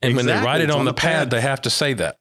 And 0.00 0.12
exactly. 0.12 0.32
when 0.32 0.40
they 0.40 0.46
write 0.46 0.60
it 0.60 0.70
on, 0.70 0.80
on, 0.80 0.84
the, 0.84 0.92
the 0.92 0.96
pad, 0.96 1.12
pad, 1.12 1.30
they 1.30 1.40
have 1.40 1.62
to 1.62 1.70
say 1.70 1.94
that. 1.94 2.18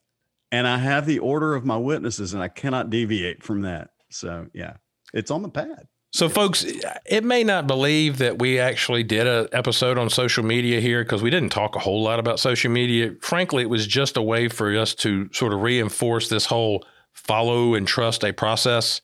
And 0.52 0.68
I 0.68 0.78
have 0.78 1.06
the 1.06 1.20
order 1.20 1.56
of 1.56 1.66
my 1.66 1.78
witnesses, 1.78 2.34
and 2.34 2.42
I 2.42 2.48
cannot 2.48 2.90
deviate 2.90 3.44
from 3.44 3.62
that. 3.62 3.90
So 4.10 4.48
yeah, 4.54 4.76
it's 5.14 5.32
on 5.32 5.42
the 5.42 5.50
pad. 5.50 5.88
So, 6.14 6.30
folks, 6.30 6.64
it 7.08 7.24
may 7.24 7.44
not 7.44 7.66
believe 7.66 8.20
that 8.20 8.38
we 8.38 8.60
actually 8.60 9.02
did 9.02 9.26
an 9.26 9.48
episode 9.52 9.98
on 9.98 10.12
social 10.12 10.44
media 10.44 10.80
here 10.80 11.04
because 11.04 11.24
we 11.24 11.32
didn't 11.32 11.50
talk 11.50 11.76
a 11.76 11.80
whole 11.80 12.04
lot 12.04 12.20
about 12.20 12.40
social 12.40 12.70
media. 12.70 13.16
Frankly, 13.20 13.64
it 13.64 13.70
was 13.70 13.88
just 13.88 14.16
a 14.16 14.22
way 14.22 14.48
for 14.48 14.78
us 14.78 14.94
to 14.96 15.28
sort 15.34 15.54
of 15.54 15.64
reinforce 15.64 16.30
this 16.30 16.46
whole 16.46 16.86
follow 17.14 17.74
and 17.74 17.88
trust 17.88 18.24
a 18.24 18.32
process 18.32 19.02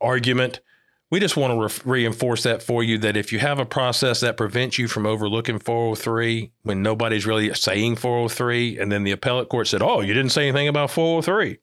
argument. 0.00 0.60
We 1.10 1.18
just 1.18 1.36
want 1.36 1.54
to 1.54 1.90
re- 1.90 2.04
reinforce 2.04 2.44
that 2.44 2.62
for 2.62 2.84
you 2.84 2.98
that 2.98 3.16
if 3.16 3.32
you 3.32 3.40
have 3.40 3.58
a 3.58 3.66
process 3.66 4.20
that 4.20 4.36
prevents 4.36 4.78
you 4.78 4.86
from 4.86 5.06
overlooking 5.06 5.58
403 5.58 6.52
when 6.62 6.84
nobody's 6.84 7.26
really 7.26 7.52
saying 7.54 7.96
403, 7.96 8.78
and 8.78 8.92
then 8.92 9.02
the 9.02 9.10
appellate 9.10 9.48
court 9.48 9.66
said, 9.66 9.82
Oh, 9.82 10.02
you 10.02 10.14
didn't 10.14 10.30
say 10.30 10.46
anything 10.46 10.68
about 10.68 10.92
403. 10.92 11.58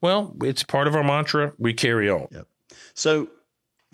Well, 0.00 0.34
it's 0.42 0.62
part 0.62 0.86
of 0.86 0.96
our 0.96 1.04
mantra. 1.04 1.52
We 1.58 1.74
carry 1.74 2.08
on. 2.08 2.28
Yep. 2.30 2.46
So, 2.94 3.28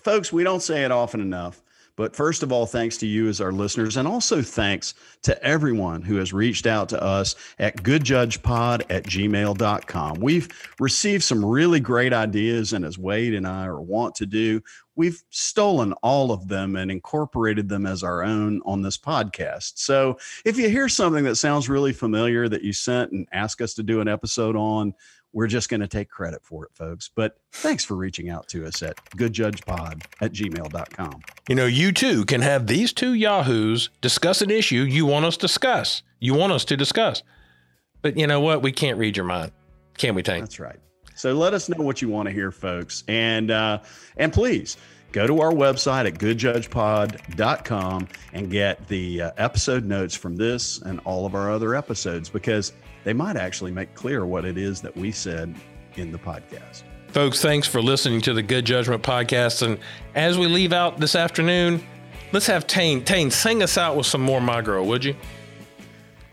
folks, 0.03 0.33
we 0.33 0.45
don't 0.45 0.63
say 0.63 0.85
it 0.85 0.91
often 0.91 1.21
enough. 1.21 1.63
But 1.97 2.17
first 2.17 2.43
of 2.43 2.51
all, 2.51 2.65
thanks 2.65 2.97
to 2.99 3.07
you 3.07 3.29
as 3.29 3.43
our 3.43 3.53
listeners, 3.53 3.99
and 3.99 4.09
also 4.09 4.41
thanks 4.41 4.95
to 5.21 5.45
everyone 5.45 6.01
who 6.01 6.17
has 6.17 6.33
reached 6.33 6.67
out 6.67 6.89
to 6.91 7.03
us 7.03 7.35
at 7.59 7.83
goodjudgepod 7.83 8.85
at 8.89 9.05
gmail.com. 9.05 10.21
We've 10.21 10.49
received 10.79 11.25
some 11.25 11.45
really 11.45 11.79
great 11.79 12.15
ideas, 12.15 12.73
and 12.73 12.87
as 12.87 12.97
Wade 12.97 13.35
and 13.35 13.47
I 13.47 13.67
are 13.67 13.83
want 13.83 14.15
to 14.15 14.25
do, 14.25 14.63
we've 14.97 15.23
stolen 15.29 15.93
all 16.03 16.33
of 16.33 16.49
them 16.49 16.77
and 16.77 16.91
incorporated 16.91 17.69
them 17.69 17.85
as 17.85 18.03
our 18.03 18.23
own 18.23 18.63
on 18.65 18.81
this 18.81 18.97
podcast. 18.97 19.73
So 19.75 20.19
if 20.47 20.57
you 20.57 20.71
hear 20.71 20.89
something 20.89 21.25
that 21.25 21.37
sounds 21.37 21.69
really 21.69 21.93
familiar 21.93 22.49
that 22.49 22.63
you 22.63 22.73
sent 22.73 23.13
and 23.13 23.29
ask 23.33 23.61
us 23.61 23.75
to 23.75 23.83
do 23.83 24.01
an 24.01 24.09
episode 24.09 24.57
on, 24.57 24.95
we're 25.33 25.47
just 25.47 25.69
going 25.69 25.81
to 25.81 25.89
take 25.89 26.09
credit 26.09 26.41
for 26.43 26.65
it, 26.65 26.73
folks. 26.75 27.11
But 27.15 27.37
thanks 27.53 27.85
for 27.85 27.95
reaching 27.95 28.31
out 28.31 28.49
to 28.49 28.67
us 28.67 28.83
at 28.83 28.97
goodjudgepod 29.17 30.03
at 30.21 30.33
gmail.com. 30.33 31.21
You 31.49 31.55
know, 31.55 31.67
you 31.67 31.93
too 31.93 32.25
can 32.25 32.41
have 32.41 32.67
these 32.67 32.93
two 32.93 33.15
Yahoos 33.15 33.91
discuss 34.01 34.43
an 34.43 34.51
issue 34.51 34.83
you 34.83 35.07
want 35.07 35.25
us 35.25 35.37
to 35.37 35.47
discuss. 35.47 36.03
You 36.19 36.35
want 36.35 36.53
us 36.53 36.65
to 36.67 36.77
discuss. 36.77 37.23
But 38.03 38.17
you 38.17 38.27
know 38.27 38.41
what? 38.41 38.63
We 38.63 38.73
can't 38.73 38.99
read 38.99 39.17
your 39.17 39.27
mind. 39.27 39.53
Can 39.99 40.15
we, 40.15 40.23
Tain? 40.23 40.41
That's 40.41 40.59
right. 40.59 40.79
So 41.15 41.35
let 41.35 41.53
us 41.53 41.69
know 41.69 41.85
what 41.85 42.01
you 42.01 42.09
want 42.09 42.29
to 42.29 42.33
hear, 42.33 42.51
folks. 42.51 43.05
And 43.07 43.51
uh, 43.51 43.81
and 44.17 44.33
please 44.33 44.79
go 45.13 45.27
to 45.27 45.41
our 45.41 45.53
website 45.53 46.07
at 46.07 46.15
goodjudgepod.com 46.15 48.09
and 48.33 48.51
get 48.51 48.89
the 48.89 49.23
uh, 49.23 49.31
episode 49.37 49.85
notes 49.85 50.15
from 50.15 50.37
this 50.37 50.81
and 50.81 51.01
all 51.05 51.27
of 51.27 51.35
our 51.35 51.51
other 51.51 51.75
episodes 51.75 52.31
because 52.31 52.73
they 53.05 53.13
might 53.13 53.37
actually 53.37 53.71
make 53.71 53.95
clear 53.95 54.27
what 54.27 54.45
it 54.45 54.59
is 54.59 54.81
that 54.83 54.97
we 54.97 55.13
said 55.13 55.55
in 55.97 56.13
the 56.13 56.19
podcast. 56.19 56.83
Folks, 57.09 57.43
thanks 57.43 57.67
for 57.67 57.83
listening 57.83 58.21
to 58.23 58.33
the 58.33 58.43
Good 58.43 58.65
Judgment 58.65 59.03
podcast. 59.03 59.63
And 59.63 59.79
as 60.15 60.39
we 60.39 60.47
leave 60.47 60.73
out 60.73 60.99
this 60.99 61.17
afternoon, 61.17 61.85
let's 62.33 62.47
have 62.47 62.67
Tain. 62.67 63.05
Tain, 63.05 63.31
sing 63.31 63.63
us 63.63 63.77
out 63.77 63.97
with 63.97 64.07
some 64.07 64.21
more 64.21 64.41
My 64.41 64.63
Girl, 64.63 64.87
would 64.87 65.05
you? 65.05 65.17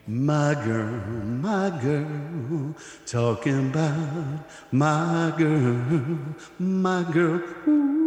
My 0.10 0.54
girl, 0.54 1.02
my 1.26 1.70
girl, 1.82 2.76
talking 3.06 3.72
about 3.72 4.40
my 4.72 5.34
girl, 5.38 6.18
my 6.60 7.04
girl. 7.12 7.44
Ooh. 7.68 8.07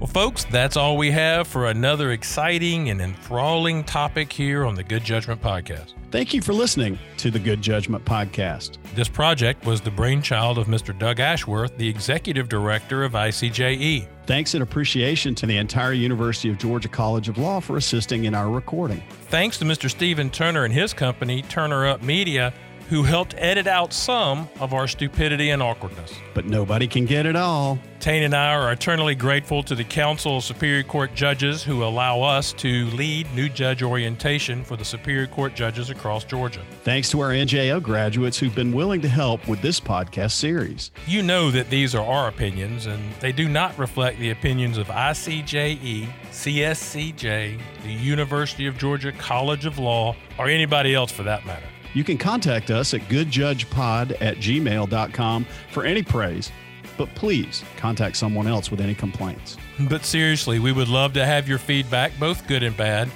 Well, 0.00 0.06
folks, 0.06 0.44
that's 0.44 0.76
all 0.76 0.96
we 0.96 1.10
have 1.10 1.48
for 1.48 1.66
another 1.66 2.12
exciting 2.12 2.88
and 2.88 3.00
enthralling 3.00 3.82
topic 3.82 4.32
here 4.32 4.64
on 4.64 4.76
the 4.76 4.84
Good 4.84 5.02
Judgment 5.02 5.42
Podcast. 5.42 5.94
Thank 6.12 6.32
you 6.32 6.40
for 6.40 6.52
listening 6.52 7.00
to 7.16 7.32
the 7.32 7.38
Good 7.40 7.60
Judgment 7.60 8.04
Podcast. 8.04 8.76
This 8.94 9.08
project 9.08 9.66
was 9.66 9.80
the 9.80 9.90
brainchild 9.90 10.56
of 10.56 10.68
Mr. 10.68 10.96
Doug 10.96 11.18
Ashworth, 11.18 11.76
the 11.78 11.88
Executive 11.88 12.48
Director 12.48 13.02
of 13.02 13.12
ICJE. 13.14 14.06
Thanks 14.24 14.54
and 14.54 14.62
appreciation 14.62 15.34
to 15.34 15.46
the 15.46 15.56
entire 15.56 15.94
University 15.94 16.48
of 16.48 16.58
Georgia 16.58 16.88
College 16.88 17.28
of 17.28 17.36
Law 17.36 17.58
for 17.58 17.76
assisting 17.76 18.24
in 18.24 18.36
our 18.36 18.50
recording. 18.50 19.02
Thanks 19.30 19.58
to 19.58 19.64
Mr. 19.64 19.90
Stephen 19.90 20.30
Turner 20.30 20.64
and 20.64 20.72
his 20.72 20.94
company, 20.94 21.42
Turner 21.42 21.88
Up 21.88 22.02
Media 22.02 22.54
who 22.88 23.02
helped 23.02 23.34
edit 23.36 23.66
out 23.66 23.92
some 23.92 24.48
of 24.60 24.72
our 24.72 24.88
stupidity 24.88 25.50
and 25.50 25.62
awkwardness. 25.62 26.14
But 26.32 26.46
nobody 26.46 26.86
can 26.86 27.04
get 27.04 27.26
it 27.26 27.36
all. 27.36 27.78
Tain 28.00 28.22
and 28.22 28.34
I 28.34 28.54
are 28.54 28.72
eternally 28.72 29.14
grateful 29.14 29.62
to 29.64 29.74
the 29.74 29.84
Council 29.84 30.38
of 30.38 30.44
Superior 30.44 30.84
Court 30.84 31.14
judges 31.14 31.62
who 31.62 31.84
allow 31.84 32.22
us 32.22 32.52
to 32.54 32.86
lead 32.86 33.26
new 33.34 33.48
judge 33.48 33.82
orientation 33.82 34.64
for 34.64 34.76
the 34.76 34.84
Superior 34.84 35.26
Court 35.26 35.54
judges 35.54 35.90
across 35.90 36.24
Georgia. 36.24 36.62
Thanks 36.84 37.10
to 37.10 37.20
our 37.20 37.30
NJO 37.30 37.82
graduates 37.82 38.38
who've 38.38 38.54
been 38.54 38.72
willing 38.72 39.02
to 39.02 39.08
help 39.08 39.46
with 39.48 39.60
this 39.60 39.80
podcast 39.80 40.32
series. 40.32 40.90
You 41.06 41.22
know 41.22 41.50
that 41.50 41.68
these 41.68 41.94
are 41.94 42.04
our 42.04 42.28
opinions, 42.28 42.86
and 42.86 43.02
they 43.20 43.32
do 43.32 43.48
not 43.48 43.76
reflect 43.78 44.18
the 44.18 44.30
opinions 44.30 44.78
of 44.78 44.86
ICJE, 44.86 46.08
CSCJ, 46.30 47.60
the 47.82 47.92
University 47.92 48.66
of 48.66 48.78
Georgia 48.78 49.12
College 49.12 49.66
of 49.66 49.78
Law, 49.78 50.16
or 50.38 50.48
anybody 50.48 50.94
else 50.94 51.12
for 51.12 51.24
that 51.24 51.44
matter. 51.44 51.66
You 51.94 52.04
can 52.04 52.18
contact 52.18 52.70
us 52.70 52.94
at 52.94 53.00
goodjudgepod 53.02 54.16
at 54.20 54.36
gmail.com 54.36 55.46
for 55.72 55.84
any 55.84 56.02
praise, 56.02 56.50
but 56.96 57.08
please 57.14 57.64
contact 57.76 58.16
someone 58.16 58.46
else 58.46 58.70
with 58.70 58.80
any 58.80 58.94
complaints. 58.94 59.56
But 59.88 60.04
seriously, 60.04 60.58
we 60.58 60.72
would 60.72 60.88
love 60.88 61.12
to 61.14 61.24
have 61.24 61.48
your 61.48 61.58
feedback, 61.58 62.12
both 62.18 62.46
good 62.46 62.62
and 62.62 62.76
bad. 62.76 63.08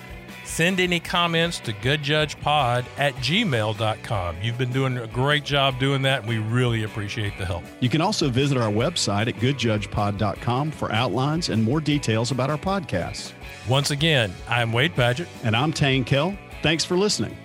Send 0.44 0.80
any 0.80 1.00
comments 1.00 1.60
to 1.60 1.72
goodjudgepod 1.72 2.84
at 2.98 3.14
gmail.com. 3.14 4.36
You've 4.42 4.58
been 4.58 4.72
doing 4.72 4.98
a 4.98 5.06
great 5.06 5.44
job 5.44 5.78
doing 5.78 6.02
that, 6.02 6.20
and 6.20 6.28
we 6.28 6.38
really 6.38 6.82
appreciate 6.82 7.38
the 7.38 7.46
help. 7.46 7.64
You 7.80 7.88
can 7.88 8.00
also 8.02 8.28
visit 8.28 8.58
our 8.58 8.70
website 8.70 9.28
at 9.28 9.36
goodjudgepod.com 9.36 10.70
for 10.72 10.92
outlines 10.92 11.48
and 11.48 11.62
more 11.62 11.80
details 11.80 12.32
about 12.32 12.50
our 12.50 12.58
podcasts. 12.58 13.32
Once 13.68 13.92
again, 13.92 14.32
I'm 14.48 14.72
Wade 14.72 14.94
Padgett. 14.94 15.28
And 15.44 15.56
I'm 15.56 15.72
Tain 15.72 16.04
Kell. 16.04 16.36
Thanks 16.62 16.84
for 16.84 16.96
listening. 16.96 17.36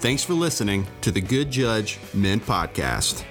Thanks 0.00 0.24
for 0.24 0.32
listening 0.32 0.86
to 1.02 1.10
the 1.10 1.20
Good 1.20 1.50
Judge 1.50 1.98
Men 2.14 2.40
Podcast. 2.40 3.22